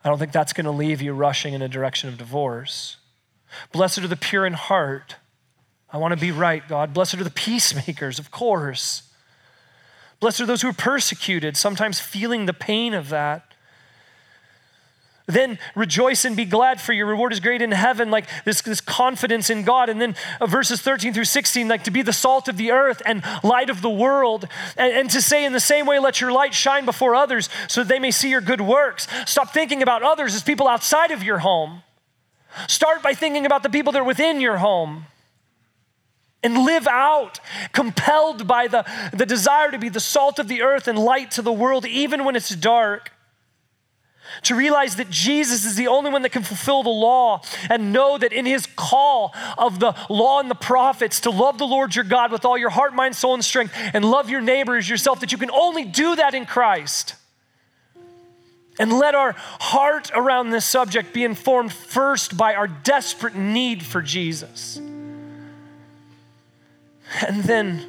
I 0.04 0.10
don't 0.10 0.18
think 0.18 0.32
that's 0.32 0.54
going 0.54 0.66
to 0.66 0.72
leave 0.72 1.02
you 1.02 1.14
rushing 1.14 1.54
in 1.54 1.62
a 1.62 1.68
direction 1.68 2.10
of 2.10 2.18
divorce. 2.18 2.98
Blessed 3.72 4.00
are 4.00 4.08
the 4.08 4.16
pure 4.16 4.46
in 4.46 4.54
heart. 4.54 5.18
I 5.92 5.98
want 5.98 6.14
to 6.14 6.20
be 6.20 6.32
right, 6.32 6.66
God. 6.68 6.94
Blessed 6.94 7.16
are 7.16 7.24
the 7.24 7.32
peacemakers, 7.32 8.20
of 8.20 8.30
course. 8.32 9.04
Blessed 10.20 10.42
are 10.42 10.46
those 10.46 10.62
who 10.62 10.70
are 10.70 10.74
persecuted, 10.74 11.58
sometimes 11.58 12.00
feeling 12.00 12.46
the 12.46 12.54
pain 12.54 12.94
of 12.94 13.10
that. 13.10 13.46
Then 15.26 15.60
rejoice 15.76 16.26
and 16.26 16.36
be 16.36 16.46
glad, 16.46 16.82
for 16.82 16.92
your 16.92 17.06
reward 17.06 17.32
is 17.32 17.40
great 17.40 17.62
in 17.62 17.72
heaven, 17.72 18.10
like 18.10 18.26
this, 18.46 18.62
this 18.62 18.82
confidence 18.82 19.52
in 19.52 19.64
God. 19.64 19.88
And 19.88 20.02
then 20.02 20.16
uh, 20.42 20.48
verses 20.48 20.82
13 20.82 21.14
through 21.14 21.26
16, 21.26 21.68
like 21.68 21.84
to 21.84 21.92
be 21.92 22.02
the 22.02 22.14
salt 22.14 22.48
of 22.48 22.58
the 22.58 22.72
earth 22.72 23.02
and 23.06 23.24
light 23.44 23.70
of 23.70 23.84
the 23.84 23.92
world. 23.92 24.48
And, 24.76 24.92
and 24.92 25.10
to 25.12 25.22
say, 25.22 25.46
in 25.46 25.54
the 25.54 25.60
same 25.60 25.86
way, 25.86 26.00
let 26.00 26.20
your 26.20 26.32
light 26.32 26.56
shine 26.56 26.84
before 26.84 27.14
others 27.14 27.48
so 27.68 27.84
they 27.84 28.00
may 28.00 28.10
see 28.10 28.32
your 28.32 28.42
good 28.42 28.62
works. 28.62 29.08
Stop 29.28 29.54
thinking 29.54 29.84
about 29.84 30.02
others 30.02 30.34
as 30.34 30.42
people 30.42 30.68
outside 30.68 31.12
of 31.12 31.24
your 31.24 31.40
home. 31.40 31.84
Start 32.68 33.04
by 33.04 33.14
thinking 33.14 33.46
about 33.46 33.62
the 33.62 33.70
people 33.70 33.94
that 33.94 34.00
are 34.00 34.06
within 34.06 34.42
your 34.42 34.58
home 34.58 35.06
and 36.42 36.58
live 36.58 36.88
out, 36.88 37.40
compelled 37.74 38.48
by 38.48 38.68
the, 38.68 38.86
the 39.14 39.26
desire 39.26 39.72
to 39.72 39.78
be 39.78 39.90
the 39.90 40.00
salt 40.00 40.40
of 40.40 40.48
the 40.48 40.62
earth 40.62 40.88
and 40.88 40.98
light 40.98 41.32
to 41.32 41.42
the 41.42 41.52
world, 41.52 41.86
even 41.86 42.24
when 42.24 42.36
it's 42.36 42.56
dark 42.56 43.12
to 44.44 44.56
realize 44.56 44.96
that 44.98 45.10
Jesus 45.10 45.66
is 45.66 45.76
the 45.76 45.88
only 45.88 46.12
one 46.12 46.22
that 46.22 46.32
can 46.32 46.44
fulfill 46.44 46.84
the 46.84 46.90
law 46.90 47.42
and 47.70 47.92
know 47.92 48.18
that 48.18 48.34
in 48.34 48.46
his 48.46 48.66
call 48.66 49.34
of 49.58 49.80
the 49.80 49.96
law 50.10 50.40
and 50.40 50.50
the 50.50 50.56
prophets 50.56 51.22
to 51.22 51.30
love 51.30 51.58
the 51.58 51.68
Lord 51.68 51.96
your 51.96 52.06
God 52.06 52.32
with 52.32 52.46
all 52.46 52.58
your 52.58 52.70
heart, 52.70 52.94
mind, 52.94 53.16
soul, 53.16 53.34
and 53.34 53.44
strength 53.44 53.74
and 53.94 54.06
love 54.06 54.30
your 54.30 54.42
neighbor 54.42 54.78
as 54.78 54.90
yourself, 54.90 55.20
that 55.22 55.32
you 55.32 55.38
can 55.38 55.52
only 55.52 55.86
do 55.86 56.16
that 56.16 56.34
in 56.34 56.46
Christ. 56.46 57.16
And 58.78 58.94
let 58.94 59.14
our 59.14 59.36
heart 59.38 60.10
around 60.16 60.52
this 60.52 60.66
subject 60.66 61.14
be 61.14 61.26
informed 61.26 61.74
first 61.74 62.38
by 62.38 62.56
our 62.56 62.68
desperate 62.68 63.36
need 63.36 63.84
for 63.84 64.02
Jesus. 64.02 64.80
And 67.26 67.44
then 67.44 67.86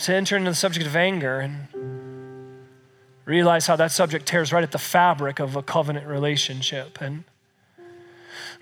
to 0.00 0.14
enter 0.14 0.36
into 0.36 0.50
the 0.50 0.56
subject 0.56 0.86
of 0.86 0.94
anger 0.96 1.40
and 1.40 1.68
realize 3.24 3.66
how 3.66 3.76
that 3.76 3.92
subject 3.92 4.26
tears 4.26 4.52
right 4.52 4.62
at 4.62 4.72
the 4.72 4.78
fabric 4.78 5.38
of 5.38 5.54
a 5.56 5.62
covenant 5.62 6.06
relationship 6.06 7.00
and 7.00 7.24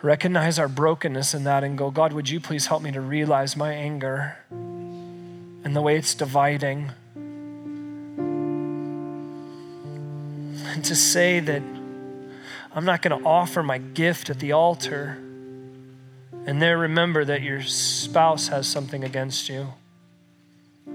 recognize 0.03 0.59
our 0.59 0.69
brokenness 0.69 1.35
in 1.35 1.45
that 1.45 1.63
and 1.63 1.79
go, 1.79 1.91
God, 1.91 2.13
would 2.13 2.29
you 2.29 2.41
please 2.41 2.67
help 2.67 2.83
me 2.83 2.91
to 2.93 3.01
realize 3.01 3.57
my 3.57 3.73
anger 3.73 4.37
and 4.51 5.75
the 5.77 5.81
way 5.81 5.97
it's 5.97 6.15
dividing? 6.15 6.91
And 10.69 10.85
to 10.85 10.95
say 10.95 11.41
that 11.41 11.63
I'm 12.73 12.85
not 12.85 13.03
going 13.03 13.19
to 13.19 13.27
offer 13.27 13.63
my 13.63 13.79
gift 13.79 14.29
at 14.31 14.41
the 14.41 14.53
altar 14.53 15.19
and 16.47 16.63
there 16.63 16.79
remember 16.79 17.25
that 17.25 17.43
your 17.43 17.63
spouse 17.63 18.49
has 18.49 18.69
something 18.69 19.03
against 19.03 19.49
you. 19.49 19.75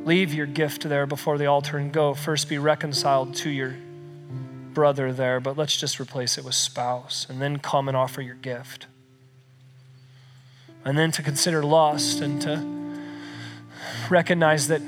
Leave 0.05 0.33
your 0.33 0.45
gift 0.45 0.87
there 0.87 1.05
before 1.05 1.37
the 1.37 1.45
altar 1.45 1.77
and 1.77 1.91
go. 1.91 2.13
First 2.13 2.49
be 2.49 2.57
reconciled 2.57 3.35
to 3.35 3.49
your 3.49 3.75
brother 4.73 5.11
there, 5.11 5.39
but 5.41 5.57
let's 5.57 5.75
just 5.75 5.99
replace 5.99 6.37
it 6.37 6.45
with 6.45 6.55
spouse. 6.55 7.27
And 7.29 7.41
then 7.41 7.59
come 7.59 7.87
and 7.87 7.97
offer 7.97 8.21
your 8.21 8.35
gift. 8.35 8.87
And 10.85 10.97
then 10.97 11.11
to 11.11 11.21
consider 11.21 11.61
lust 11.61 12.21
and 12.21 12.41
to 12.43 12.65
recognize 14.09 14.69
that 14.69 14.81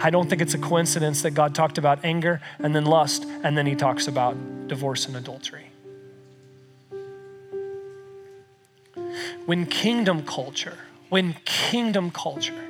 I 0.00 0.10
don't 0.10 0.28
think 0.28 0.42
it's 0.42 0.54
a 0.54 0.58
coincidence 0.58 1.22
that 1.22 1.30
God 1.30 1.54
talked 1.54 1.78
about 1.78 2.04
anger 2.04 2.40
and 2.58 2.74
then 2.74 2.84
lust, 2.84 3.24
and 3.42 3.56
then 3.56 3.66
he 3.66 3.74
talks 3.74 4.08
about 4.08 4.36
divorce 4.68 5.06
and 5.06 5.16
adultery. 5.16 5.65
When 9.46 9.64
kingdom 9.66 10.24
culture, 10.24 10.76
when 11.08 11.36
kingdom 11.44 12.10
culture 12.10 12.64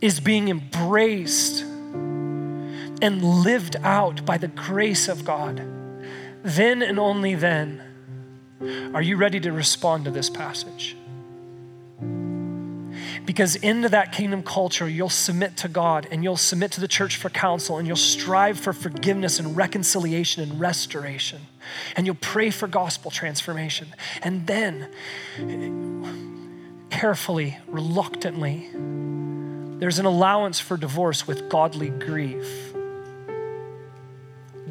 is 0.00 0.20
being 0.20 0.48
embraced 0.48 1.62
and 3.02 3.22
lived 3.22 3.76
out 3.82 4.24
by 4.24 4.38
the 4.38 4.48
grace 4.48 5.08
of 5.08 5.24
God, 5.24 5.62
then 6.42 6.82
and 6.82 6.98
only 6.98 7.34
then 7.34 7.82
are 8.94 9.02
you 9.02 9.16
ready 9.16 9.38
to 9.40 9.52
respond 9.52 10.06
to 10.06 10.10
this 10.10 10.30
passage. 10.30 10.96
Because 13.26 13.56
into 13.56 13.88
that 13.90 14.12
kingdom 14.12 14.42
culture, 14.42 14.88
you'll 14.88 15.08
submit 15.08 15.56
to 15.58 15.68
God 15.68 16.08
and 16.10 16.24
you'll 16.24 16.36
submit 16.36 16.72
to 16.72 16.80
the 16.80 16.88
church 16.88 17.16
for 17.16 17.30
counsel 17.30 17.78
and 17.78 17.86
you'll 17.86 17.96
strive 17.96 18.58
for 18.58 18.72
forgiveness 18.72 19.38
and 19.38 19.56
reconciliation 19.56 20.42
and 20.42 20.58
restoration. 20.60 21.42
And 21.96 22.06
you'll 22.06 22.16
pray 22.16 22.50
for 22.50 22.66
gospel 22.66 23.10
transformation. 23.10 23.88
And 24.22 24.46
then, 24.46 24.88
carefully, 26.90 27.58
reluctantly, 27.66 28.68
there's 29.78 29.98
an 29.98 30.06
allowance 30.06 30.60
for 30.60 30.76
divorce 30.76 31.26
with 31.26 31.48
godly 31.48 31.88
grief. 31.88 32.74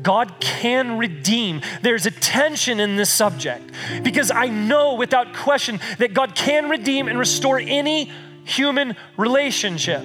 God 0.01 0.39
can 0.39 0.97
redeem. 0.97 1.61
There's 1.81 2.05
a 2.05 2.11
tension 2.11 2.79
in 2.79 2.95
this 2.95 3.09
subject 3.09 3.71
because 4.03 4.31
I 4.31 4.47
know 4.47 4.95
without 4.95 5.33
question 5.33 5.79
that 5.97 6.13
God 6.13 6.35
can 6.35 6.69
redeem 6.69 7.07
and 7.07 7.19
restore 7.19 7.59
any 7.59 8.11
human 8.49 8.95
relationship. 9.17 10.03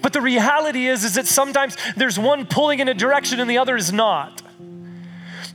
But 0.00 0.12
the 0.12 0.20
reality 0.20 0.86
is, 0.86 1.04
is 1.04 1.14
that 1.16 1.26
sometimes 1.26 1.76
there's 1.96 2.18
one 2.18 2.46
pulling 2.46 2.80
in 2.80 2.88
a 2.88 2.94
direction 2.94 3.40
and 3.40 3.50
the 3.50 3.58
other 3.58 3.76
is 3.76 3.92
not. 3.92 4.42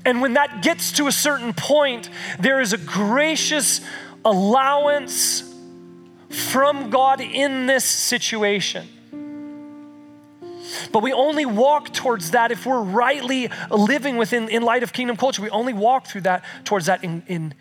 And 0.05 0.21
when 0.21 0.33
that 0.33 0.61
gets 0.61 0.91
to 0.93 1.07
a 1.07 1.11
certain 1.11 1.53
point, 1.53 2.09
there 2.39 2.59
is 2.59 2.73
a 2.73 2.77
gracious 2.77 3.81
allowance 4.25 5.49
from 6.29 6.89
God 6.89 7.21
in 7.21 7.65
this 7.67 7.85
situation. 7.85 8.87
But 10.91 11.03
we 11.03 11.13
only 11.13 11.45
walk 11.45 11.93
towards 11.93 12.31
that 12.31 12.51
if 12.51 12.65
we're 12.65 12.81
rightly 12.81 13.49
living 13.69 14.17
within 14.17 14.49
in 14.49 14.63
light 14.63 14.83
of 14.83 14.93
kingdom 14.93 15.15
culture. 15.15 15.41
We 15.41 15.49
only 15.49 15.73
walk 15.73 16.07
through 16.07 16.21
that 16.21 16.43
towards 16.63 16.87
that 16.87 17.03
in, 17.03 17.23
in 17.27 17.53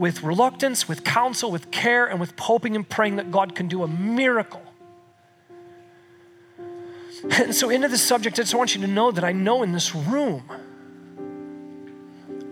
with 0.00 0.22
reluctance, 0.22 0.88
with 0.88 1.04
counsel, 1.04 1.50
with 1.50 1.70
care, 1.70 2.06
and 2.06 2.18
with 2.18 2.32
hoping 2.38 2.74
and 2.74 2.88
praying 2.88 3.16
that 3.16 3.30
God 3.30 3.54
can 3.54 3.68
do 3.68 3.82
a 3.82 3.86
miracle. 3.86 4.62
And 7.32 7.54
so, 7.54 7.68
into 7.68 7.86
this 7.86 8.00
subject, 8.00 8.38
I 8.38 8.42
just 8.42 8.54
want 8.54 8.74
you 8.74 8.80
to 8.80 8.86
know 8.86 9.10
that 9.10 9.24
I 9.24 9.32
know 9.32 9.62
in 9.62 9.72
this 9.72 9.94
room 9.94 10.42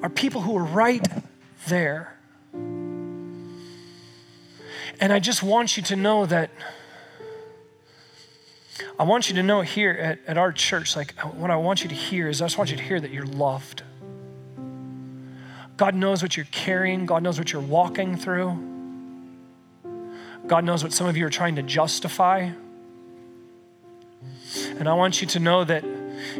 are 0.02 0.10
people 0.10 0.42
who 0.42 0.58
are 0.58 0.62
right 0.62 1.08
there. 1.68 2.18
And 5.00 5.10
I 5.10 5.18
just 5.18 5.42
want 5.42 5.78
you 5.78 5.82
to 5.84 5.96
know 5.96 6.26
that 6.26 6.50
I 8.98 9.04
want 9.04 9.30
you 9.30 9.36
to 9.36 9.42
know 9.42 9.62
here 9.62 9.92
at, 9.92 10.18
at 10.26 10.36
our 10.36 10.52
church, 10.52 10.96
like 10.96 11.18
what 11.22 11.50
I 11.50 11.56
want 11.56 11.82
you 11.82 11.88
to 11.88 11.94
hear 11.94 12.28
is 12.28 12.42
I 12.42 12.44
just 12.44 12.58
want 12.58 12.70
you 12.70 12.76
to 12.76 12.82
hear 12.82 13.00
that 13.00 13.10
you're 13.10 13.24
loved. 13.24 13.84
God 15.78 15.94
knows 15.94 16.22
what 16.22 16.36
you're 16.36 16.46
carrying, 16.50 17.06
God 17.06 17.22
knows 17.22 17.38
what 17.38 17.52
you're 17.52 17.62
walking 17.62 18.16
through. 18.16 18.50
God 20.48 20.64
knows 20.64 20.82
what 20.82 20.92
some 20.92 21.06
of 21.06 21.16
you 21.16 21.24
are 21.24 21.30
trying 21.30 21.54
to 21.54 21.62
justify. 21.62 22.50
And 24.78 24.88
I 24.88 24.94
want 24.94 25.20
you 25.20 25.28
to 25.28 25.38
know 25.38 25.62
that 25.62 25.84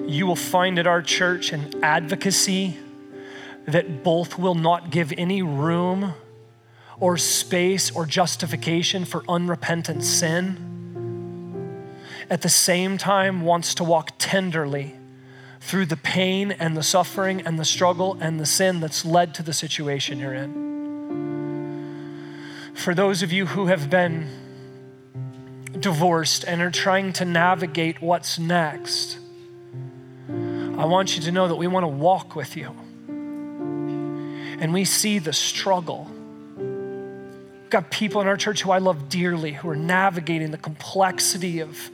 you 0.07 0.27
will 0.27 0.37
find 0.37 0.77
at 0.79 0.89
our 0.89 1.01
church 1.03 1.53
an 1.53 1.73
advocacy 1.85 2.79
that 3.67 4.03
both 4.03 4.39
will 4.39 4.57
not 4.57 4.91
give 4.91 5.13
any 5.17 5.41
room 5.41 6.15
or 6.99 7.17
space 7.17 7.93
or 7.93 8.07
justification 8.07 9.05
for 9.05 9.23
unrepentant 9.29 10.03
sin, 10.03 10.65
at 12.29 12.43
the 12.43 12.49
same 12.49 12.99
time 12.99 13.43
wants 13.43 13.73
to 13.77 13.85
walk 13.85 14.11
tenderly 14.19 14.98
through 15.61 15.87
the 15.87 15.97
pain 15.97 16.53
and 16.53 16.77
the 16.77 16.83
suffering 16.83 17.41
and 17.43 17.59
the 17.59 17.65
struggle 17.65 18.17
and 18.21 18.39
the 18.39 18.47
sin 18.47 18.81
that's 18.81 19.05
led 19.05 19.35
to 19.35 19.43
the 19.43 19.53
situation 19.53 20.19
you're 20.19 20.35
in. 20.35 20.69
For 22.75 22.95
those 22.95 23.23
of 23.23 23.33
you 23.33 23.47
who 23.47 23.67
have 23.67 23.91
been 23.91 24.29
divorced 25.79 26.45
and 26.45 26.63
are 26.63 26.71
trying 26.71 27.13
to 27.15 27.25
navigate 27.25 28.01
what's 28.01 28.39
next, 28.39 29.19
I 30.29 30.85
want 30.85 31.17
you 31.17 31.23
to 31.23 31.33
know 31.33 31.49
that 31.49 31.57
we 31.57 31.67
want 31.67 31.85
to 31.85 31.89
walk 31.89 32.37
with 32.37 32.57
you. 32.57 32.75
And 34.61 34.73
we 34.73 34.85
see 34.85 35.19
the 35.19 35.33
struggle 35.33 36.11
We've 37.69 37.73
got 37.73 37.91
people 37.91 38.23
in 38.23 38.29
our 38.29 38.39
church 38.39 38.63
who 38.63 38.71
I 38.71 38.79
love 38.79 39.11
dearly 39.11 39.53
who 39.53 39.69
are 39.69 39.77
navigating 39.77 40.53
the 40.53 40.57
complexity 40.57 41.61
of 41.61 41.91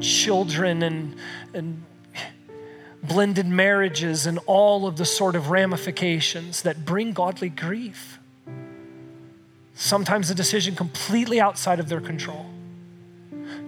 children 0.00 0.82
and, 0.82 1.16
and 1.54 1.82
blended 3.02 3.46
marriages 3.46 4.26
and 4.26 4.38
all 4.46 4.86
of 4.86 4.96
the 4.96 5.04
sort 5.04 5.34
of 5.34 5.50
ramifications 5.50 6.62
that 6.62 6.84
bring 6.84 7.12
godly 7.12 7.48
grief. 7.48 8.18
Sometimes 9.74 10.30
a 10.30 10.34
decision 10.34 10.76
completely 10.76 11.40
outside 11.40 11.80
of 11.80 11.88
their 11.88 12.00
control. 12.00 12.46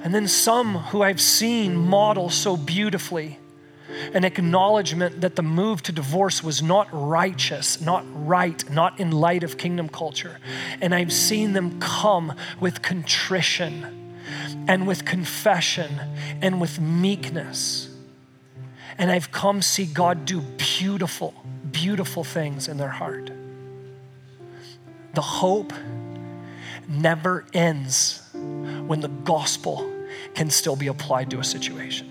And 0.03 0.15
then 0.15 0.29
some 0.29 0.77
who 0.77 1.03
I've 1.03 1.21
seen 1.21 1.77
model 1.77 2.31
so 2.31 2.57
beautifully 2.57 3.39
an 4.13 4.25
acknowledgement 4.25 5.21
that 5.21 5.37
the 5.37 5.43
move 5.43 5.83
to 5.83 5.93
divorce 5.93 6.43
was 6.43 6.63
not 6.63 6.89
righteous, 6.93 7.81
not 7.81 8.05
right, 8.27 8.69
not 8.71 8.99
in 8.99 9.11
light 9.11 9.45
of 9.45 9.57
kingdom 9.57 9.89
culture. 9.89 10.39
And 10.81 10.95
I've 10.95 11.13
seen 11.13 11.53
them 11.53 11.79
come 11.81 12.35
with 12.61 12.83
contrition 12.83 14.21
and 14.69 14.87
with 14.87 15.05
confession 15.05 16.01
and 16.43 16.61
with 16.61 16.81
meekness. 16.81 17.94
And 18.99 19.11
I've 19.11 19.33
come 19.33 19.61
see 19.63 19.87
God 19.87 20.25
do 20.25 20.41
beautiful, 20.41 21.35
beautiful 21.71 22.25
things 22.25 22.69
in 22.69 22.77
their 22.77 22.89
heart. 22.89 23.31
The 25.15 25.21
hope 25.21 25.73
never 26.89 27.45
ends 27.53 28.23
when 28.33 29.01
the 29.01 29.09
gospel 29.09 29.91
can 30.35 30.51
still 30.51 30.77
be 30.77 30.87
applied 30.89 31.31
to 31.31 31.39
a 31.39 31.45
situation. 31.45 32.11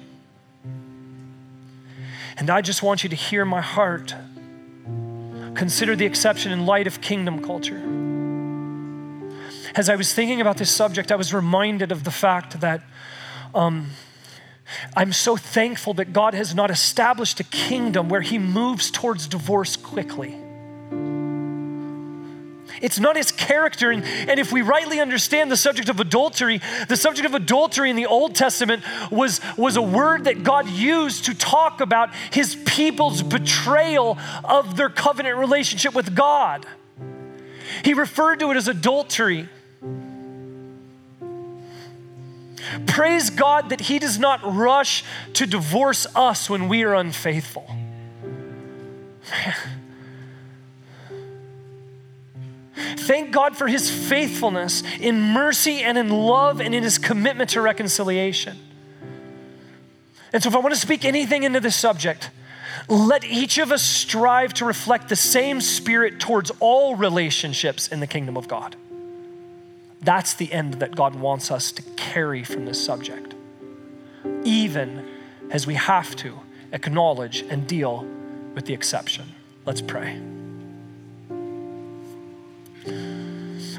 And 2.37 2.49
I 2.49 2.61
just 2.61 2.81
want 2.81 3.03
you 3.03 3.09
to 3.09 3.15
hear 3.15 3.45
my 3.45 3.61
heart. 3.61 4.15
Consider 5.53 5.95
the 5.95 6.05
exception 6.05 6.51
in 6.51 6.65
light 6.65 6.87
of 6.87 6.99
kingdom 6.99 7.43
culture. 7.43 7.81
As 9.75 9.89
I 9.89 9.95
was 9.95 10.13
thinking 10.13 10.41
about 10.41 10.57
this 10.57 10.69
subject, 10.69 11.11
I 11.11 11.15
was 11.15 11.33
reminded 11.33 11.91
of 11.91 12.03
the 12.03 12.11
fact 12.11 12.59
that 12.61 12.81
um, 13.53 13.91
I'm 14.95 15.13
so 15.13 15.35
thankful 15.35 15.93
that 15.95 16.13
God 16.13 16.33
has 16.33 16.55
not 16.55 16.71
established 16.71 17.39
a 17.39 17.43
kingdom 17.43 18.09
where 18.09 18.21
He 18.21 18.37
moves 18.37 18.89
towards 18.91 19.27
divorce 19.27 19.75
quickly. 19.75 20.37
It's 22.83 22.99
not 22.99 23.15
his 23.15 23.31
character. 23.31 23.91
And, 23.91 24.03
and 24.03 24.39
if 24.39 24.51
we 24.51 24.61
rightly 24.61 24.99
understand 24.99 25.49
the 25.49 25.57
subject 25.57 25.87
of 25.87 25.99
adultery, 26.01 26.59
the 26.89 26.97
subject 26.97 27.25
of 27.25 27.33
adultery 27.33 27.89
in 27.89 27.95
the 27.95 28.07
Old 28.07 28.35
Testament 28.35 28.83
was, 29.09 29.39
was 29.57 29.77
a 29.77 29.81
word 29.81 30.25
that 30.25 30.43
God 30.43 30.67
used 30.67 31.25
to 31.25 31.33
talk 31.33 31.79
about 31.79 32.13
his 32.31 32.55
people's 32.65 33.23
betrayal 33.23 34.17
of 34.43 34.75
their 34.75 34.89
covenant 34.89 35.37
relationship 35.37 35.95
with 35.95 36.13
God. 36.13 36.65
He 37.85 37.93
referred 37.93 38.41
to 38.41 38.51
it 38.51 38.57
as 38.57 38.67
adultery. 38.67 39.47
Praise 42.87 43.29
God 43.29 43.69
that 43.69 43.81
He 43.81 43.99
does 43.99 44.17
not 44.19 44.41
rush 44.43 45.03
to 45.33 45.45
divorce 45.45 46.05
us 46.15 46.49
when 46.49 46.67
we 46.69 46.83
are 46.83 46.93
unfaithful. 46.93 47.69
Thank 52.75 53.31
God 53.31 53.57
for 53.57 53.67
his 53.67 53.89
faithfulness 53.89 54.83
in 54.99 55.21
mercy 55.21 55.81
and 55.81 55.97
in 55.97 56.09
love 56.09 56.61
and 56.61 56.73
in 56.73 56.83
his 56.83 56.97
commitment 56.97 57.51
to 57.51 57.61
reconciliation. 57.61 58.57
And 60.31 60.41
so, 60.41 60.49
if 60.49 60.55
I 60.55 60.59
want 60.59 60.73
to 60.73 60.79
speak 60.79 61.05
anything 61.05 61.43
into 61.43 61.59
this 61.59 61.75
subject, 61.75 62.31
let 62.87 63.23
each 63.23 63.57
of 63.57 63.71
us 63.71 63.83
strive 63.83 64.53
to 64.55 64.65
reflect 64.65 65.09
the 65.09 65.15
same 65.15 65.61
spirit 65.61 66.19
towards 66.19 66.51
all 66.59 66.95
relationships 66.95 67.87
in 67.87 67.99
the 67.99 68.07
kingdom 68.07 68.35
of 68.35 68.47
God. 68.47 68.75
That's 70.03 70.33
the 70.33 70.51
end 70.51 70.75
that 70.75 70.95
God 70.95 71.15
wants 71.15 71.49
us 71.51 71.71
to 71.73 71.81
carry 71.95 72.43
from 72.43 72.65
this 72.65 72.83
subject, 72.83 73.33
even 74.43 75.07
as 75.49 75.65
we 75.65 75.75
have 75.75 76.15
to 76.17 76.39
acknowledge 76.71 77.41
and 77.49 77.67
deal 77.67 78.05
with 78.53 78.65
the 78.65 78.73
exception. 78.73 79.33
Let's 79.65 79.81
pray. 79.81 80.21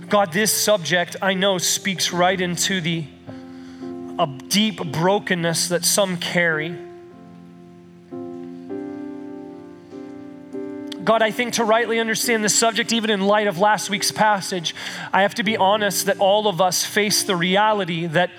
God, 0.09 0.33
this 0.33 0.53
subject 0.53 1.16
I 1.20 1.35
know 1.35 1.59
speaks 1.59 2.12
right 2.12 2.41
into 2.41 2.81
the 2.81 3.07
a 4.16 4.27
deep 4.49 4.93
brokenness 4.93 5.68
that 5.68 5.85
some 5.85 6.16
carry. 6.18 6.79
God, 11.05 11.20
I 11.20 11.30
think 11.30 11.55
to 11.55 11.64
rightly 11.64 12.00
understand 12.00 12.42
this 12.42 12.55
subject, 12.55 12.92
even 12.92 13.11
in 13.11 13.20
light 13.20 13.46
of 13.46 13.59
last 13.59 13.90
week's 13.90 14.11
passage, 14.11 14.74
I 15.12 15.22
have 15.22 15.34
to 15.34 15.42
be 15.42 15.57
honest 15.57 16.07
that 16.07 16.18
all 16.18 16.48
of 16.48 16.62
us 16.62 16.82
face 16.84 17.24
the 17.24 17.36
reality 17.36 18.07
that 18.07 18.30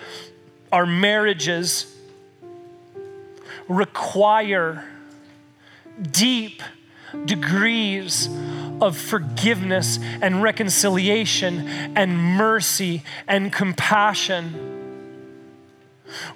our 0.71 0.87
marriages 0.87 1.95
require 3.67 4.83
deep 6.11 6.63
degrees 7.25 8.27
of 8.81 8.97
forgiveness 8.97 9.99
and 10.21 10.41
reconciliation 10.41 11.67
and 11.95 12.17
mercy 12.17 13.03
and 13.27 13.53
compassion. 13.53 14.74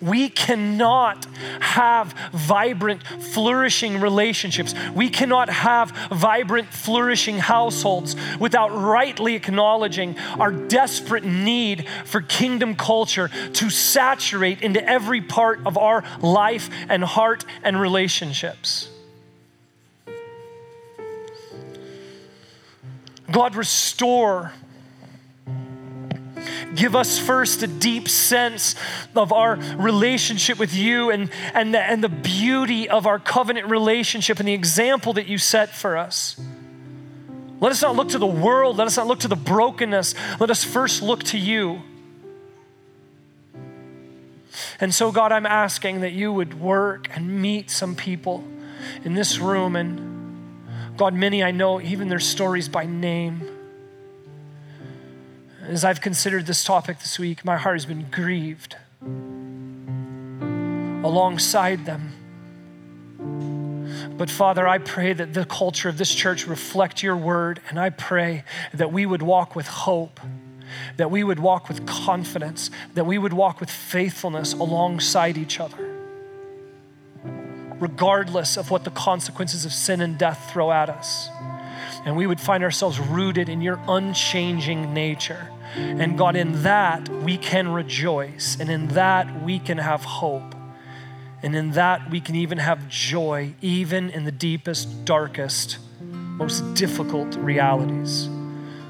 We 0.02 0.30
cannot 0.30 1.26
have 1.60 2.14
vibrant, 2.32 3.04
flourishing 3.04 4.00
relationships. 4.00 4.74
We 4.94 5.10
cannot 5.10 5.50
have 5.50 5.92
vibrant, 6.12 6.70
flourishing 6.70 7.40
households 7.40 8.16
without 8.40 8.70
rightly 8.70 9.36
acknowledging 9.36 10.18
our 10.40 10.52
desperate 10.52 11.24
need 11.24 11.88
for 12.06 12.22
kingdom 12.22 12.76
culture 12.76 13.30
to 13.54 13.70
saturate 13.70 14.62
into 14.62 14.84
every 14.88 15.22
part 15.22 15.66
of 15.66 15.78
our 15.78 16.04
life 16.22 16.70
and 16.88 17.04
heart 17.04 17.46
and 17.64 17.80
relationships. 17.80 18.90
God, 23.32 23.56
restore. 23.56 24.54
Give 26.76 26.96
us 26.96 27.18
first 27.18 27.64
a 27.64 27.68
deep 27.68 28.08
sense 28.08 28.76
of 29.16 29.34
our 29.34 29.56
relationship 29.78 30.60
with 30.60 30.74
you 30.74 31.10
and, 31.10 31.30
and, 31.54 31.74
the, 31.74 31.82
and 31.82 32.04
the 32.04 32.10
beauty 32.10 32.88
of 32.88 33.08
our 33.08 33.18
covenant 33.20 33.70
relationship 33.70 34.40
and 34.40 34.48
the 34.48 34.54
example 34.54 35.14
that 35.14 35.28
you 35.28 35.38
set 35.38 35.70
for 35.70 35.98
us. 35.98 36.40
Let 37.60 37.72
us 37.72 37.82
not 37.82 37.96
look 37.96 38.10
to 38.10 38.20
the 38.20 38.28
world. 38.28 38.78
Let 38.78 38.88
us 38.88 38.98
not 38.98 39.08
look 39.08 39.20
to 39.20 39.28
the 39.28 39.36
brokenness. 39.36 40.16
Let 40.40 40.50
us 40.50 40.64
first 40.64 41.02
look 41.02 41.24
to 41.26 41.38
you. 41.38 41.82
And 44.80 44.94
so, 44.94 45.12
God, 45.12 45.32
I'm 45.32 45.46
asking 45.46 46.02
that 46.02 46.14
you 46.14 46.32
would 46.32 46.60
work 46.60 47.10
and 47.16 47.42
meet 47.42 47.70
some 47.70 47.96
people 47.96 48.44
in 49.04 49.14
this 49.14 49.40
room. 49.40 49.76
And 49.76 50.98
God, 50.98 51.14
many 51.14 51.44
I 51.44 51.52
know, 51.52 51.82
even 51.82 52.08
their 52.08 52.20
stories 52.20 52.70
by 52.70 52.86
name. 52.86 53.59
As 55.70 55.86
I've 55.86 56.02
considered 56.02 56.48
this 56.48 56.64
topic 56.64 56.98
this 56.98 57.20
week, 57.20 57.46
my 57.46 57.56
heart 57.56 57.76
has 57.76 57.86
been 57.86 58.10
grieved 58.10 58.76
alongside 61.06 61.86
them. 61.86 62.12
But 64.18 64.32
Father, 64.32 64.68
I 64.68 64.80
pray 64.80 65.14
that 65.14 65.36
the 65.36 65.46
culture 65.46 65.88
of 65.88 66.00
this 66.00 66.16
church 66.16 66.48
reflect 66.48 67.04
your 67.04 67.16
word, 67.16 67.62
and 67.70 67.80
I 67.80 67.92
pray 67.92 68.46
that 68.74 68.92
we 68.92 69.06
would 69.06 69.22
walk 69.22 69.56
with 69.56 69.68
hope, 69.68 70.20
that 70.98 71.12
we 71.12 71.24
would 71.24 71.40
walk 71.40 71.70
with 71.70 71.86
confidence, 71.86 72.72
that 72.96 73.06
we 73.06 73.20
would 73.20 73.34
walk 73.34 73.60
with 73.60 73.70
faithfulness 73.70 74.54
alongside 74.54 75.38
each 75.38 75.60
other, 75.60 75.96
regardless 77.80 78.58
of 78.58 78.72
what 78.72 78.86
the 78.86 78.92
consequences 78.92 79.66
of 79.66 79.72
sin 79.72 80.02
and 80.02 80.18
death 80.18 80.50
throw 80.52 80.72
at 80.72 80.90
us. 80.90 81.30
And 82.06 82.18
we 82.18 82.26
would 82.26 82.42
find 82.42 82.64
ourselves 82.64 83.00
rooted 83.00 83.50
in 83.50 83.62
your 83.62 83.80
unchanging 83.88 84.96
nature. 84.96 85.48
And 85.76 86.18
God, 86.18 86.36
in 86.36 86.64
that 86.64 87.08
we 87.10 87.38
can 87.38 87.70
rejoice, 87.70 88.58
and 88.60 88.70
in 88.70 88.90
that 88.90 89.44
we 89.44 89.60
can 89.60 89.78
have 89.78 90.04
hope. 90.04 90.56
And 91.42 91.56
in 91.56 91.72
that, 91.72 92.10
we 92.10 92.20
can 92.20 92.36
even 92.36 92.58
have 92.58 92.90
joy, 92.90 93.54
even 93.62 94.10
in 94.10 94.26
the 94.26 94.32
deepest, 94.32 95.06
darkest, 95.06 95.78
most 96.02 96.74
difficult 96.74 97.36
realities. 97.36 98.30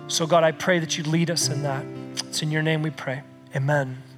So, 0.07 0.25
God, 0.25 0.43
I 0.43 0.51
pray 0.51 0.79
that 0.79 0.97
you 0.97 1.03
lead 1.03 1.29
us 1.29 1.49
in 1.49 1.61
that. 1.63 1.85
It's 2.27 2.41
in 2.41 2.49
your 2.49 2.63
name 2.63 2.81
we 2.81 2.89
pray. 2.89 3.21
Amen. 3.55 4.08